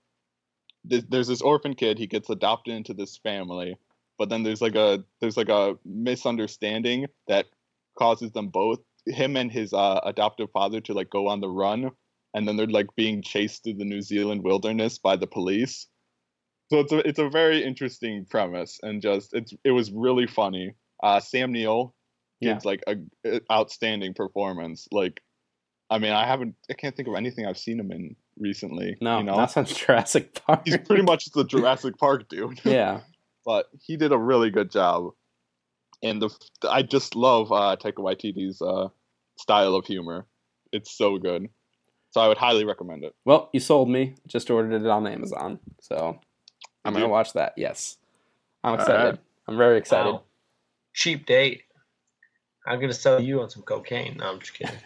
[0.89, 3.77] th- there's this orphan kid he gets adopted into this family
[4.19, 7.47] but then there's like a there's like a misunderstanding that
[7.99, 11.91] causes them both him and his uh, adoptive father to like go on the run
[12.35, 15.87] and then they're like being chased through the New Zealand wilderness by the police
[16.71, 20.75] so it's a it's a very interesting premise and just it's it was really funny
[21.03, 21.95] uh Sam Neill
[22.41, 22.53] Yeah.
[22.55, 25.21] gives like a, a outstanding performance like
[25.91, 29.19] I mean I haven't I can't think of anything I've seen him in recently No.
[29.19, 30.63] you know That sounds Jurassic Park.
[30.67, 33.01] he's pretty much the Jurassic Park dude yeah.
[33.49, 35.15] but he did a really good job.
[36.03, 36.29] And the
[36.69, 38.89] I just love uh, Taika Waititi's uh,
[39.39, 40.27] style of humor.
[40.71, 41.49] It's so good.
[42.11, 43.15] So I would highly recommend it.
[43.25, 44.17] Well, you sold me.
[44.27, 46.21] Just ordered it on Amazon, so
[46.85, 47.55] I'm gonna watch that.
[47.57, 47.97] Yes.
[48.63, 49.13] I'm excited.
[49.13, 49.19] right.
[49.49, 50.13] I'm very excited.
[50.13, 50.23] Wow.
[50.93, 51.63] Cheap date.
[52.67, 54.19] I'm gonna sell you on some cocaine.
[54.19, 54.77] No, I'm just kidding.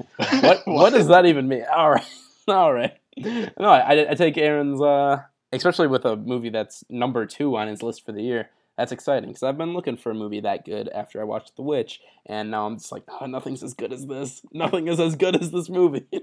[0.41, 1.65] what what does that even mean?
[1.75, 2.07] All right,
[2.47, 2.97] all right.
[3.19, 5.23] No, I, I take Aaron's, uh,
[5.53, 8.51] especially with a movie that's number two on his list for the year.
[8.79, 11.63] That's exciting because I've been looking for a movie that good after I watched The
[11.63, 14.43] Witch, and now I'm just like, oh, nothing's as good as this.
[14.53, 16.07] Nothing is as good as this movie.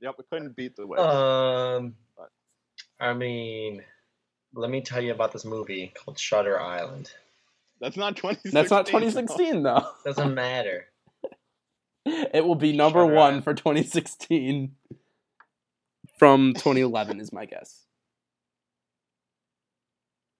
[0.00, 1.00] Yep, we couldn't beat the witch.
[1.00, 1.94] Um,
[3.00, 3.82] I mean,
[4.54, 7.10] let me tell you about this movie called Shutter Island.
[7.80, 8.52] That's not 2016.
[8.52, 9.86] That's not 2016 though.
[10.04, 10.86] Doesn't matter.
[12.04, 13.44] It will be number Shutter one Island.
[13.44, 14.74] for 2016
[16.18, 17.83] from 2011 is my guess.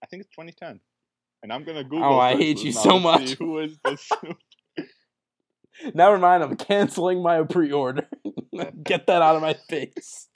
[0.05, 0.81] I think it's 2010.
[1.43, 2.05] And I'm gonna Google.
[2.05, 3.33] Oh, I hate you so much.
[3.39, 4.11] Who is this?
[5.95, 8.07] Never mind, I'm canceling my pre-order.
[8.85, 10.29] Get that out of my face.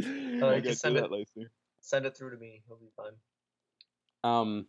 [0.00, 0.06] Uh,
[0.46, 1.50] I'll can send it, that later.
[1.80, 2.62] send it through to me.
[2.68, 3.12] He'll be fine.
[4.22, 4.66] Um.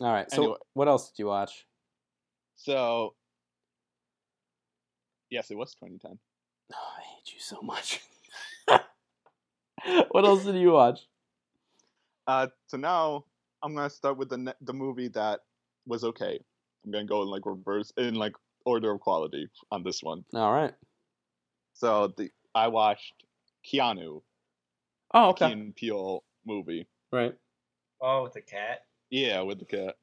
[0.00, 0.30] All right.
[0.30, 0.56] So, Anyway.
[0.74, 1.66] what else did you watch?
[2.54, 3.14] So,
[5.30, 6.16] yes, it was 2010.
[6.72, 8.00] Oh, I hate you so much.
[10.10, 11.00] what else did you watch?
[12.26, 13.24] Uh, so now
[13.62, 15.40] I'm gonna start with the ne- the movie that
[15.86, 16.38] was okay.
[16.84, 18.34] I'm gonna go in like reverse in like
[18.64, 20.24] order of quality on this one.
[20.34, 20.74] All right.
[21.74, 23.24] So the I watched
[23.64, 24.22] Keanu,
[25.14, 25.46] Oh, okay.
[25.46, 26.86] Key and Peele movie.
[27.10, 27.34] Right.
[28.00, 28.84] Oh, with the cat.
[29.10, 29.96] Yeah, with the cat.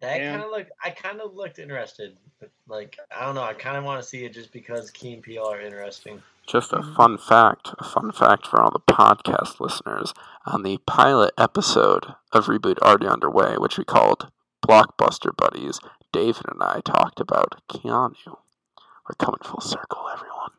[0.00, 0.70] That kind of looked.
[0.82, 3.42] I kind of looked interested, but like I don't know.
[3.42, 6.22] I kind of want to see it just because Key and Peele are interesting.
[6.46, 6.94] Just a mm-hmm.
[6.94, 10.14] fun fact, a fun fact for all the podcast listeners.
[10.46, 14.30] On the pilot episode of Reboot Already Underway, which we called
[14.64, 15.80] Blockbuster Buddies,
[16.12, 18.14] David and I talked about Keanu.
[18.24, 20.50] We're coming full circle, everyone.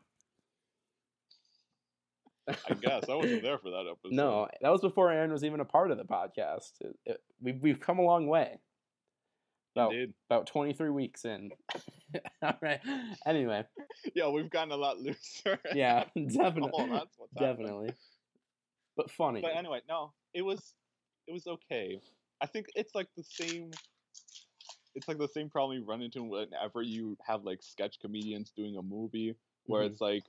[2.48, 4.12] I guess I wasn't there for that episode.
[4.14, 6.72] No, that was before Aaron was even a part of the podcast.
[6.80, 8.58] It, it, we've we've come a long way.
[9.78, 10.14] About Indeed.
[10.28, 11.52] about 23 weeks in.
[12.42, 12.80] All right.
[13.24, 13.64] Anyway,
[14.12, 15.60] Yeah, we've gotten a lot looser.
[15.72, 17.66] yeah, definitely, Oh, that's what's happening.
[17.66, 17.94] definitely.
[18.96, 19.40] But funny.
[19.40, 20.74] But anyway, no, it was
[21.28, 22.00] it was okay.
[22.40, 23.70] I think it's like the same.
[24.96, 28.76] It's like the same problem you run into whenever you have like sketch comedians doing
[28.76, 29.36] a movie,
[29.66, 29.92] where Mhm.
[29.92, 30.24] it's like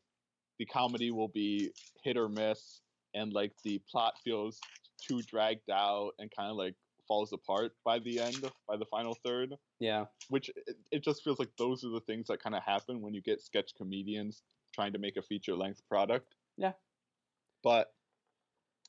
[0.60, 1.72] the comedy will be
[2.04, 2.82] hit or miss,
[3.16, 4.62] and like the plot feels
[5.02, 6.76] too dragged out and kind of like
[7.10, 9.56] falls apart by the end, by the final third.
[9.82, 10.06] Yeah.
[10.30, 13.14] Which it, it just feels like those are the things that kind of happen when
[13.14, 16.36] you get sketch comedians trying to make a feature length product.
[16.58, 16.72] Yeah.
[17.64, 17.92] But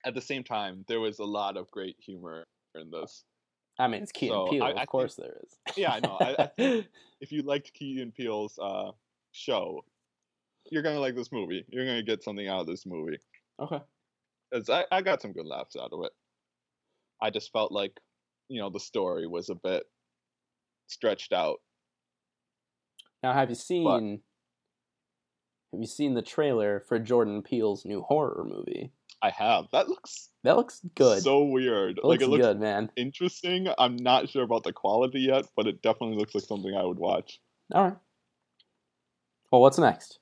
[0.06, 3.24] at the same time, there was a lot of great humor in this.
[3.78, 4.62] I mean, it's Key So, and Peele.
[4.62, 5.58] I- I of think- course, there is.
[5.76, 6.16] Yeah, I know.
[6.20, 6.86] I, I think
[7.20, 8.92] if you liked Key and Peele's uh,
[9.32, 9.84] show,
[10.70, 11.64] you're gonna like this movie.
[11.70, 13.18] You're gonna get something out of this movie.
[13.58, 13.80] okay.
[14.52, 16.12] 'Cause I, I got some good laughs out of it.
[17.22, 17.98] I just felt like,
[18.50, 19.84] you know, the story was a bit
[20.88, 21.58] stretched out.
[23.22, 24.20] Now, have you seen?
[25.72, 28.92] Have you seen the trailer for Jordan Peele's new horror movie?
[29.22, 29.66] I have.
[29.72, 31.22] That looks That looks good.
[31.22, 31.98] so weird.
[31.98, 32.90] It like looks it looks good, man.
[32.96, 33.68] interesting.
[33.78, 36.98] I'm not sure about the quality yet, but it definitely looks like something I would
[36.98, 37.40] watch.
[37.72, 37.96] All right.
[39.52, 40.18] Well, what's next?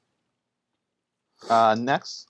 [1.49, 2.27] Uh, next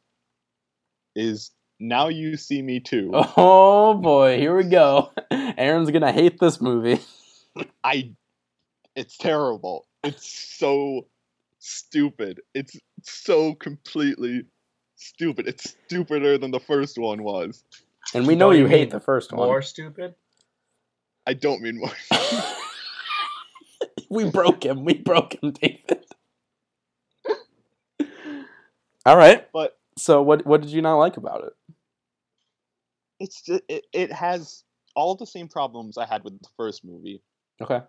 [1.17, 1.51] is
[1.81, 3.13] Now You See Me Too.
[3.37, 5.11] Oh boy, here we go.
[5.31, 7.01] Aaron's gonna hate this movie.
[7.85, 8.13] I
[8.97, 9.87] it's terrible.
[10.03, 11.07] It's so
[11.59, 12.41] stupid.
[12.55, 14.45] It's so completely
[14.97, 15.47] stupid.
[15.47, 17.65] It's stupider than the first one was.
[18.15, 19.47] And we know you, you hate the first one.
[19.47, 20.15] More stupid.
[21.27, 21.93] I don't mean more.
[24.09, 24.85] we broke him.
[24.85, 26.05] We broke him, David.
[29.07, 29.47] All right.
[29.53, 31.75] But So what what did you not like about it?
[33.21, 34.65] it's it, it has
[34.95, 37.23] all the same problems I had with the first movie.
[37.61, 37.81] Okay.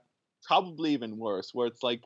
[0.48, 2.03] Probably even worse, where it's like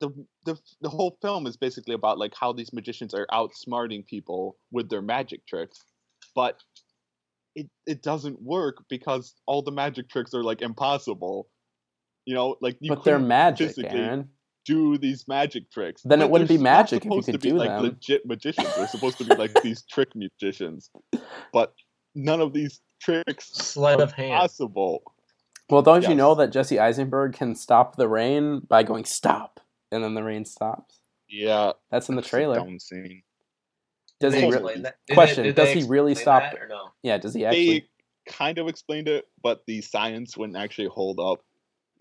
[0.00, 0.10] the
[0.44, 4.88] the the whole film is basically about like how these magicians are outsmarting people with
[4.90, 5.84] their magic tricks,
[6.34, 6.58] but
[7.54, 11.48] it it doesn't work because all the magic tricks are like impossible.
[12.26, 14.28] You know, like you but they're magic, Aaron.
[14.64, 16.02] Do these magic tricks.
[16.02, 17.82] Then it wouldn't be magic if you supposed could to be do like them.
[17.82, 18.74] legit magicians.
[18.76, 20.90] They're supposed to be like these trick magicians,
[21.52, 21.74] but
[22.14, 24.40] none of these tricks Sleight are of hand.
[24.40, 25.02] possible.
[25.70, 29.58] Well, don't you know that Jesse Eisenberg can stop the rain by going stop,
[29.90, 30.98] and then the rain stops?
[31.28, 32.56] Yeah, That's in the it's a trailer.
[32.56, 33.22] dumb scene.
[34.20, 34.56] Does Did he really?
[34.56, 34.96] explain that?
[35.06, 36.42] Did they- Question: did Does he really stop?
[36.42, 36.90] that or no?
[37.02, 37.16] Yeah.
[37.18, 37.80] Does he actually?
[37.80, 37.86] They
[38.30, 41.42] kind of explained it, but the science wouldn't actually hold up.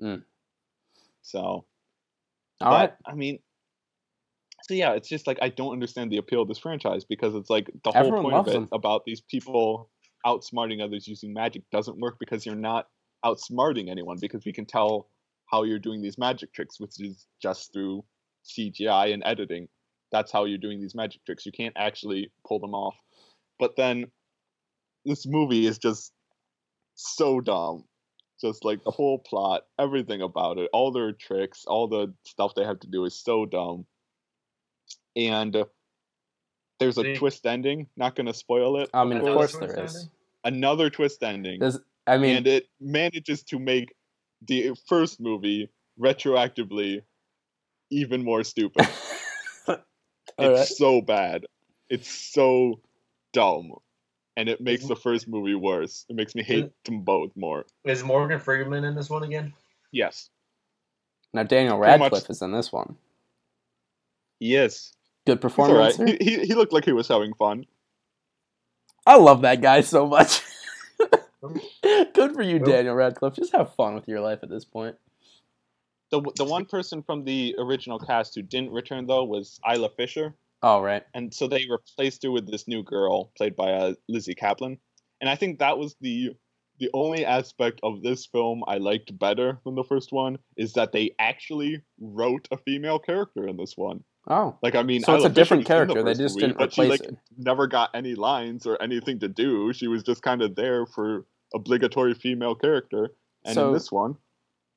[0.01, 0.23] Mm.
[1.23, 1.65] So,
[2.61, 2.93] All but right.
[3.05, 3.39] I mean,
[4.63, 7.49] so yeah, it's just like I don't understand the appeal of this franchise because it's
[7.49, 8.69] like the whole Everyone point of it them.
[8.71, 9.89] about these people
[10.25, 12.87] outsmarting others using magic doesn't work because you're not
[13.25, 15.07] outsmarting anyone because we can tell
[15.51, 18.03] how you're doing these magic tricks, which is just through
[18.45, 19.67] CGI and editing.
[20.11, 21.45] That's how you're doing these magic tricks.
[21.45, 22.95] You can't actually pull them off.
[23.59, 24.05] But then
[25.05, 26.11] this movie is just
[26.95, 27.85] so dumb.
[28.41, 32.63] Just like the whole plot, everything about it, all their tricks, all the stuff they
[32.63, 33.85] have to do is so dumb.
[35.15, 35.65] And uh,
[36.79, 37.87] there's a They- twist ending.
[37.95, 38.89] Not going to spoil it.
[38.93, 39.95] I mean, of course there is.
[39.95, 40.11] ending?
[40.43, 41.59] Another twist ending.
[41.59, 41.77] There's,
[42.07, 43.93] I mean, and it manages to make
[44.47, 45.69] the first movie
[45.99, 47.03] retroactively
[47.91, 48.87] even more stupid.
[49.67, 49.79] it's
[50.39, 50.67] right.
[50.67, 51.45] so bad.
[51.89, 52.79] It's so
[53.33, 53.73] dumb.
[54.41, 56.03] And it makes the first movie worse.
[56.09, 57.63] It makes me hate them both more.
[57.83, 59.53] Is Morgan Freeman in this one again?
[59.91, 60.31] Yes.
[61.31, 62.95] Now Daniel Radcliffe is in this one.
[64.39, 64.93] Yes.
[65.27, 65.97] Good He's performance.
[65.97, 66.07] here?
[66.07, 67.67] He, he, he looked like he was having fun.
[69.05, 70.41] I love that guy so much.
[71.83, 73.35] Good for you, Daniel Radcliffe.
[73.35, 74.95] Just have fun with your life at this point.
[76.09, 80.33] The, the one person from the original cast who didn't return, though, was Isla Fisher.
[80.63, 81.03] Oh, right.
[81.13, 84.77] and so they replaced her with this new girl played by uh, Lizzy Caplan,
[85.19, 86.31] and I think that was the
[86.79, 90.91] the only aspect of this film I liked better than the first one is that
[90.91, 94.03] they actually wrote a female character in this one.
[94.27, 94.57] Oh.
[94.63, 96.57] Like I mean, So it's Isla a different Fisher the character, they just movie, didn't
[96.57, 97.17] but she replace like her.
[97.37, 99.73] never got any lines or anything to do.
[99.73, 103.09] She was just kind of there for obligatory female character,
[103.45, 104.15] and So- in this one,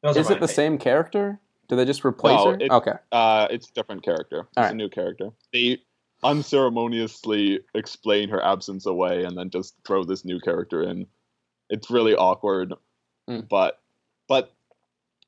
[0.03, 1.41] Is it the same character?
[1.69, 2.59] Do they just replace No, her?
[2.61, 2.93] it- okay.
[3.13, 4.41] Uh, it's a different character.
[4.41, 5.31] It's All a new character.
[5.53, 5.79] They
[6.23, 11.07] unceremoniously explain her absence away and then just throw this new character in.
[11.71, 12.75] It's really awkward,
[13.29, 13.49] Mm.
[13.49, 13.81] but
[14.29, 14.53] but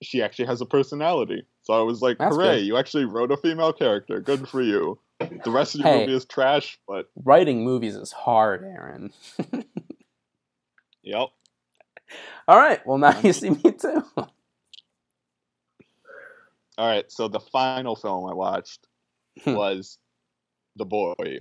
[0.02, 1.46] she actually has a personality.
[1.62, 2.58] So I was like, That's "Hooray!
[2.58, 2.66] good.
[2.66, 4.20] You actually wrote a female character.
[4.20, 6.00] Good for you." The rest of your Hey.
[6.00, 9.12] movie is trash, but Writing movies is hard, Aaron.
[11.02, 11.28] yep.
[12.48, 12.86] All right.
[12.86, 14.04] Well, now you see me too.
[16.78, 17.10] All right.
[17.10, 18.86] So the final film I watched
[19.44, 19.54] Hmm.
[19.54, 19.98] was
[20.76, 21.40] The Boy.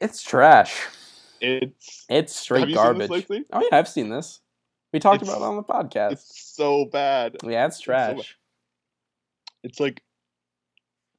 [0.00, 0.86] It's trash.
[1.40, 3.08] It's It's straight garbage.
[3.28, 3.44] this?
[3.52, 4.40] Oh yeah, I've seen this.
[4.92, 6.12] We talked It's- about it on the podcast.
[6.12, 7.36] It's so bad.
[7.44, 8.16] Yeah, it's so trash.
[8.16, 8.24] bad.
[9.64, 10.02] It's like,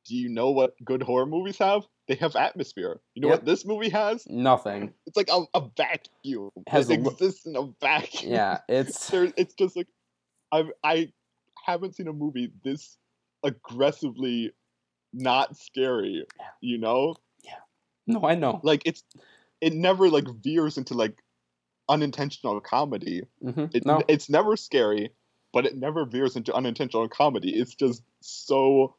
[0.06, 1.84] do you know what good horror movies have?
[2.08, 3.00] They have atmosphere.
[3.14, 3.38] You know Yep.
[3.40, 4.26] what this movie has?
[4.28, 4.94] Nothing.
[5.06, 6.50] It's like a, a vacuum.
[6.68, 8.32] Has it lo- exists in a vacuum.
[8.34, 9.88] Yeah, it's there, it's just like
[10.52, 11.12] I've I
[11.66, 12.98] haven't seen a movie this
[13.44, 14.52] aggressively
[15.14, 16.26] not scary.
[16.62, 17.54] You know, Yeah.
[18.08, 18.60] no, I know.
[18.64, 19.04] like it's
[19.62, 21.18] it never like veers into like
[21.90, 23.24] unintentional comedy.
[23.42, 25.12] hmm It, No, It's never scary,
[25.54, 27.56] but it never veers into unintentional comedy.
[27.56, 28.96] It's just so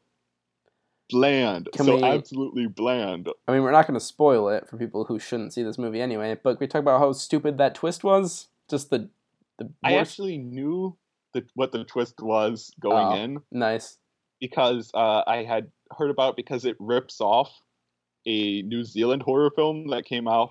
[1.09, 1.69] bland.
[1.73, 3.29] Can so we- absolutely bland.
[3.47, 6.01] I mean we're not going to spoil it for people who shouldn't see this movie
[6.01, 6.37] anyway.
[6.41, 8.47] But we talk about how stupid that twist was.
[8.69, 9.09] Just the
[9.57, 10.97] the I actually knew
[11.33, 13.15] the, what the twist was going Oh.
[13.15, 13.97] in nice.
[14.39, 17.49] because uh, I had heard about it because it rips off
[18.25, 20.49] a New Zealand horror film that came out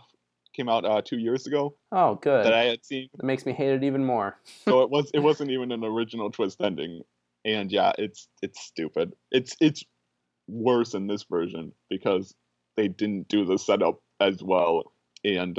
[0.57, 2.45] came out uh, two years ago Oh, good.
[2.45, 3.09] that I had seen.
[3.15, 4.37] That makes me hate it even more.
[4.65, 7.03] So it was it wasn't even an original twist ending,
[7.45, 9.15] and yeah, it's it's stupid.
[9.31, 9.85] It's it's
[10.49, 12.35] worse in this version because
[12.77, 14.93] they didn't do the setup as well,
[15.25, 15.57] and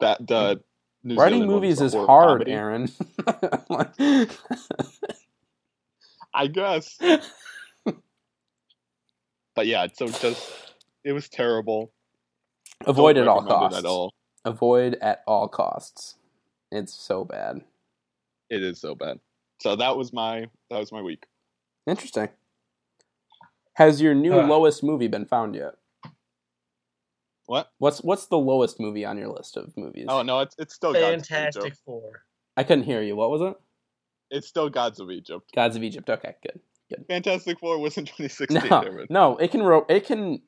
[0.00, 0.60] that the
[1.04, 2.52] New Writing Zealand movies is hard, comedy.
[2.52, 2.88] Aaron.
[6.34, 6.96] I guess.
[9.54, 10.74] but yeah, so just
[11.04, 11.92] it was terrible.
[12.86, 13.78] Avoid Don't at all costs.
[13.78, 14.14] At all.
[14.44, 16.16] Avoid at all costs.
[16.70, 17.62] It's so bad.
[18.50, 19.18] It is so bad.
[19.60, 21.26] So that was my that was my week.
[21.86, 22.28] Interesting.
[23.74, 24.48] Has your new Ugh.
[24.48, 25.74] lowest movie been found yet?
[27.46, 27.70] What?
[27.78, 30.06] What's what's the lowest movie on your list of movies?
[30.08, 31.80] Oh no, it's it's still Gods of Fantastic Egypt.
[31.84, 32.22] Four.
[32.56, 33.16] I couldn't hear you.
[33.16, 33.54] What was it?
[34.30, 35.50] It's still Gods of Egypt.
[35.54, 36.08] Gods of Egypt.
[36.08, 36.60] Okay, good.
[36.88, 37.04] good.
[37.08, 38.68] Fantastic Four was in 2016.
[38.70, 39.10] No, David.
[39.10, 40.40] no, it can ro- it can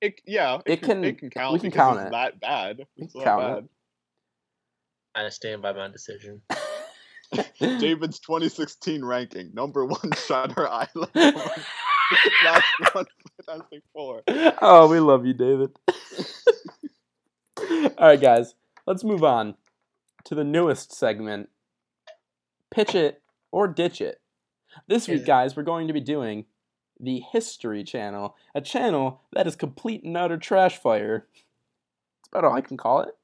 [0.00, 1.52] It, yeah, It can- it can count.
[1.52, 2.12] we can count it's it.
[2.12, 2.78] That bad.
[2.96, 3.70] We It's can not count it.
[5.14, 6.42] I stand by my decision.
[7.60, 11.10] David's 2016 ranking: number one, Shutter Island.
[11.14, 11.54] Oh
[12.44, 13.06] Last one,
[13.44, 14.22] Fantastic Four.
[14.62, 15.70] oh, we love you, David.
[17.98, 18.54] All right, guys,
[18.86, 19.54] let's move on
[20.24, 21.48] to the newest segment
[22.70, 24.20] Pitch It or Ditch It.
[24.88, 26.44] This week, guys, we're going to be doing
[27.00, 31.26] the History Channel, a channel that is complete and utter trash fire.
[31.34, 33.14] That's about all I can call it.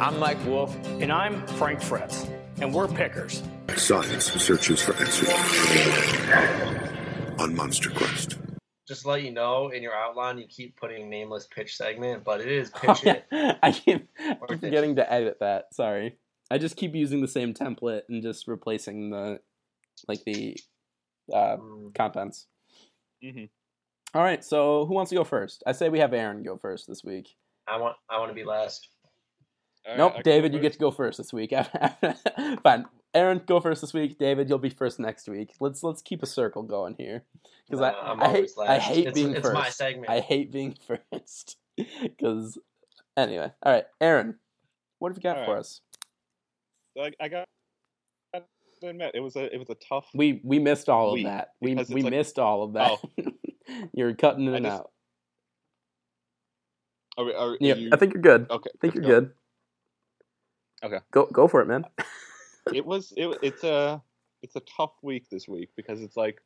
[0.00, 0.74] I'm Mike Wolfe.
[1.00, 2.26] And I'm Frank Fritz.
[2.60, 3.42] And we're pickers.
[3.76, 5.28] Science searches for answers
[7.40, 8.36] on Monster Quest.
[8.86, 12.40] Just to let you know, in your outline, you keep putting nameless pitch segment, but
[12.40, 13.16] it is Oh, pitch yeah.
[13.32, 13.58] it.
[13.62, 15.72] I keep, I Or keep Ditch forgetting to edit that.
[15.74, 16.16] Sorry.
[16.50, 19.40] I just keep using the same template and just replacing the
[20.08, 20.56] like the
[21.32, 22.46] uh, Mm, contents.
[23.22, 23.44] hmm
[24.14, 25.62] All right, so who wants to go first?
[25.66, 27.28] I say we have Aaron go first this week.
[27.68, 28.88] I want I want to be last.
[29.96, 31.52] nope, David, you get to go first this week.
[32.64, 34.18] Fine, Aaron, go first this week.
[34.18, 35.54] David, you'll be first next week.
[35.60, 37.24] Let's let's keep a circle going here
[37.66, 39.54] because No, I, I'm I hate I hate It's- being it's first.
[39.54, 40.08] my segment.
[40.10, 42.58] I hate being first because
[43.16, 43.50] anyway.
[43.62, 44.36] All right, Aaron,
[45.00, 45.60] what have you got All for right.
[45.60, 45.80] us?
[46.96, 47.44] So I, I got
[48.32, 48.44] got
[48.82, 50.06] to admit it was a it was a tough.
[50.14, 51.48] We we missed all of that.
[51.60, 52.92] We we like- missed all of that.
[53.18, 53.32] Oh.
[53.92, 54.90] you're cutting it just- out.
[57.18, 58.46] Are, are, are Yeah, you- I think you're good.
[58.50, 59.30] Okay, I think you're to good.
[60.84, 60.98] Okay.
[61.10, 61.84] Go go for it, man.
[62.72, 64.02] It was it, it's a
[64.42, 66.40] it's a tough week this week because it's like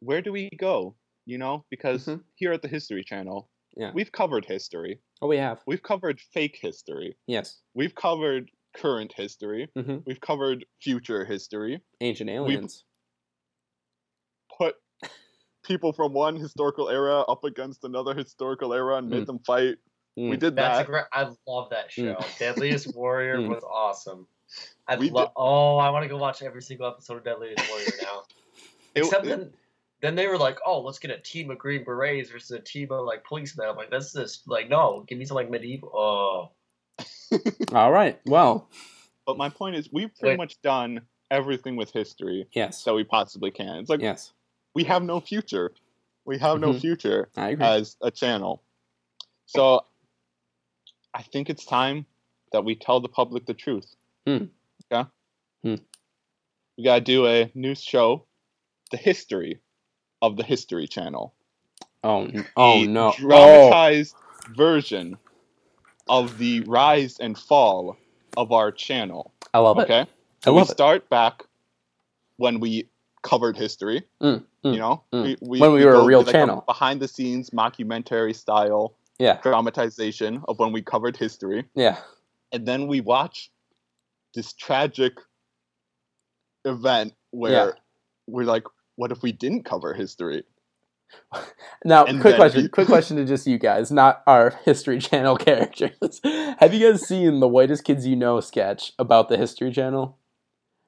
[0.00, 0.94] where do we go
[1.24, 2.22] you know because Mhm.
[2.34, 3.92] here at the history channel Yeah.
[3.94, 5.62] we've covered history Oh, we have.
[5.66, 7.60] we've covered fake history Yes.
[7.74, 12.84] we've covered current history hmm we've covered future history Ancient aliens.
[14.56, 14.76] put
[15.64, 19.26] people from one historical era up against another historical era and made Mm.
[19.26, 19.78] them fight
[20.16, 20.38] we Mm.
[20.40, 21.04] did That's a that great.
[21.12, 22.14] I love that show.
[22.14, 22.38] Mm.
[22.38, 23.48] Deadliest Warrior Mm.
[23.50, 24.26] was awesome.
[24.88, 25.28] I We love.
[25.28, 28.22] did- Oh, I want to go watch every single episode of Deadliest Warrior now.
[28.94, 29.52] It- Except it- then,
[30.00, 32.90] then they were like, "Oh, let's get a team of Green Berets versus a team
[32.92, 36.50] of like policemen." I'm like, "That's just like no, give me some like medieval." Oh,
[37.74, 38.18] All right.
[38.24, 38.70] Well,
[39.26, 40.38] but my point is we've pretty Wait.
[40.38, 42.84] much done everything with history yes.
[42.84, 44.32] that we possibly can it's like Yes.
[44.74, 45.72] we have no future
[46.24, 46.80] we have no Mhm.
[46.80, 48.62] future as a channel.
[49.46, 49.84] So
[51.12, 52.06] I think it's time
[52.52, 53.96] that we tell the public the truth.
[54.26, 54.44] Hmm.
[54.92, 55.08] Okay?
[55.62, 55.74] Hmm.
[56.76, 58.26] We gotta do a new show,
[58.90, 59.60] the history
[60.20, 61.34] of the History Channel.
[62.04, 63.08] oh, oh A no.
[63.08, 64.16] Oh, Dramatized
[64.50, 65.16] version
[66.08, 67.96] of the rise and fall
[68.36, 69.32] of our channel.
[69.54, 69.82] I love it.
[69.82, 70.00] Okay?
[70.00, 70.06] I
[70.44, 70.72] So we love it.
[70.72, 71.44] start back
[72.36, 72.88] when we
[73.22, 74.02] covered history.
[74.22, 75.22] Mm, mm, you know, mm.
[75.24, 76.62] we, we, When we were a real like channel.
[76.66, 79.40] behind the scenes mockumentary style Yeah.
[79.42, 81.98] dramatization of when we covered history, Yeah.
[82.52, 83.50] and then we watch
[84.36, 85.14] this tragic
[86.64, 87.70] event where Yeah.
[88.28, 88.64] we're like,
[88.96, 90.44] what if we didn't cover history?
[91.84, 92.62] Now, And quick question.
[92.64, 96.20] you- quick question to just you guys, not our History Channel characters.
[96.58, 100.18] Have you guys seen the Whitest Kids You Know sketch about the History Channel?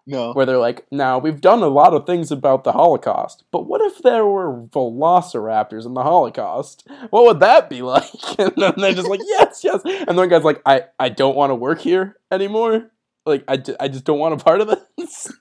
[0.06, 0.32] No.
[0.32, 3.82] Where they're like, now we've done a lot of things about the Holocaust, but what
[3.82, 6.88] if there were velociraptors in the Holocaust?
[7.10, 8.08] What would that be like?
[8.38, 9.82] And then they're just like, yes, yes.
[9.84, 12.90] And one guy's like, I, I don't want to work here anymore.
[13.28, 15.32] Like, I, ju- I just don't want a part of this.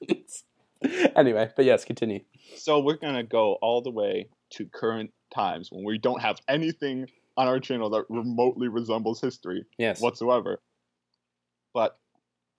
[1.15, 2.19] anyway, but yes, continue.
[2.57, 7.07] So we're gonna go all the way to current times when we don't have anything
[7.37, 10.01] on our channel that remotely resembles history Yes.
[10.01, 10.61] whatsoever.
[11.73, 11.97] But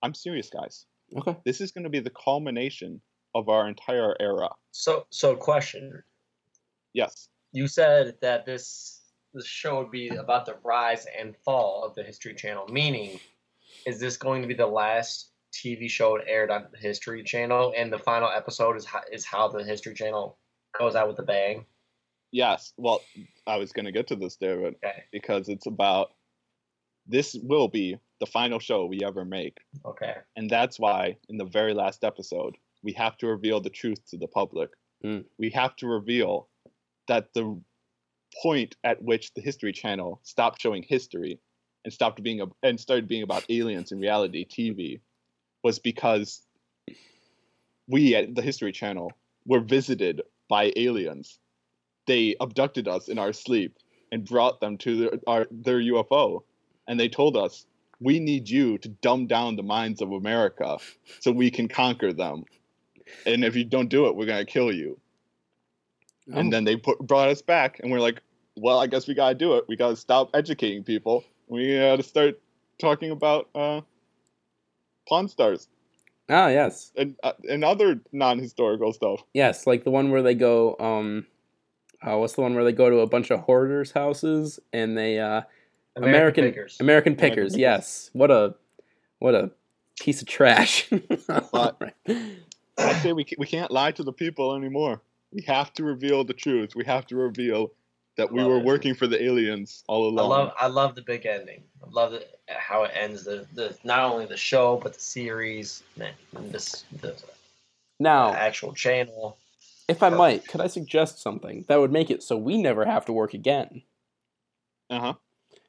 [0.01, 0.85] I'm serious, guys.
[1.15, 1.35] Okay.
[1.43, 3.01] This is going to be the culmination
[3.35, 4.49] of our entire era.
[4.71, 6.03] so so question.
[6.93, 7.27] Yes.
[7.51, 9.01] You said that this
[9.33, 12.67] this show would be about the rise and fall of the History Channel.
[12.71, 13.19] Meaning,
[13.85, 17.91] is this going to be the last TV show aired on the History Channel, and
[17.91, 20.37] the final episode is how, is how the History Channel
[20.77, 21.65] goes out with a bang?
[22.31, 22.73] Yes.
[22.77, 23.01] Well,
[23.47, 25.03] I was going to get to this, David, Okay.
[25.11, 26.11] because it's about
[27.07, 29.57] this will be the final show we ever make.
[29.85, 30.15] Okay.
[30.35, 34.17] And that's why, in the very last episode, we have to reveal the truth to
[34.17, 34.69] the public.
[35.03, 35.25] Mm.
[35.39, 36.49] We have to reveal
[37.07, 37.59] that the
[38.43, 41.39] point at which the History Channel stopped showing history
[41.83, 44.99] and stopped being a, and started being about aliens and reality TV
[45.63, 46.41] was because
[47.87, 49.11] we at the History Channel
[49.45, 51.39] were visited by aliens.
[52.07, 53.77] They abducted us in our sleep
[54.11, 56.43] and brought them to their, our, their UFO,
[56.87, 57.65] and they told us,
[57.99, 60.77] "We need you to dumb down the minds of America
[61.19, 62.45] so we can conquer them,
[63.25, 64.99] and if you don't do it, we're gonna kill you."
[66.31, 66.37] Oh.
[66.37, 68.21] And um, then they put, brought us back, and we're like,
[68.55, 69.65] "Well, I guess we gotta do it.
[69.67, 71.23] We gotta stop educating people.
[71.49, 72.39] We gotta start
[72.79, 73.81] talking about uh,
[75.07, 75.67] Pawn Stars
[76.29, 76.91] Ah, yes.
[76.95, 80.75] and uh, and other non-historical stuff." Yes, like the one where they go.
[80.79, 81.25] Um,
[82.01, 85.19] uh, what's the one where they go to a bunch of hoarders' houses and they
[85.19, 85.41] uh,
[85.95, 86.77] American Pickers.
[86.79, 87.51] American American Pickers.
[87.53, 87.57] Pickers.
[87.57, 88.55] Yes, what a
[89.17, 89.51] what a
[89.99, 90.89] piece of trash.
[91.51, 91.93] But- Right.
[92.77, 95.01] I say we we can't lie to the people anymore.
[95.33, 96.75] We have to reveal the truth.
[96.75, 97.71] We have to reveal
[98.19, 98.65] that we Love were it.
[98.65, 100.29] working for the aliens all I along.
[100.29, 101.63] love I love the big ending.
[101.83, 105.83] I love the, how it ends the, the not only the show but the series
[105.99, 106.13] and
[106.51, 107.15] this the
[107.99, 109.37] now, actual channel.
[109.89, 113.05] if I might, could I suggest something that would make it so we never have
[113.07, 113.83] to work again?
[114.89, 115.13] Uh huh.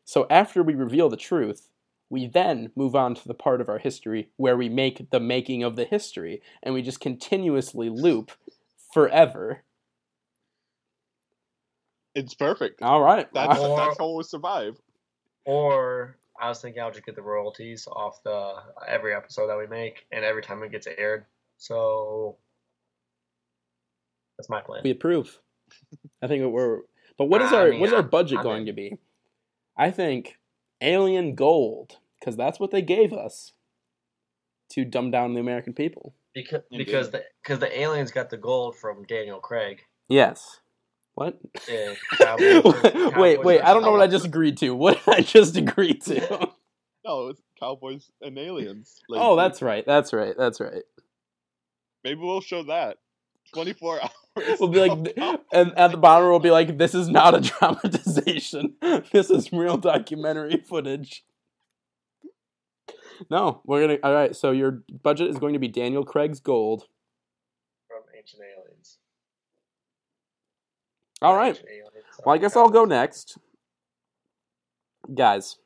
[0.05, 1.69] So after we reveal the truth,
[2.11, 5.63] We then move on to the part of our history where we make the making
[5.63, 8.33] of the history, and we just continuously loop
[8.93, 9.63] forever.
[12.15, 12.82] It's perfect.
[12.82, 13.28] All right.
[13.32, 14.77] That's Or- that's how we'll survive.
[15.45, 18.55] Or I was thinking I'll just get the royalties off the
[18.87, 21.24] every episode that we make and every time it gets aired.
[21.57, 22.37] So
[24.39, 24.81] that's my plan.
[24.85, 25.39] we approve.
[26.23, 26.81] I think we're.
[27.19, 28.66] But what is I our mean, what is our budget I'm going in.
[28.66, 28.97] to be?
[29.77, 30.39] I think
[30.81, 33.53] Alien Gold because that's what they gave us
[34.70, 36.15] to dumb down the American people.
[36.35, 36.87] Because Indeed.
[36.87, 39.82] because the because the aliens got the gold from Daniel Craig.
[40.09, 40.61] Yes.
[41.15, 41.39] What?
[41.70, 43.61] And Cowboys- wait, Cowboys wait.
[43.61, 44.70] I don't know what I just agreed to.
[44.74, 46.49] What did I just agreed to?
[47.03, 49.01] No, it's cowboys and aliens.
[49.09, 49.85] Like, oh, that's right.
[49.87, 50.35] That's right.
[50.37, 50.82] That's right.
[52.05, 52.99] maybe we'll show that.
[53.55, 53.99] Twenty four
[54.37, 54.61] hours.
[54.61, 55.15] We'll be like,
[55.51, 58.74] and at the bottom we'll be like, "This is not a dramatization.
[59.12, 61.24] This is real documentary footage."
[63.31, 63.99] No, we're gonna.
[64.03, 66.85] All right, so your budget is going to be Daniel Craig's Gold.
[67.89, 68.70] from Ancient Aliens.
[71.23, 71.61] All right.
[72.25, 73.39] Well, I guess I'll go next,
[75.15, 75.57] guys.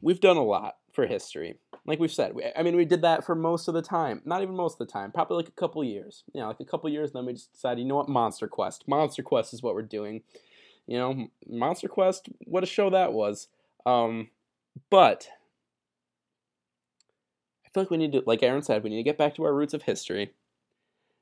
[0.00, 1.58] We've done a lot for history.
[1.86, 4.22] Like we've said, we, I mean, we did that for most of the time.
[4.24, 5.10] Not even most of the time.
[5.10, 6.22] Probably like a couple years.
[6.32, 7.10] You know, like a couple years.
[7.10, 8.84] And then we just decided, you know what, Monster Quest.
[8.86, 10.22] Monster Quest is what we're doing.
[10.86, 12.28] You know, Monster Quest.
[12.44, 13.48] What a show that was.
[13.86, 14.30] Um,
[14.90, 15.28] but
[17.66, 19.44] I feel like we need to, like Aaron said, we need to get back to
[19.44, 20.32] our roots of history.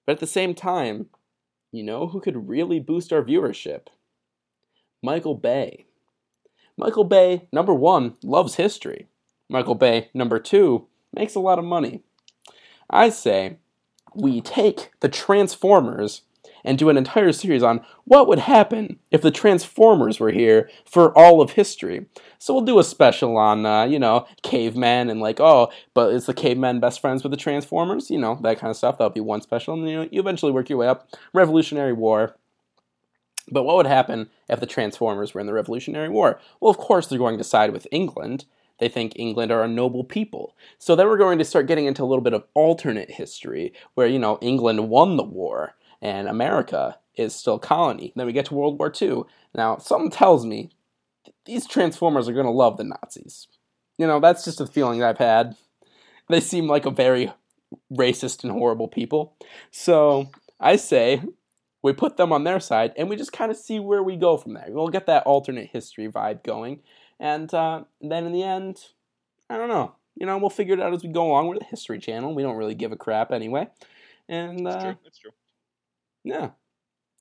[0.04, 1.06] But at the same time,
[1.72, 3.86] you know who could really boost our viewership?
[5.02, 5.86] Michael Bay.
[6.76, 9.08] Michael Bay, number one, loves history.
[9.48, 12.02] Michael Bay, number two, makes a lot of money.
[12.88, 13.58] I say
[14.14, 16.22] we take the Transformers
[16.64, 21.16] and do an entire series on what would happen if the Transformers were here for
[21.16, 22.06] all of history.
[22.38, 26.26] So we'll do a special on, uh, you know, cavemen and like, oh, but is
[26.26, 28.10] the cavemen best friends with the Transformers?
[28.10, 28.98] You know, that kind of stuff.
[28.98, 29.74] That'll be one special.
[29.74, 31.08] And you know, you eventually work your way up.
[31.32, 32.36] Revolutionary War.
[33.50, 36.40] But what would happen if the Transformers were in the Revolutionary War?
[36.60, 38.44] Well, of course, they're going to side with England.
[38.78, 40.56] They think England are a noble people.
[40.78, 44.06] So then we're going to start getting into a little bit of alternate history where,
[44.06, 48.12] you know, England won the war and America is still colony.
[48.16, 49.24] Then we get to World War II.
[49.54, 50.70] Now, something tells me
[51.44, 53.48] these Transformers are going to love the Nazis.
[53.98, 55.56] You know, that's just a feeling I've had.
[56.28, 57.32] They seem like a very
[57.92, 59.36] racist and horrible people.
[59.70, 61.22] So I say
[61.82, 64.36] we put them on their side and we just kind of see where we go
[64.36, 64.66] from there.
[64.68, 66.80] We'll get that alternate history vibe going.
[67.18, 68.78] And uh, then in the end,
[69.48, 69.94] I don't know.
[70.16, 71.48] You know, we'll figure it out as we go along.
[71.48, 72.34] We're the History Channel.
[72.34, 73.68] We don't really give a crap anyway.
[74.28, 74.96] And It's uh, true.
[75.06, 75.30] It's true.
[76.24, 76.50] Yeah.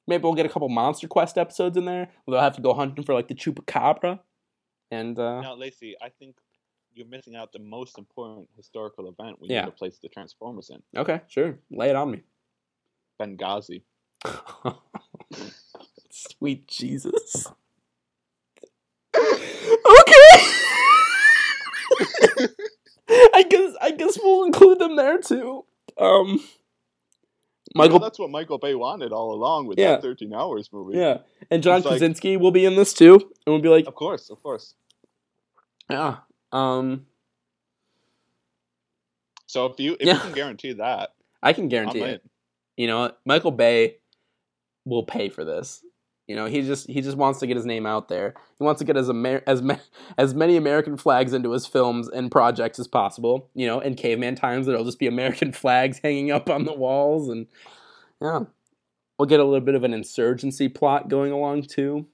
[0.08, 2.10] Maybe we'll get a couple Monster Quest episodes in there.
[2.26, 4.20] We'll have to go hunting for like the Chupacabra.
[4.92, 6.36] And uh, Now, Lacey, I think
[6.96, 9.62] you're missing out the most important historical event we Yeah.
[9.62, 10.82] need to place the Transformers in.
[11.00, 11.60] okay, sure.
[11.70, 12.24] Lay it on me.
[13.22, 13.84] Benghazi.
[16.10, 17.48] Sweet Jesus.
[19.16, 20.32] okay.
[23.12, 25.66] I guess I guess we'll include them there too.
[25.98, 26.40] Um
[27.76, 29.92] Michael, that's what Michael Bay wanted all along with Yeah.
[29.92, 30.98] that 13 Hours movie.
[30.98, 31.20] Yeah.
[31.52, 33.14] And John It's like- Krasinski will be in this too.
[33.16, 34.74] And we'll be like, Of course, of course.
[35.90, 36.18] yeah.
[36.52, 37.06] Um
[39.48, 40.14] So if you if Yeah.
[40.16, 42.10] you can guarantee that, I can I'm guarantee in.
[42.10, 42.24] it.
[42.78, 43.98] You know, Michael Bay
[44.86, 45.84] will pay for this.
[46.30, 48.36] You know, he just he just wants to get his name out there.
[48.60, 49.80] He wants to get as Amer- as ma-
[50.18, 53.50] as many American flags into his films and projects as possible.
[53.56, 57.30] You know, in caveman times, there'll just be American flags hanging up on the walls,
[57.30, 57.48] and
[58.22, 58.42] yeah,
[59.18, 62.06] we'll get a little bit of an insurgency plot going along too.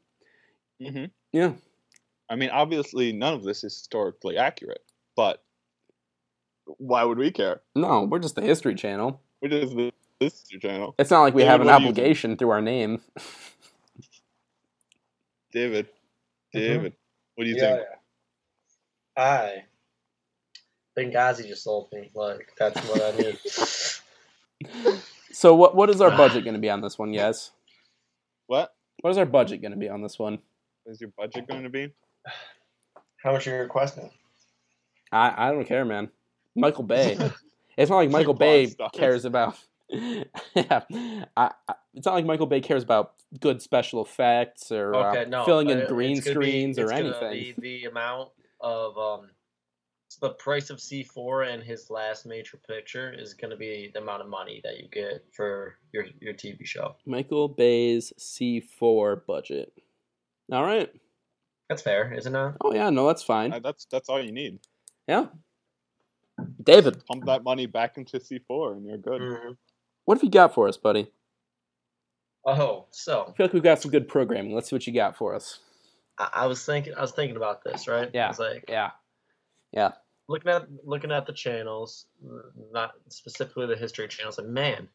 [0.81, 1.55] hmm Yeah,
[2.29, 4.85] I mean, obviously, none of this is historically accurate,
[5.17, 5.43] but
[6.77, 7.63] why would we care?
[7.75, 9.21] no, we're just the History Channel.
[9.41, 10.95] We're just the this channel.
[10.97, 11.97] It's not like we have an what do you think?
[11.97, 13.01] obligation through our name.
[15.55, 15.87] David,
[16.53, 16.59] mm-hmm.
[16.59, 16.93] David,
[17.33, 17.87] what do you yeah, think?
[19.17, 19.23] yeah.
[19.23, 19.63] I
[20.95, 22.11] Benghazi just sold me.
[22.13, 23.39] Like that's what I need.
[25.35, 27.51] So, what what is our budget going to be on this one, yes?
[28.47, 30.39] What What is our budget going to be on this one?
[30.85, 31.91] is your budget going to be?
[33.21, 34.09] How much are you requesting?
[35.11, 36.09] I, I don't care, man.
[36.55, 37.17] Michael Bay.
[37.77, 38.91] it's not like Michael Bay stars.
[38.93, 39.57] cares about.
[40.55, 40.81] yeah,
[41.35, 45.29] I, I, it's not like Michael Bay cares about good special effects or Okay, uh,
[45.29, 45.45] no.
[45.45, 47.31] filling in it- green it's gonna be- screens or anything.
[47.31, 48.29] be the amount
[48.61, 49.29] of um,
[50.21, 54.21] the price of C four and his last major picture is gonna be the amount
[54.21, 56.95] of money that you get for your your TV show.
[57.05, 59.71] Michael Bay's C four budget.
[60.51, 60.89] All right,
[61.69, 62.53] That's fair, isn't it?
[62.63, 63.51] Oh yeah, no, that's fine.
[63.53, 64.59] Uh, that's that's all you need.
[65.07, 65.27] Yeah.
[66.63, 69.21] David, Pump that money back into C4 and you're good.
[69.21, 69.51] Mm-hmm.
[70.05, 71.11] What have you got for us, buddy?
[72.45, 74.53] Oh, so I feel like we've got some good programming.
[74.53, 75.59] Let's see what you got for us.
[76.19, 78.09] I, I was thinking, I was thinking about this, right?
[78.13, 78.25] Yeah.
[78.25, 78.91] I was like, Yeah.
[79.71, 79.91] Yeah.
[80.27, 82.05] looking at looking at the channels,
[82.71, 84.87] not specifically the history channels, and man,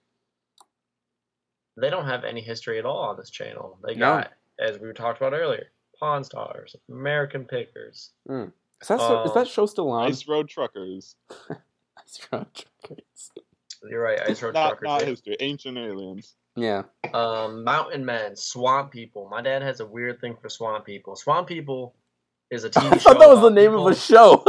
[1.77, 3.79] they don't have any history at all on this channel.
[3.85, 4.19] They No.
[4.19, 5.67] got, as we talked about earlier,
[5.99, 8.11] Pawn Stars, American Pickers.
[8.29, 8.53] Mm.
[8.81, 10.07] Is that so, is Um, that show still on?
[10.07, 11.17] Ice Road Truckers.
[11.99, 13.31] Ice Road Truckers.
[13.89, 14.87] You're right, Ice Road Not, Truckers.
[14.87, 15.07] not yeah.
[15.07, 15.37] history.
[15.41, 16.35] Ancient Aliens.
[16.57, 16.83] Yeah.
[17.15, 19.29] Um, Mountain Men, Swamp People.
[19.31, 21.17] My dad has a weird thing for Swamp People.
[21.17, 21.95] Swamp People
[22.51, 23.11] is a TV I show.
[23.11, 24.45] thought that was the name people- of a show.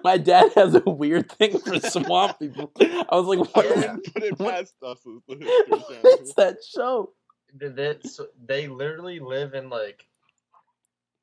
[0.04, 2.72] My dad has a weird thing for swamp people.
[2.80, 5.64] I was like, what, I is, wouldn't put it what- past us as the history
[5.68, 6.18] what channel.
[6.22, 7.12] is that show?
[7.60, 10.06] Th- that's- they literally live in like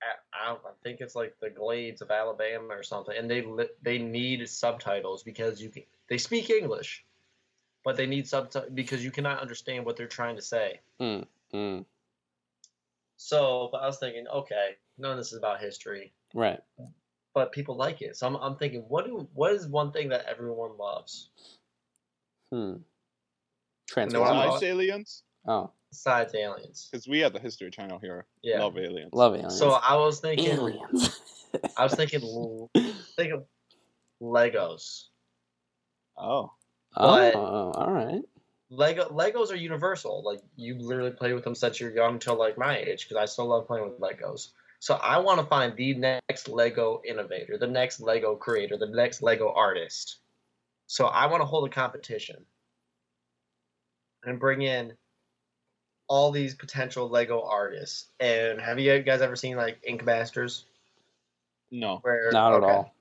[0.04, 3.70] I, I I think it's like the glades of Alabama or something, and they li-
[3.82, 7.04] they need subtitles because you can they speak English,
[7.86, 10.82] but they need subtitles because you cannot understand what they're trying to say.
[11.00, 11.86] Mm, mm,
[13.16, 16.60] So, but I was thinking, okay, none of this is about history, right.
[17.34, 18.18] but people like it.
[18.18, 21.30] So I'm, I'm thinking, what do what is one thing that everyone loves
[22.52, 22.58] Hmm.
[22.58, 22.84] No, I'm
[23.88, 24.46] Transformers.
[24.46, 25.24] not- Aliens?
[25.48, 26.88] Oh, besides aliens?
[26.92, 28.60] Because we at the History Channel here Yeah.
[28.62, 29.14] love aliens.
[29.14, 29.58] love aliens.
[29.58, 31.22] So I was thinking, aliens.
[31.78, 32.20] I was thinking,
[33.16, 33.46] think of
[34.22, 35.06] Legos.
[36.18, 36.52] Oh.
[37.36, 38.22] Oh, all right.
[38.70, 40.24] Lego Legos are universal.
[40.24, 43.26] Like you literally play with them since you're young till like my age because I
[43.26, 44.50] still love playing with Legos.
[44.80, 49.22] So I want to find the next Lego innovator, the next Lego creator, the next
[49.22, 50.18] Lego artist.
[50.88, 52.46] So I want to hold a competition
[54.24, 54.94] and bring in
[56.08, 58.08] all these potential Lego artists.
[58.20, 60.66] And have you guys ever seen like Ink Masters?
[61.72, 62.00] No.
[62.02, 62.94] Where Not at all.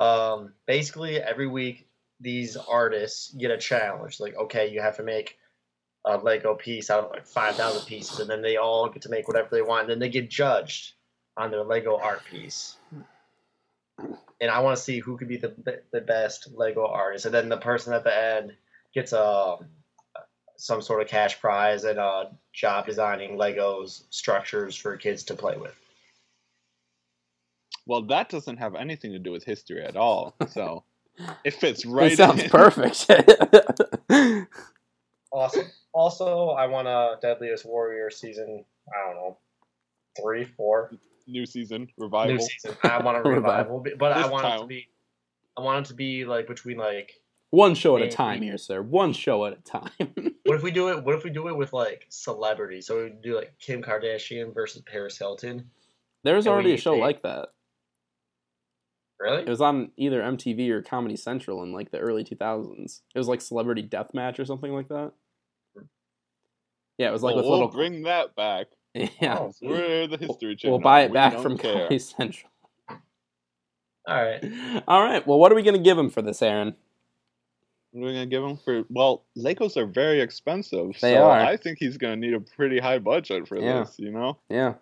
[0.00, 1.86] Um, basically, every week
[2.24, 4.18] these artists get a challenge.
[4.18, 5.38] Like, okay, you have to make
[6.06, 9.10] a Lego piece out of like five thousand pieces, and then they all get to
[9.10, 9.82] make whatever they want.
[9.82, 10.94] And then they get judged
[11.36, 12.76] on their Lego art piece.
[14.40, 17.26] And I want to see who could be the the best Lego artist.
[17.26, 18.52] And then the person at the end
[18.94, 19.58] gets a
[20.56, 25.56] some sort of cash prize and a job designing Legos structures for kids to play
[25.56, 25.74] with.
[27.86, 30.34] Well, that doesn't have anything to do with history at all.
[30.48, 30.84] So
[31.44, 32.12] it fits right.
[32.12, 32.50] it sounds in.
[32.50, 33.06] perfect.
[35.32, 35.66] Awesome.
[35.92, 38.64] Also, I want a uh, Deadliest Warrior season.
[38.88, 39.38] I don't know,
[40.20, 40.92] three, four.
[41.26, 42.34] New season revival.
[42.34, 42.76] New season.
[42.84, 43.80] I want a Revival.
[43.80, 44.88] revival, but I This want it to be.
[45.56, 47.12] I want it to be like between like.
[47.50, 48.82] One show at a time here, sir.
[48.82, 49.90] One show at a time.
[50.46, 51.02] What if we do it?
[51.02, 52.86] What if we do it with like celebrities?
[52.86, 55.70] So we do like Kim Kardashian versus Paris Hilton.
[56.22, 57.48] There's already a show say- like that.
[59.24, 59.40] Really?
[59.42, 63.00] It was on either MTV or Comedy Central in like the early 2000s.
[63.14, 65.12] It was like Celebrity Deathmatch or something like that.
[66.98, 67.72] Yeah, it was like Well, with we'll little.
[67.72, 68.66] bring that back.
[68.94, 70.76] yeah, Oh, We're the history channel.
[70.76, 71.72] we'll buy it We back from care.
[71.72, 72.50] Comedy Central.
[74.06, 74.44] All right.
[74.86, 75.26] All right.
[75.26, 76.74] Well, what are we gonna give him for this, Aaron?
[77.92, 78.82] What are we gonna give him for?
[78.90, 80.92] Well, Legos are very expensive.
[81.00, 81.40] They so are.
[81.40, 83.84] I think he's gonna need a pretty high budget for Yeah.
[83.84, 83.98] this.
[83.98, 84.36] You know.
[84.50, 84.74] Yeah.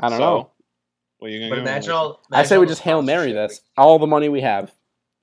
[0.00, 0.50] I don't So, know.
[1.18, 1.68] What are you gonna But give him?
[1.68, 1.96] imagine Alicia?
[1.96, 2.20] all.
[2.32, 3.60] I say imagine we just hail Mary sponsorship this.
[3.76, 4.72] All the money we have.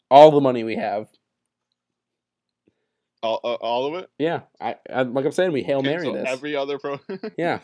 [0.10, 1.08] All the money we have.
[3.24, 4.10] all, all, all of it.
[4.18, 4.42] Yeah.
[4.60, 6.26] I, I like I'm saying we hail Mary Cancel this.
[6.28, 7.00] Every other pro.
[7.38, 7.60] Yeah.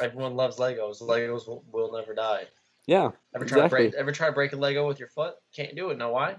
[0.00, 1.02] Everyone loves Legos.
[1.02, 2.44] Legos will, will never die.
[2.86, 3.10] Yeah.
[3.34, 3.94] Ever try to break?
[3.94, 5.34] Ever try to break a Lego with your foot?
[5.54, 5.98] Can't do it.
[5.98, 6.36] Know why?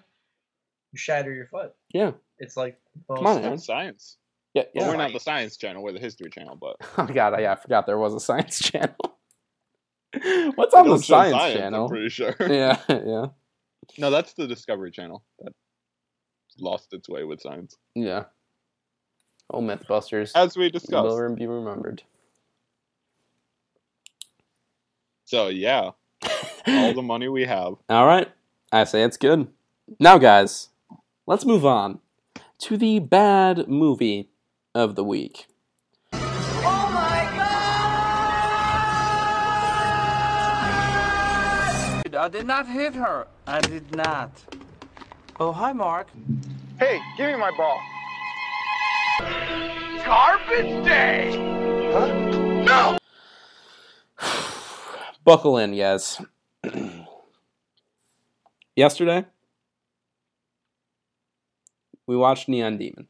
[0.91, 1.73] You shatter your foot.
[1.93, 2.11] Yeah.
[2.39, 3.51] It's like Come on, man.
[3.51, 4.17] That's science.
[4.53, 4.63] Yeah.
[4.73, 4.87] But Yeah.
[4.89, 5.83] we're not the science channel.
[5.83, 6.55] We're the history channel.
[6.55, 8.95] But Oh god, yeah, I forgot there was a science channel.
[10.55, 12.35] What's on the show science, I'm pretty sure.
[12.39, 13.27] Yeah, yeah,
[13.97, 15.53] No, that's the Discovery Channel that
[16.59, 18.25] lost its way with science, yeah.
[19.51, 21.03] Oh, MythBusters as we discussed.
[21.03, 22.03] will be remembered.
[25.25, 25.91] So yeah,
[26.67, 27.75] all the money we have.
[27.89, 28.31] All right,
[28.71, 29.47] I say it's good.
[29.99, 30.69] Now, guys,
[31.27, 31.99] let's move on
[32.59, 34.29] to the bad movie
[34.75, 35.47] of the week.
[42.29, 43.27] Did not hit her.
[43.47, 44.31] I did not.
[45.39, 46.07] Oh, hi, Mark.
[46.79, 47.81] Hey, give me my ball.
[50.05, 51.31] Garbage day!
[51.91, 52.07] Huh?
[52.63, 52.97] No!
[55.23, 56.21] Buckle in, guys.
[58.75, 59.25] Yesterday,
[62.07, 63.07] we watched Neon Demon.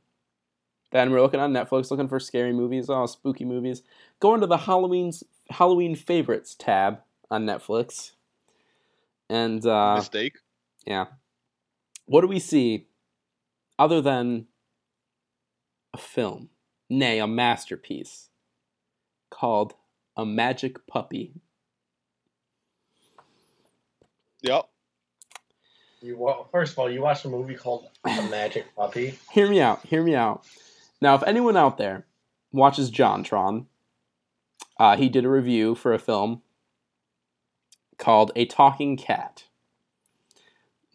[0.91, 3.84] Then we're looking on Netflix, looking for scary movies, oh, spooky movies.
[4.20, 8.14] Go into the Halloween's Halloween favorites tab on Netflix,
[9.30, 10.38] and uh, Mistake.
[10.86, 11.06] yeah,
[12.06, 12.88] what do we see
[13.78, 14.48] other than
[15.94, 16.50] a film,
[16.90, 18.30] nay, a masterpiece
[19.30, 19.74] called
[20.18, 21.34] A Magic Puppy?
[24.42, 24.70] Yep.
[26.02, 29.20] You wa- first of all, you watched a movie called The Magic Puppy.
[29.32, 29.86] Hear me out.
[29.86, 30.46] Hear me out.
[31.02, 32.06] Now, if anyone out there
[32.52, 33.66] watches JonTron,
[34.80, 36.42] uh, he did a review for a film
[38.00, 39.44] called A Talking Cat.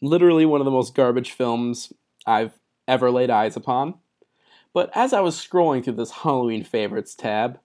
[0.00, 1.92] Literally one of the most garbage films
[2.26, 2.58] I've
[2.88, 3.94] ever laid eyes upon.
[4.72, 7.60] But as I was scrolling through this Halloween favorites tab,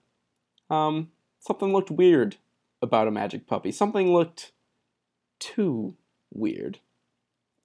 [0.70, 1.10] um,
[1.40, 2.36] something looked weird
[2.80, 3.72] about a magic puppy.
[3.72, 4.52] Something looked
[5.40, 5.96] too
[6.32, 6.78] weird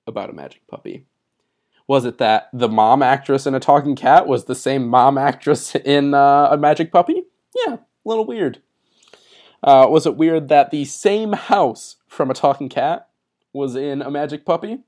[0.08, 1.06] about a magic puppy.
[1.88, 5.76] Was it that the mom actress in A Talking Cat was the same mom actress
[5.86, 7.24] in uh, A Magic Puppy?
[7.56, 8.62] Yeah, a little weird.
[9.66, 13.10] Uh, was it weird that the same house from A Talking Cat
[13.52, 14.84] was in A Magic Puppy?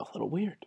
[0.00, 0.66] A little weird.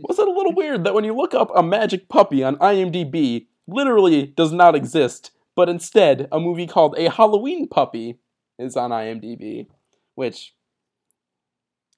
[0.00, 3.46] Was it a little weird that when you look up A Magic Puppy on IMDb,
[3.68, 8.18] literally does not exist, but instead a movie called A Halloween Puppy
[8.58, 9.68] is on IMDb,
[10.16, 10.56] which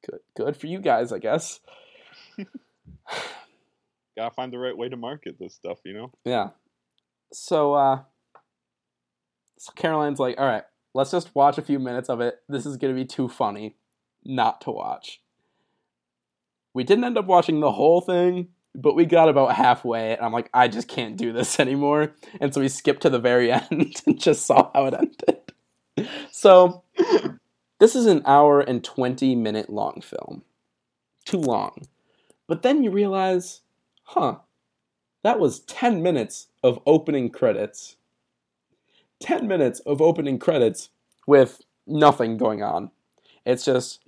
[0.06, 1.60] good good for you guys, I guess.
[4.16, 6.12] Gotta find the right way to market this stuff, you know?
[6.26, 6.51] Yeah.
[7.32, 8.02] So uh
[9.59, 10.64] so Caroline's like, "All right,
[10.94, 12.40] let's just watch a few minutes of it.
[12.48, 13.76] This is going to be too funny
[14.24, 15.20] not to watch."
[16.72, 20.32] We didn't end up watching the whole thing, but we got about halfway and I'm
[20.32, 24.02] like, "I just can't do this anymore." And so we skipped to the very end
[24.06, 25.40] and just saw how it ended.
[26.31, 26.82] So,
[27.78, 30.43] this is an hour and 20 minute long film.
[31.24, 31.86] Too long.
[32.47, 33.62] But then you realize,
[34.02, 34.39] huh,
[35.22, 37.97] that was 10 minutes of opening credits.
[39.20, 40.91] 10 minutes of opening credits
[41.27, 42.91] with nothing going on.
[43.45, 44.01] It's just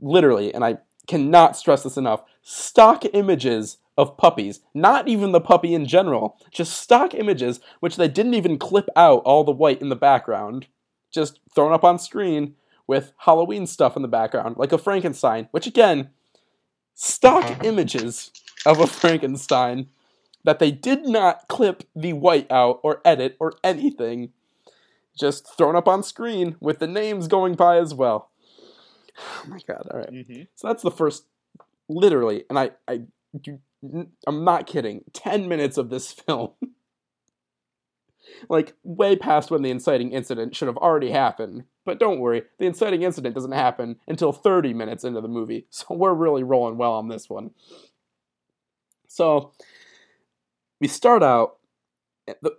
[0.00, 4.60] literally, and I cannot stress this enough, stock images of puppies.
[4.74, 9.22] Not even the puppy in general, just stock images, which they didn't even clip out
[9.24, 10.66] all the white in the background.
[11.10, 12.54] Just thrown up on screen
[12.86, 16.10] with Halloween stuff in the background, like a Frankenstein, which again,
[16.94, 18.30] stock images
[18.64, 19.88] of a Frankenstein
[20.46, 24.30] that they did not clip the white out or edit or anything.
[25.18, 28.30] Just thrown up on screen with the names going by as well.
[29.18, 30.12] Oh my god, alright.
[30.12, 30.42] Mm-hmm.
[30.56, 31.24] So that's the first
[31.88, 33.04] literally, and I I
[33.44, 33.60] you,
[34.26, 36.50] I'm not kidding, 10 minutes of this film.
[38.50, 41.64] like way past when the inciting incident should have already happened.
[41.86, 45.66] But don't worry, the inciting incident doesn't happen until 30 minutes into the movie.
[45.70, 47.52] So we're really rolling well on this one.
[49.08, 49.52] So
[50.80, 51.58] we start out
[52.42, 52.56] the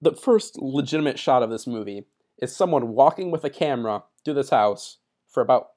[0.00, 2.06] the first legitimate shot of this movie
[2.40, 5.68] is someone walking with a camera through this house for about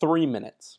[0.00, 0.78] 3 minutes.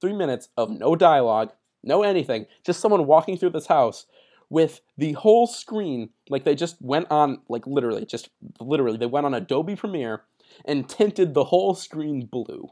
[0.00, 1.52] 3 minutes of no dialogue,
[1.82, 4.06] no anything, just someone walking through this house
[4.50, 8.28] with the whole screen like they just went on like literally just
[8.60, 10.24] literally they went on Adobe Premiere
[10.66, 12.68] and tinted the whole screen blue.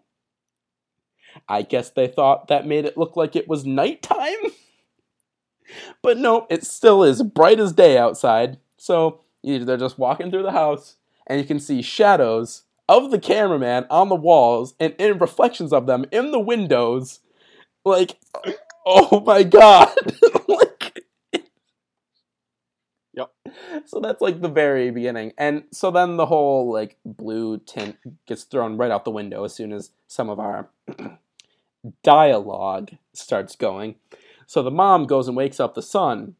[1.48, 4.36] I guess they thought that made it look like it was nighttime.
[6.02, 8.58] but no, it still is bright as day outside.
[8.76, 13.86] So they're just walking through the house and you can see shadows of the cameraman
[13.90, 17.20] on the walls and in reflections of them in the windows.
[17.84, 18.16] Like,
[18.84, 19.94] oh my god.
[20.48, 21.04] like,
[23.12, 23.32] Yep.
[23.86, 25.32] So that's like the very beginning.
[25.36, 29.54] And so then the whole like blue tint gets thrown right out the window as
[29.54, 30.70] soon as some of our
[32.02, 33.96] dialogue starts going.
[34.50, 36.34] So the mom goes and wakes up the son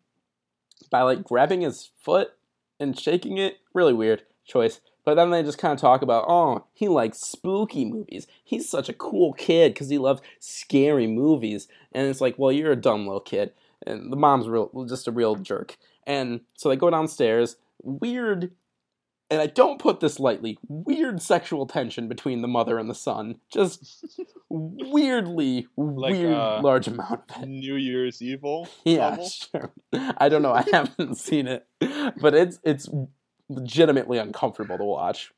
[0.91, 2.33] by like grabbing his foot
[2.81, 3.59] and shaking it.
[3.73, 4.81] Really weird choice.
[5.05, 8.27] But then they just kind of talk about, oh, he likes spooky movies.
[8.43, 11.69] He's such a cool kid because he loves scary movies.
[11.93, 13.53] And it's like, well, you're a dumb little kid.
[13.87, 15.77] And the mom's real, just a real jerk.
[16.05, 17.59] And so they go downstairs.
[17.81, 18.51] Weird,
[19.31, 23.37] and I don't put this lightly, weird sexual tension between the mother and the son.
[23.53, 24.05] Just
[24.49, 27.47] weirdly, Like, weird uh, large amount of it.
[27.47, 28.69] New Year's Evil.
[28.85, 29.29] Yeah, level?
[29.29, 29.73] sure.
[29.93, 30.53] I don't know.
[30.53, 31.67] I haven't seen it,
[32.21, 32.89] but it's it's
[33.49, 35.33] legitimately uncomfortable to watch.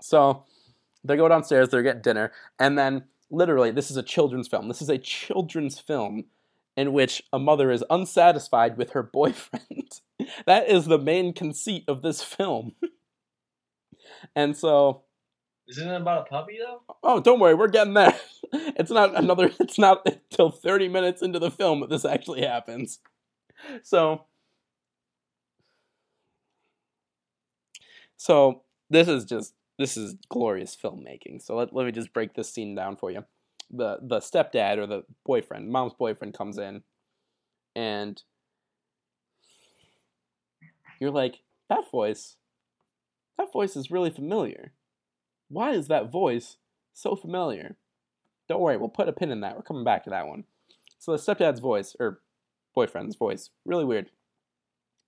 [0.00, 0.44] So
[1.04, 1.70] they go downstairs.
[1.70, 4.68] They get dinner, and then literally, this is a children's film.
[4.68, 6.26] This is a children's film
[6.78, 10.00] in which a mother is unsatisfied with her boyfriend.
[10.46, 12.72] that is the main conceit of this film.
[14.36, 15.02] and so
[15.68, 16.82] Isn't it about a puppy though?
[17.02, 18.14] Oh, don't worry, we're getting there.
[18.52, 19.50] It's not another.
[19.60, 23.00] It's not until thirty minutes into the film that this actually happens.
[23.82, 24.26] So,
[28.16, 31.42] so this is just this is glorious filmmaking.
[31.42, 33.24] So let, let me just break this scene down for you.
[33.70, 36.82] The the stepdad or the boyfriend, mom's boyfriend comes in
[37.76, 38.22] and
[41.00, 42.36] you're like, that voice
[43.38, 44.72] that voice is really familiar.
[45.48, 46.56] Why is that voice
[46.92, 47.76] so familiar?
[48.48, 49.56] Don't worry, we'll put a pin in that.
[49.56, 50.44] We're coming back to that one.
[50.98, 52.20] So the stepdad's voice, or
[52.74, 54.10] boyfriend's voice, really weird.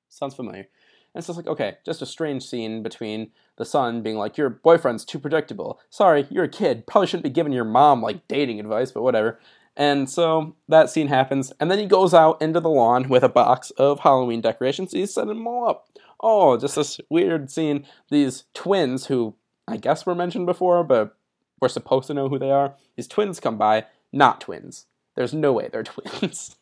[0.09, 0.69] Sounds familiar.
[1.15, 4.49] And so it's like, okay, just a strange scene between the son being like, Your
[4.49, 5.81] boyfriend's too predictable.
[5.91, 6.87] Sorry, you're a kid.
[6.87, 9.41] Probably shouldn't be giving your mom like dating advice, but whatever.
[9.77, 13.29] And so that scene happens, and then he goes out into the lawn with a
[13.29, 14.93] box of Halloween decorations.
[14.93, 15.87] He's setting them all up.
[16.21, 17.87] Oh, just this weird scene.
[18.11, 19.35] These twins, who
[19.67, 21.17] I guess were mentioned before, but
[21.61, 22.75] we're supposed to know who they are.
[22.97, 24.87] These twins come by, not twins.
[25.15, 26.57] There's no way they're twins.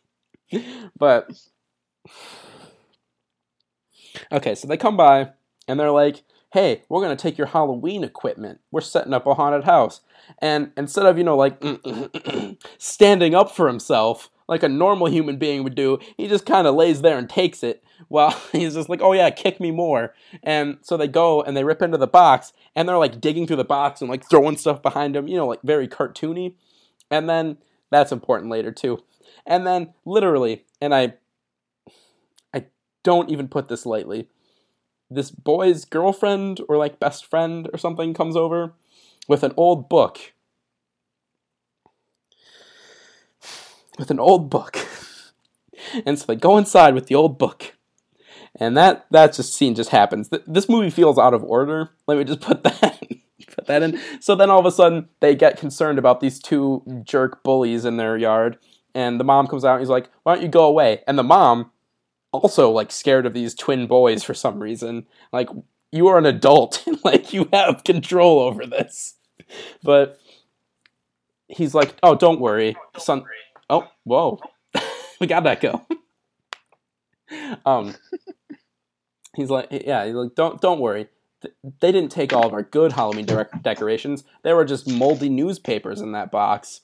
[0.97, 1.31] but
[4.32, 5.31] okay, so they come by
[5.66, 6.23] and they're like,
[6.53, 8.61] "Hey, we're gonna take your Halloween equipment.
[8.70, 10.01] We're setting up a haunted house."
[10.40, 11.62] And instead of you know like
[12.78, 16.74] standing up for himself like a normal human being would do, he just kind of
[16.74, 17.85] lays there and takes it.
[18.09, 21.65] While he's just like, "Oh yeah, kick me more." And so they go and they
[21.65, 24.82] rip into the box and they're like digging through the box and like throwing stuff
[24.82, 26.55] behind him, you know, like very cartoony.
[27.11, 27.59] And then
[27.90, 29.03] that's important later too.
[29.47, 31.15] And then literally, and I
[33.09, 34.28] don't even put this lightly.
[35.10, 38.74] This boy's girlfriend or like best friend or something comes over
[39.26, 40.35] with an old book.
[43.98, 44.76] With an old book.
[46.05, 47.72] And so they go inside with the old book.
[48.56, 50.28] And that that just scene just happens.
[50.28, 51.90] Th- this movie feels out of order.
[52.06, 53.01] Let me just put that
[53.55, 53.98] put that in.
[54.20, 57.97] So then all of a sudden they get concerned about these two jerk bullies in
[57.97, 58.59] their yard,
[58.93, 61.22] and the mom comes out and he's like, "Why don't you go away?" And the
[61.22, 61.70] mom
[62.32, 65.06] also like scared of these twin boys for some reason.
[65.32, 65.48] Like
[65.92, 69.14] you are an adult, like you have control over this.
[69.82, 70.18] But
[71.48, 73.24] he's like, "Oh, don't worry, son."
[73.70, 74.40] Oh, whoa,
[75.20, 75.86] we got that go.
[77.66, 77.94] um,
[79.36, 81.09] he's like, yeah, he's like, don't don't worry.
[81.80, 84.24] They didn't take all of our good Halloween de- decorations.
[84.42, 86.80] There were just moldy newspapers in that box.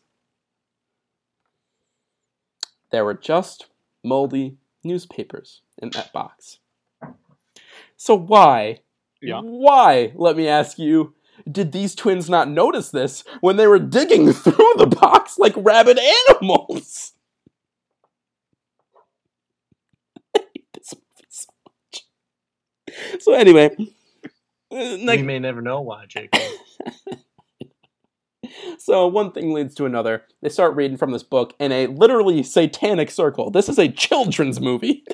[2.92, 3.66] There were just
[4.04, 6.58] moldy newspapers in that box.
[7.96, 8.80] So why,
[9.22, 9.40] Yeah.
[9.42, 11.14] why, let me ask you,
[11.50, 15.98] did these twins not notice this when they were digging through the box like rabid
[16.30, 17.12] animals?
[20.36, 23.22] I hate this movie so much.
[23.22, 23.84] So anyway, uh,
[24.70, 26.40] We next, may never know why, Jacob.
[28.78, 30.24] so one thing leads to another.
[30.42, 33.50] They start reading from this book in a literally satanic circle.
[33.50, 35.04] This is a children's movie.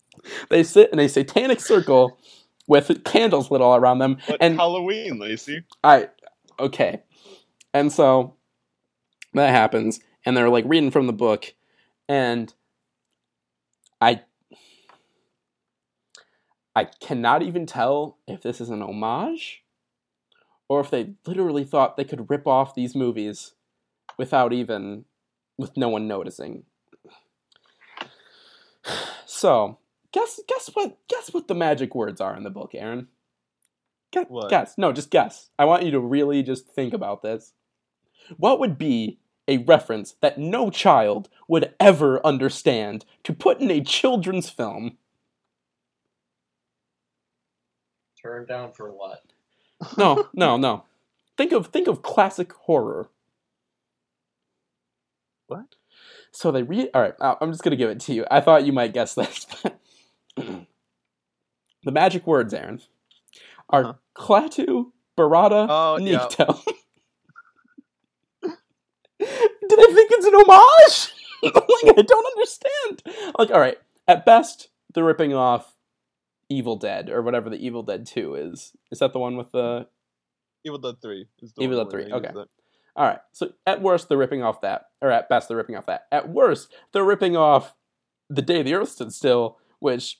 [0.50, 2.18] they sit in a satanic circle
[2.66, 5.64] with candles lit all around them, But and Halloween, Lacey.
[5.82, 6.08] I
[6.58, 7.02] okay.
[7.74, 8.34] And so
[9.34, 11.54] that happens and they're like reading from the book
[12.08, 12.52] and
[14.00, 14.22] I
[16.74, 19.59] I cannot even tell if this is an homage
[20.70, 23.54] or if they literally thought they could rip off these movies
[24.16, 25.04] without even
[25.58, 26.62] with no one noticing.
[29.26, 29.78] So,
[30.12, 33.08] guess guess what guess what the magic words are in the book, Aaron?
[34.10, 34.50] Guess, What?
[34.50, 34.76] guess.
[34.76, 35.50] No, just guess.
[35.58, 37.52] I want you to really just think about this.
[38.36, 39.18] What would be
[39.48, 44.98] a reference that no child would ever understand to put in a children's film?
[48.20, 49.29] Turn down for what?
[49.96, 50.84] No, no, no.
[51.36, 53.08] Think of think of classic horror.
[55.46, 55.74] What?
[56.32, 56.90] So they read.
[56.94, 58.24] All right, I'm just gonna give it to you.
[58.30, 59.46] I thought you might guess this.
[60.36, 60.66] the
[61.84, 62.80] magic words, Aaron,
[63.68, 63.94] are Uh-huh.
[64.16, 66.18] Klaatu, Barada, Oh, yeah.
[66.28, 66.62] Nikto.
[68.42, 71.12] Do they think it's an homage?
[71.42, 73.02] like, I don't understand.
[73.38, 73.78] Like, all right,
[74.08, 75.74] at best, they're ripping off
[76.50, 78.72] Evil Dead or whatever the Evil Dead Two is.
[78.90, 79.86] Is that the one with the
[80.64, 82.30] Evil Dead 3 is the Evil Dead 3, okay.
[82.96, 83.20] All right.
[83.32, 86.02] So at worst, they're ripping off that, or at best, they're ripping off that.
[86.12, 87.74] At worst, they're ripping off
[88.28, 90.18] the day the Earth stood still, which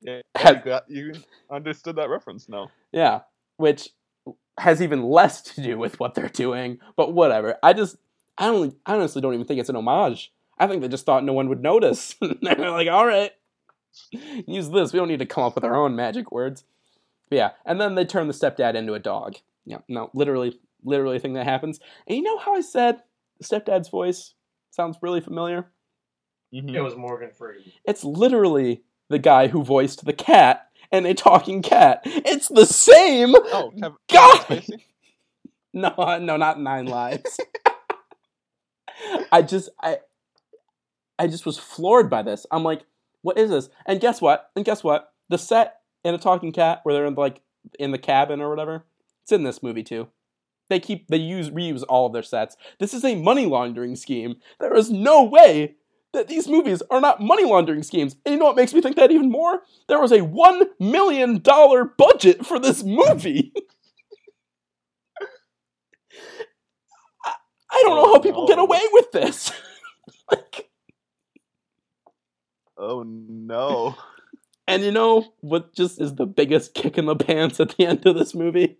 [0.00, 1.12] Yeah, Has- you, got, you
[1.50, 2.70] understood that reference now.
[2.92, 3.20] yeah,
[3.56, 3.90] which
[4.58, 6.78] has even less to do with what they're doing.
[6.96, 7.56] But whatever.
[7.62, 7.96] I just,
[8.38, 10.32] I don't, I honestly don't even think it's an homage.
[10.58, 12.14] I think they just thought no one would notice.
[12.20, 13.32] they're like, all right,
[14.46, 14.92] use this.
[14.92, 16.64] We don't need to come up with our own magic words.
[17.30, 21.18] But yeah, and then they turn the stepdad into a dog, Yeah, no, literally, literally
[21.18, 21.80] thing that happens.
[22.06, 23.02] And you know how I said
[23.42, 24.34] stepdad's voice
[24.70, 25.70] sounds really familiar?
[26.54, 26.74] Mhm.
[26.74, 27.72] It was Morgan Freeman.
[27.84, 32.02] It's literally the guy who voiced the cat and a talking cat.
[32.04, 34.38] It's the same Oh, Kev- guy.
[34.60, 34.80] Kevin
[35.74, 37.40] No, no, not Nine Lives.
[39.32, 39.98] I just, I,
[41.18, 42.44] I just was floored by this.
[42.50, 42.82] I'm like,
[43.22, 43.68] what is this?
[43.86, 44.50] And guess what?
[44.54, 45.12] And guess what?
[45.28, 47.40] The set in a talking cat where they're in like
[47.78, 48.84] in the cabin or whatever.
[49.22, 50.08] It's in this movie too.
[50.68, 52.56] They keep they use reuse all of their sets.
[52.78, 54.36] This is a money laundering scheme.
[54.60, 55.76] There is no way
[56.12, 58.16] that these movies are not money laundering schemes.
[58.24, 59.62] And you know what makes me think that even more?
[59.88, 63.52] There was a one million dollar budget for this movie.
[67.24, 67.34] I,
[67.70, 69.52] I don't know how people get oh, away with this.
[70.30, 70.70] like,
[72.82, 73.96] Oh no.
[74.68, 78.06] And you know what just is the biggest kick in the pants at the end
[78.06, 78.78] of this movie?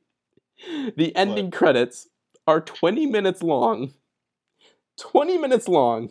[0.97, 2.09] The ending credits
[2.47, 3.93] are 20 minutes long.
[5.01, 6.11] 20 minutes long.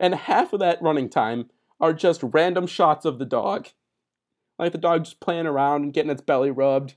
[0.00, 3.68] And half of that running time are just random shots of the dog.
[4.58, 6.94] Like the dog just playing around and getting its belly rubbed.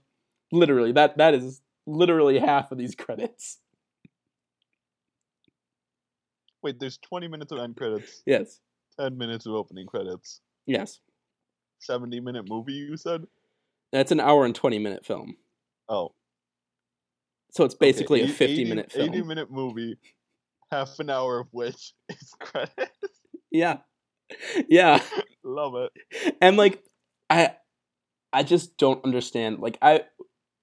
[0.53, 3.57] Literally, that that is literally half of these credits.
[6.63, 8.61] Wait, there's 20 minutes of end credits, Yes.
[8.99, 10.41] 10 minutes of opening credits.
[10.65, 10.99] Yes.
[11.79, 13.25] 70 minute movie, you said?
[13.91, 15.35] That's an hour and 20 minute film.
[15.87, 16.13] Oh.
[17.51, 19.09] So it's basically Okay, a 50 80 minute film.
[19.09, 19.97] 80 minute movie,
[20.71, 23.21] half an hour of which is credits.
[23.51, 23.77] Yeah.
[24.67, 25.01] Yeah.
[25.43, 26.35] Love it.
[26.41, 26.83] and like
[27.29, 27.55] I
[28.31, 29.59] I just don't understand.
[29.59, 30.03] Like I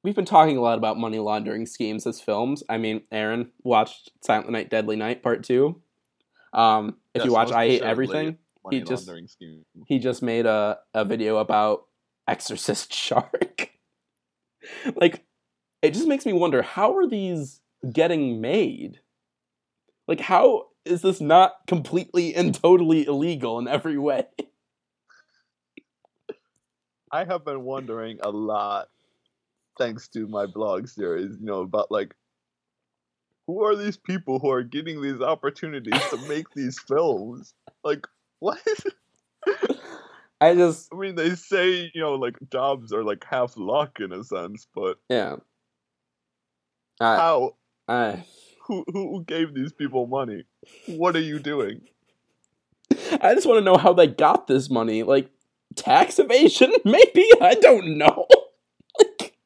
[0.05, 2.63] we've been talking a lot about money laundering schemes as films.
[2.69, 5.81] I mean, Aaron watched Silent Night Deadly Night Part 2.
[6.57, 8.39] Um if you Yes, watch I Hate Everything,
[8.71, 9.65] he just scheme.
[9.87, 11.85] he just made a a video about
[12.27, 13.71] Exorcist Shark.
[14.97, 15.25] like
[15.83, 17.61] it just makes me wonder how are these
[17.93, 19.01] getting made?
[20.09, 24.27] Like how is this not completely and totally illegal in every way?
[27.13, 28.89] I have been wondering a lot,
[29.79, 32.15] thanks to my blog series, you know, about like,
[33.47, 37.55] who are these people who are getting these opportunities to make these films?
[37.85, 38.07] Like,
[38.41, 38.59] what?
[40.41, 44.13] I just I mean, they say, you know, like jobs are like half luck in
[44.13, 45.37] a sense, but yeah.
[47.01, 47.57] I how?
[47.89, 48.25] I
[48.67, 50.45] Who, who who gave these people money?
[50.87, 51.83] What are you doing?
[53.23, 55.03] I just want to know how they got this money.
[55.03, 55.31] Like
[55.77, 57.29] tax evasion, maybe?
[57.41, 58.27] I don't know.
[58.99, 59.37] Like,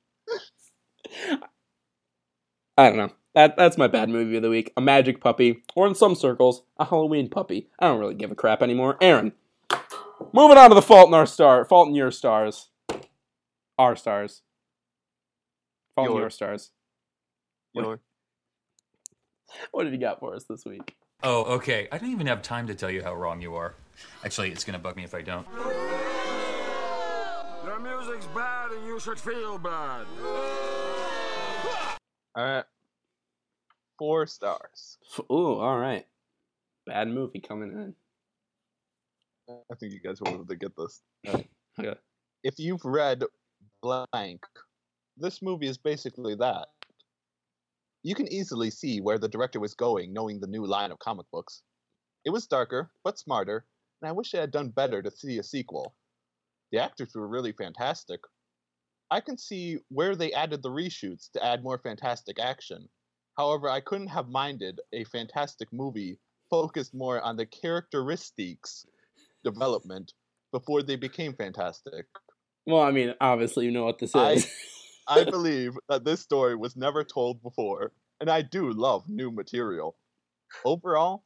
[2.79, 3.11] I don't know.
[3.35, 4.73] That that's my bad movie of the week.
[4.77, 7.69] A magic puppy, or in some circles, a Halloween puppy.
[7.79, 8.97] I don't really give a crap anymore.
[9.01, 9.33] Aaron,
[10.33, 12.71] moving on to the Fault in Our Star, Fault in Your Stars,
[13.79, 14.43] our stars,
[15.95, 16.23] Fault in Your.
[16.23, 16.71] Your Stars.
[17.73, 18.01] Your.
[19.73, 20.95] What have you got for us this week?
[21.25, 21.89] Oh, okay.
[21.91, 23.75] I don't even have time to tell you how wrong you are.
[24.25, 25.45] Actually, it's gonna bug me if I don't.
[27.65, 30.07] Your music's bad and you should feel bad.
[32.37, 32.65] All right,
[34.01, 34.97] four stars.
[35.13, 36.07] F- Ooh, all right.
[36.87, 37.95] Bad movie coming in.
[39.71, 41.03] I think you guys will be able to get this.
[41.79, 41.95] Okay.
[42.43, 43.23] If you've read
[43.81, 44.43] blank,
[45.17, 46.67] this movie is basically that.
[48.03, 51.27] You can easily see where the director was going, knowing the new line of comic
[51.31, 51.63] books.
[52.25, 53.65] It was darker, but smarter,
[54.03, 55.95] and I wish I had done better to see a sequel.
[56.73, 58.21] The actors were really fantastic.
[59.11, 62.89] I can see where they added the reshoots to add more fantastic action.
[63.37, 66.19] However, I couldn't have minded a fantastic movie
[66.51, 68.87] focused more on the characteristics
[69.45, 70.13] development
[70.53, 72.07] before they became fantastic.
[72.67, 74.53] Well, I mean, obviously you know what this I- is.
[75.09, 79.97] I believe that this story was never told before, and I do love new material.
[80.65, 81.25] Overall,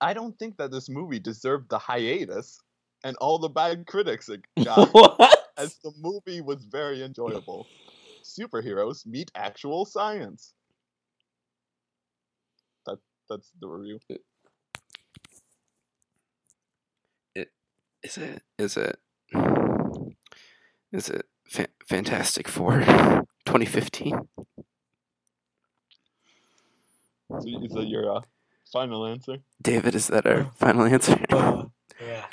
[0.00, 2.60] I don't think that this movie deserved the hiatus
[3.04, 4.90] and all the bad critics it got,
[5.58, 7.66] as the movie was very enjoyable.
[8.22, 10.54] Superheroes meet actual science.
[13.28, 13.98] That that's the review.
[18.02, 18.42] Is it?
[18.58, 18.98] Is it?
[20.92, 22.80] Is it fa- Fantastic Four
[23.46, 24.18] 2015?
[27.30, 28.20] So is that your uh,
[28.70, 29.38] final answer?
[29.62, 31.18] David, is that our final answer?
[32.00, 32.26] Yeah.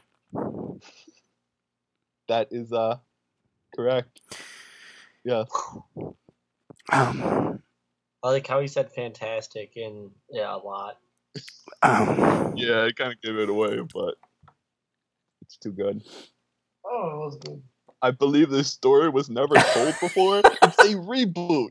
[2.28, 2.98] That is uh
[3.76, 4.22] correct.
[5.24, 5.50] Yes.
[6.92, 7.62] Um,
[8.24, 10.98] I like how he said fantastic and yeah, a lot.
[11.82, 14.16] um, Yeah, I kind of gave it away, but
[15.42, 16.02] it's too good.
[16.86, 17.62] Oh, it was good.
[18.02, 20.40] I believe this story was never told before.
[20.40, 21.70] it's a reboot.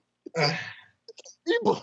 [1.49, 1.83] Reboot.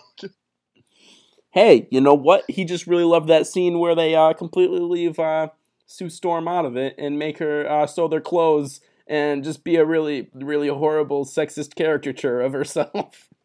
[1.52, 2.44] Hey, you know what?
[2.48, 5.50] He just really loved that scene where they uh, completely leave uh,
[5.86, 9.78] Sue Storm out of it and make her uh, sew their clothes and just be
[9.78, 13.30] a really, really horrible sexist caricature of herself.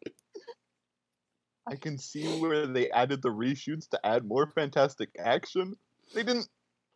[1.67, 5.75] I can see where they added the reshoots to add more fantastic action.
[6.13, 6.47] They didn't.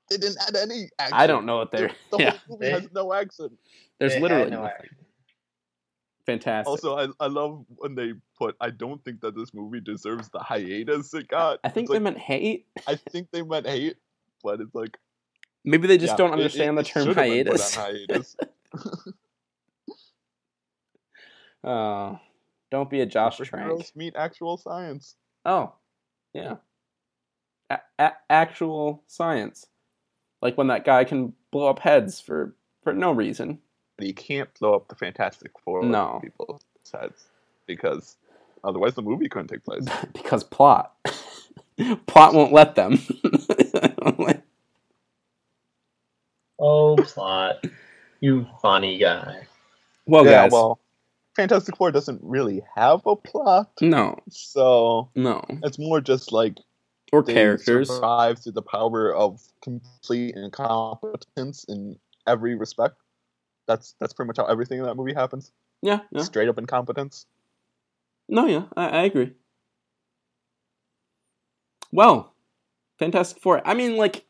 [0.09, 1.17] They didn't add any action.
[1.17, 1.91] I don't know what they're.
[2.11, 3.57] The yeah, whole movie has no action.
[3.99, 4.89] there's They literally no nothing.
[6.25, 6.67] Fantastic.
[6.69, 8.55] Also, I, I love when they put.
[8.59, 11.59] I don't think that this movie deserves the hiatus it got.
[11.63, 12.67] I think It's they like- meant hate.
[12.87, 13.95] I think they meant hate,
[14.43, 14.97] but it's like
[15.63, 17.77] Maybe they just yeah, don't understand it- the term should've been put hiatus.
[17.77, 18.35] on hiatus.
[21.63, 22.19] Oh,
[22.71, 23.49] don't be a Josh Trank.
[23.71, 25.15] Superheroes meet actual science.
[25.45, 25.73] Oh,
[26.33, 26.55] yeah.
[27.69, 29.67] A- a- actual science,
[30.41, 33.59] like when that guy can blow up heads for for no reason.
[33.97, 36.19] But you can't blow up the Fantastic Four No.
[36.21, 36.61] people's
[36.93, 37.25] heads
[37.65, 38.15] because
[38.63, 39.85] otherwise the movie couldn't take place.
[40.13, 40.93] because plot.
[42.07, 42.99] plot won't let them.
[46.59, 47.63] Oh, plot.
[48.19, 49.47] You funny guy.
[50.05, 50.79] well, yeah, guys, well,
[51.37, 56.57] Fantastic Four doesn't really have a plot, no, so no, it's more just like
[57.13, 57.89] or characters.
[57.89, 62.95] survive through the power of complete incompetence in every respect.
[63.67, 65.51] That's that's pretty much how everything in that movie happens.
[65.83, 66.23] Yeah, yeah.
[66.23, 67.27] Straight up incompetence.
[68.27, 69.33] No, yeah, I, I agree.
[71.91, 72.33] Well,
[72.99, 73.61] Fantastic Four.
[73.65, 74.25] I mean, like,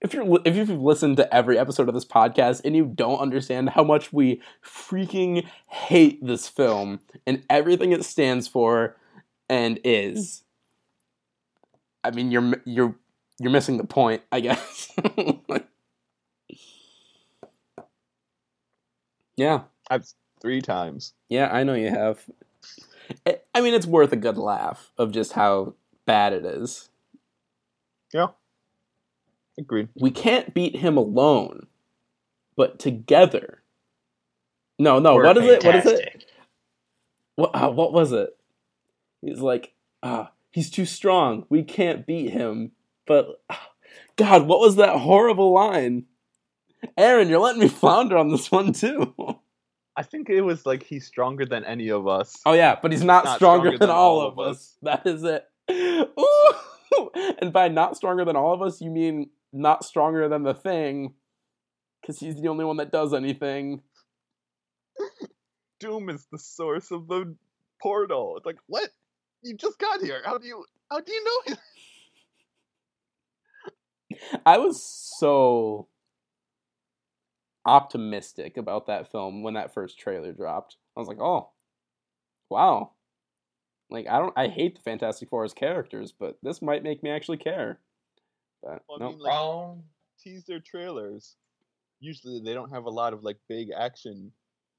[0.00, 3.70] if you're if you've listened to every episode of this podcast and you don't understand
[3.70, 8.96] how much we freaking hate this film and everything it stands for
[9.48, 10.42] and is,
[12.04, 12.08] mm.
[12.08, 12.94] I mean, you're you're
[13.38, 14.92] you're missing the point, I guess.
[19.36, 19.62] yeah.
[19.90, 20.06] I've
[20.40, 21.14] three times.
[21.28, 22.24] Yeah, I know you have.
[23.26, 25.74] I- I mean, it's worth a good laugh of just how
[26.06, 26.88] bad it is.
[28.12, 28.28] Yeah.
[29.58, 29.88] Agreed.
[29.94, 31.66] We can't beat him alone,
[32.56, 33.62] but together.
[34.78, 35.14] No, no.
[35.14, 35.64] We're what is it?
[35.64, 36.24] What is it?
[37.36, 37.50] What?
[37.54, 38.36] Uh, what was it?
[39.22, 39.72] He's like,
[40.02, 41.46] ah, he's too strong.
[41.48, 42.72] We can't beat him.
[43.06, 43.70] But, ah,
[44.16, 46.04] God, what was that horrible line?
[46.96, 49.14] Aaron, you're letting me flounder on this one too.
[49.98, 52.36] I think it was like he's stronger than any of us.
[52.44, 54.74] Oh yeah, but he's not, Not stronger, stronger than, than all all of of us.
[54.82, 55.46] That is it.
[55.70, 57.10] Ooh.
[57.40, 61.14] And by not stronger than all of us, you mean not stronger than the thing,
[62.00, 63.82] because he's the only one that does anything.
[65.80, 67.34] Doom is the source of the
[67.80, 68.36] portal.
[68.36, 68.90] It's like what?
[69.42, 70.22] You just got here.
[70.24, 70.64] How do you?
[70.90, 71.56] How do you know?
[74.46, 74.82] I was
[75.18, 75.88] so
[77.66, 80.76] optimistic about that film when that first trailer dropped.
[80.96, 81.50] I was like, oh,
[82.48, 82.92] wow.
[83.90, 87.38] Like I don't, I hate the Fantastic Four's characters, but this might make me actually
[87.38, 87.80] care.
[88.62, 89.84] But Well, I no, mean, like, um,
[90.18, 91.36] teaser trailers.
[92.00, 94.32] Usually they don't have a lot of like big action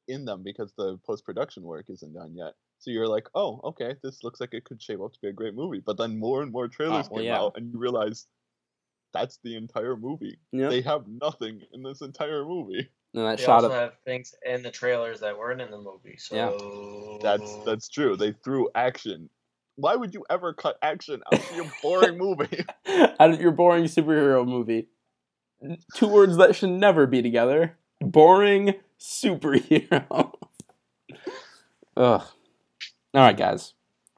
[0.08, 2.54] in them because the post production work isn't done yet.
[2.80, 5.34] So you're like, oh, okay, this looks like it could shape up to be a
[5.34, 5.80] great movie.
[5.80, 7.40] But then more and more uh, trailers Oh, well, came yeah.
[7.42, 8.28] out, and you realize
[9.14, 10.40] that's the entire movie.
[10.52, 10.70] Yep.
[10.70, 12.90] They have nothing in this entire movie.
[13.14, 15.78] and that They shot also of have things in the trailers that weren't in the
[15.80, 16.18] movie.
[16.18, 17.20] So Yeah.
[17.22, 18.16] That's that's true.
[18.16, 19.30] They threw action.
[19.78, 22.66] Why would you ever cut action out of your boring movie?
[23.20, 24.88] out of your boring superhero movie.
[25.96, 27.78] Two words that should never be together.
[28.02, 30.34] Boring superhero.
[31.98, 32.22] Ugh.
[32.22, 32.28] All
[33.14, 33.74] right, guys.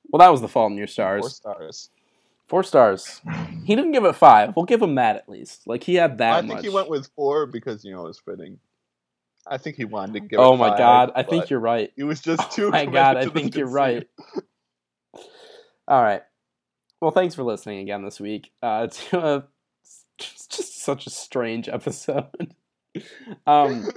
[0.09, 1.21] Well, that was the Fault in Your Stars.
[1.21, 1.89] Four stars.
[2.47, 3.21] Four stars.
[3.63, 4.55] He didn't give it five.
[4.55, 5.67] We'll give him that at least.
[5.67, 6.47] Like he had that I much.
[6.47, 8.59] think he went with four because you know it was fitting.
[9.45, 10.39] I think he wanted to give.
[10.39, 11.91] oh it my god, I think you're right.
[11.95, 12.67] He was just oh too.
[12.67, 14.07] Oh my god, I think you're right.
[15.89, 16.21] All right.
[17.01, 18.51] Well, thanks for listening again this week.
[18.61, 19.47] Uh, to a,
[20.19, 22.53] it's just such a strange episode.
[23.47, 23.89] um,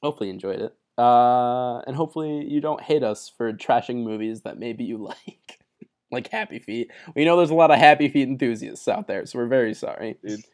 [0.00, 0.76] hopefully you enjoyed it.
[0.96, 5.58] Uh, and hopefully you don't hate us for trashing movies that maybe you like,
[6.12, 6.92] like Happy Feet.
[7.16, 10.18] We know there's a lot of Happy Feet enthusiasts out there, so we're very sorry.
[10.24, 10.44] Dude.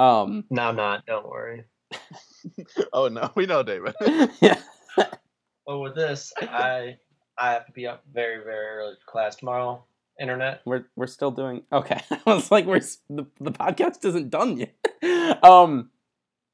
[0.00, 1.06] Um, no, I'm not.
[1.06, 1.64] Don't worry.
[2.92, 3.94] Oh no, we know David.
[4.40, 4.60] yeah.
[5.66, 6.96] Well, with this, I
[7.38, 9.84] I have to be up very very early for class tomorrow.
[10.18, 10.62] Internet.
[10.64, 12.00] We're we're still doing okay.
[12.26, 12.80] I was like, we're
[13.10, 15.42] the the podcast isn't done yet.
[15.44, 15.90] um,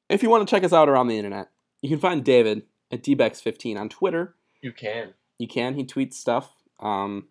[0.09, 1.49] if you want to check us out around the internet,
[1.81, 4.35] you can find David at dbex15 on Twitter.
[4.61, 5.13] You can.
[5.39, 5.75] You can.
[5.75, 6.49] He tweets stuff.
[6.79, 7.27] Um,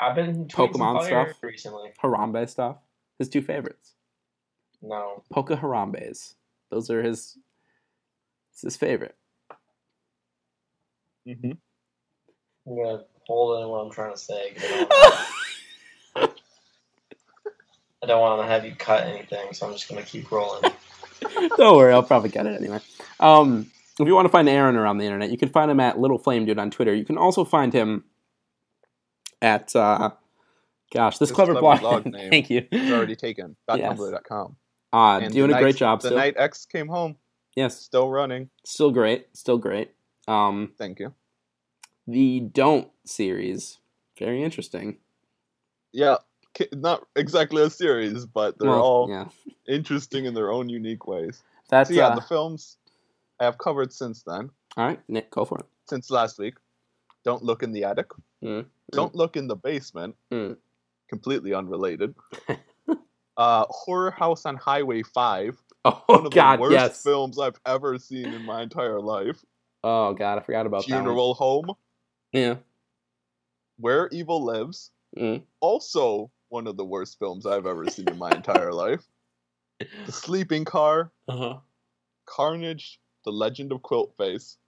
[0.00, 1.42] I've been tweeting Pokemon fire stuff.
[1.42, 1.90] recently.
[2.02, 2.76] Harambe stuff.
[3.18, 3.94] His two favorites.
[4.82, 6.34] No, Poke Harambes.
[6.70, 7.36] Those are his.
[8.52, 9.16] It's his favorite.
[11.26, 11.52] hmm
[12.68, 14.52] I'm gonna hold in what I'm trying to say.
[14.56, 16.32] I don't wanna-
[18.02, 20.62] I don't want to have you cut anything, so I'm just gonna keep rolling.
[21.56, 22.78] Don't worry, I'll probably get it anyway.
[23.18, 25.98] Um, if you want to find Aaron around the internet, you can find him at
[25.98, 26.94] Little Flame Dude on Twitter.
[26.94, 28.04] You can also find him
[29.42, 30.10] at, uh,
[30.94, 32.04] gosh, this, This clever, clever blog.
[32.04, 32.66] blog name Thank you.
[32.70, 33.56] It's already taken.
[33.74, 33.98] Yes.
[33.98, 34.56] .tumblr.com.
[34.92, 36.00] Uh, And doing the a great job.
[36.02, 36.18] The Still.
[36.18, 37.16] night X came home.
[37.56, 38.50] Yes, Still running.
[38.64, 39.26] still great.
[39.36, 39.90] Still great.
[40.28, 41.12] Um, Thank you.
[42.08, 43.78] The Don't series,
[44.18, 44.96] very interesting.
[45.92, 46.16] Yeah,
[46.72, 49.26] not exactly a series, but they're Well, all yeah.
[49.68, 51.42] interesting in their own unique ways.
[51.68, 52.78] That's so yeah, uh, the films
[53.38, 55.00] I have covered since then, all right.
[55.08, 55.66] Nick, go for it.
[55.88, 56.54] since last week.
[57.24, 58.10] Don't look in the attic.
[58.42, 58.64] Mm.
[58.92, 60.16] Don't look in the basement.
[60.32, 60.56] Mm.
[61.08, 62.14] Completely unrelated.
[63.36, 65.60] uh, Horror House on Highway Five.
[65.84, 67.02] Oh One of God, the worst yes.
[67.02, 69.44] films I've ever seen in my entire life.
[69.84, 70.94] Oh God, I forgot about that.
[70.94, 71.02] one.
[71.04, 71.70] Funeral Home.
[72.32, 72.56] Yeah.
[73.78, 74.90] Where Evil Lives.
[75.16, 75.42] Mm.
[75.60, 79.04] Also one of the worst films I've ever seen in my entire life.
[80.06, 81.10] The Sleeping Car.
[81.28, 81.58] Uh-huh.
[82.26, 84.58] Carnage, The Legend of Quilt Face,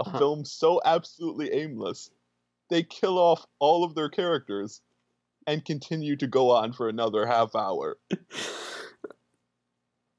[0.00, 0.18] a Uh-huh.
[0.18, 2.10] film so absolutely aimless.
[2.68, 4.82] They kill off all of their characters
[5.46, 7.96] and continue to go on for another half hour.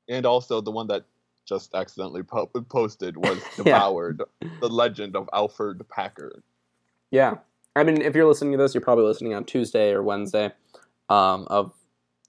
[0.09, 1.05] and also the one that
[1.45, 3.63] just accidentally po- posted was Yeah.
[3.63, 4.23] Devoured,
[4.61, 6.41] The Legend of Alfred Packard.
[7.11, 7.35] Yeah.
[7.75, 10.51] I mean, if you're listening to this, you're probably listening on Tuesday or Wednesday
[11.09, 11.73] um, of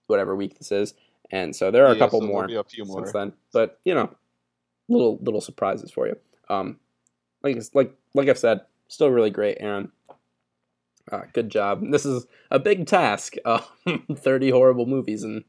[0.06, 0.94] whatever week this is.
[1.30, 3.12] And so there are a couple so more be a few since more.
[3.12, 3.32] then.
[3.52, 4.14] But, you know,
[4.88, 6.16] little little surprises for you.
[6.48, 6.78] Um,
[7.42, 9.92] like like like I've said, still really great, Aaron.
[11.10, 11.82] Uh, good job.
[11.90, 13.34] This is a big task.
[13.44, 13.62] Uh,
[14.14, 15.44] 30 horrible movies in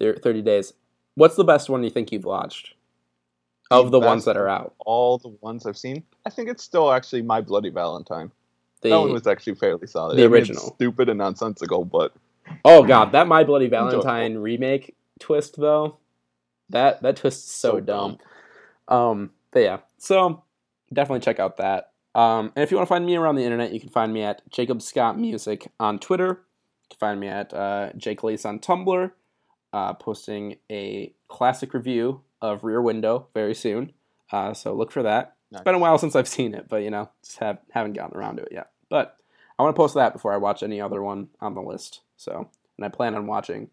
[0.00, 0.72] 30 days.
[1.14, 2.74] What's the best one you think you've watched?
[3.70, 4.74] Of the ones that are out.
[4.78, 8.30] All the ones I've seen, I think it's still actually My Bloody Valentine.
[8.80, 10.16] The, that one was actually fairly solid.
[10.16, 10.74] the I mean, it's original.
[10.76, 12.14] stupid and nonsensical, but
[12.64, 14.02] Oh god, that My Bloody Enjoyable.
[14.02, 15.98] Valentine remake twist though.
[16.70, 18.18] That that twist is so, So dumb.
[18.88, 18.96] dumb.
[18.98, 19.78] Um but yeah.
[19.98, 20.44] So
[20.92, 21.92] definitely check out that.
[22.14, 24.22] Um and if you want to find me around the internet, you can find me
[24.22, 26.28] at Jacob Scott Music on Twitter.
[26.90, 29.10] You can find me at uh, Jake Lace on Tumblr,
[29.74, 33.92] uh, posting a classic review of Rear Window very soon.
[34.30, 35.36] Uh, so look for that.
[35.50, 38.16] It's been a while since I've seen it, but you know, just have haven't gotten
[38.16, 38.70] around to it yet.
[38.90, 39.16] But
[39.58, 42.02] I want to post that before I watch any other one on the list.
[42.16, 43.70] So, and I plan on watching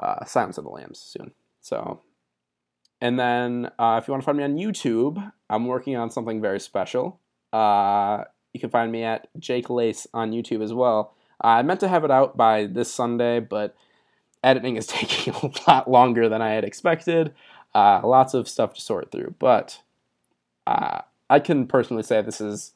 [0.00, 1.32] uh, Silence of the Lambs soon.
[1.60, 2.00] So,
[3.00, 6.40] and then uh, if you want to find me on YouTube, I'm working on something
[6.40, 7.20] very special.
[7.52, 11.14] Uh, you can find me at Jake Lace on YouTube as well.
[11.40, 13.74] I meant to have it out by this Sunday, but
[14.42, 17.34] editing is taking a lot longer than I had expected.
[17.74, 19.80] Uh, lots of stuff to sort through, but
[20.66, 22.72] uh, I can personally say this is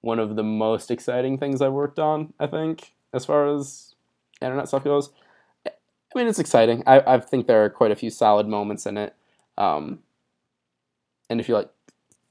[0.00, 2.32] one of the most exciting things I've worked on.
[2.38, 3.94] I think, as far as
[4.40, 5.10] internet stuff goes.
[5.66, 6.82] I mean, it's exciting.
[6.86, 9.14] I, I think there are quite a few solid moments in it.
[9.56, 10.00] Um,
[11.30, 11.70] and if you like,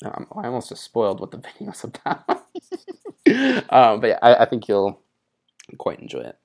[0.05, 2.29] um, I almost just spoiled what the video's about.
[3.69, 4.99] um, but yeah, I, I think you'll
[5.77, 6.37] quite enjoy it.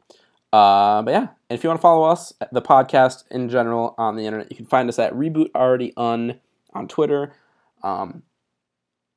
[0.57, 4.16] Uh, but yeah, and if you want to follow us, the podcast in general on
[4.16, 6.41] the internet, you can find us at Reboot Already Un
[6.73, 7.35] on Twitter.
[7.83, 8.23] Um,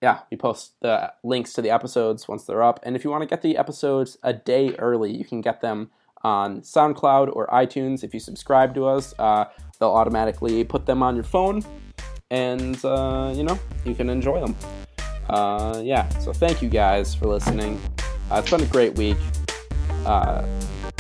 [0.01, 2.81] yeah, we post the links to the episodes once they're up.
[2.83, 5.91] And if you want to get the episodes a day early, you can get them
[6.23, 8.03] on SoundCloud or iTunes.
[8.03, 9.45] If you subscribe to us, uh,
[9.79, 11.63] they'll automatically put them on your phone,
[12.31, 14.57] and uh, you know you can enjoy them.
[15.29, 17.79] Uh, yeah, so thank you guys for listening.
[18.29, 19.17] Uh, it's been a great week.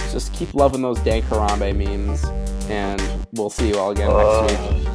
[0.09, 2.23] Uh, just keep loving those dank Harambe memes,
[2.69, 3.01] and
[3.33, 4.89] we'll see you all again next week.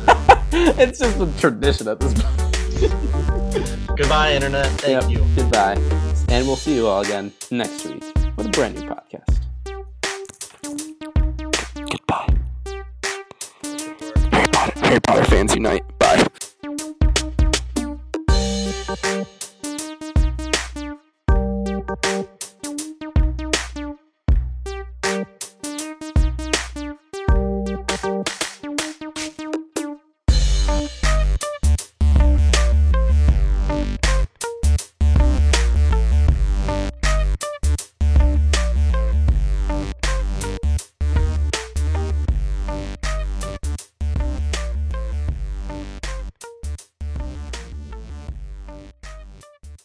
[0.79, 3.87] it's just a tradition at this point.
[3.97, 4.67] Goodbye, Internet.
[4.81, 5.25] Thank Yep, you.
[5.37, 5.77] Goodbye.
[6.29, 8.03] And we'll see you all again next week
[8.37, 9.41] with a brand new podcast.
[11.77, 12.35] Goodbye.
[14.33, 15.83] Harry Potter, Harry Potter fans unite.
[15.99, 16.27] Bye.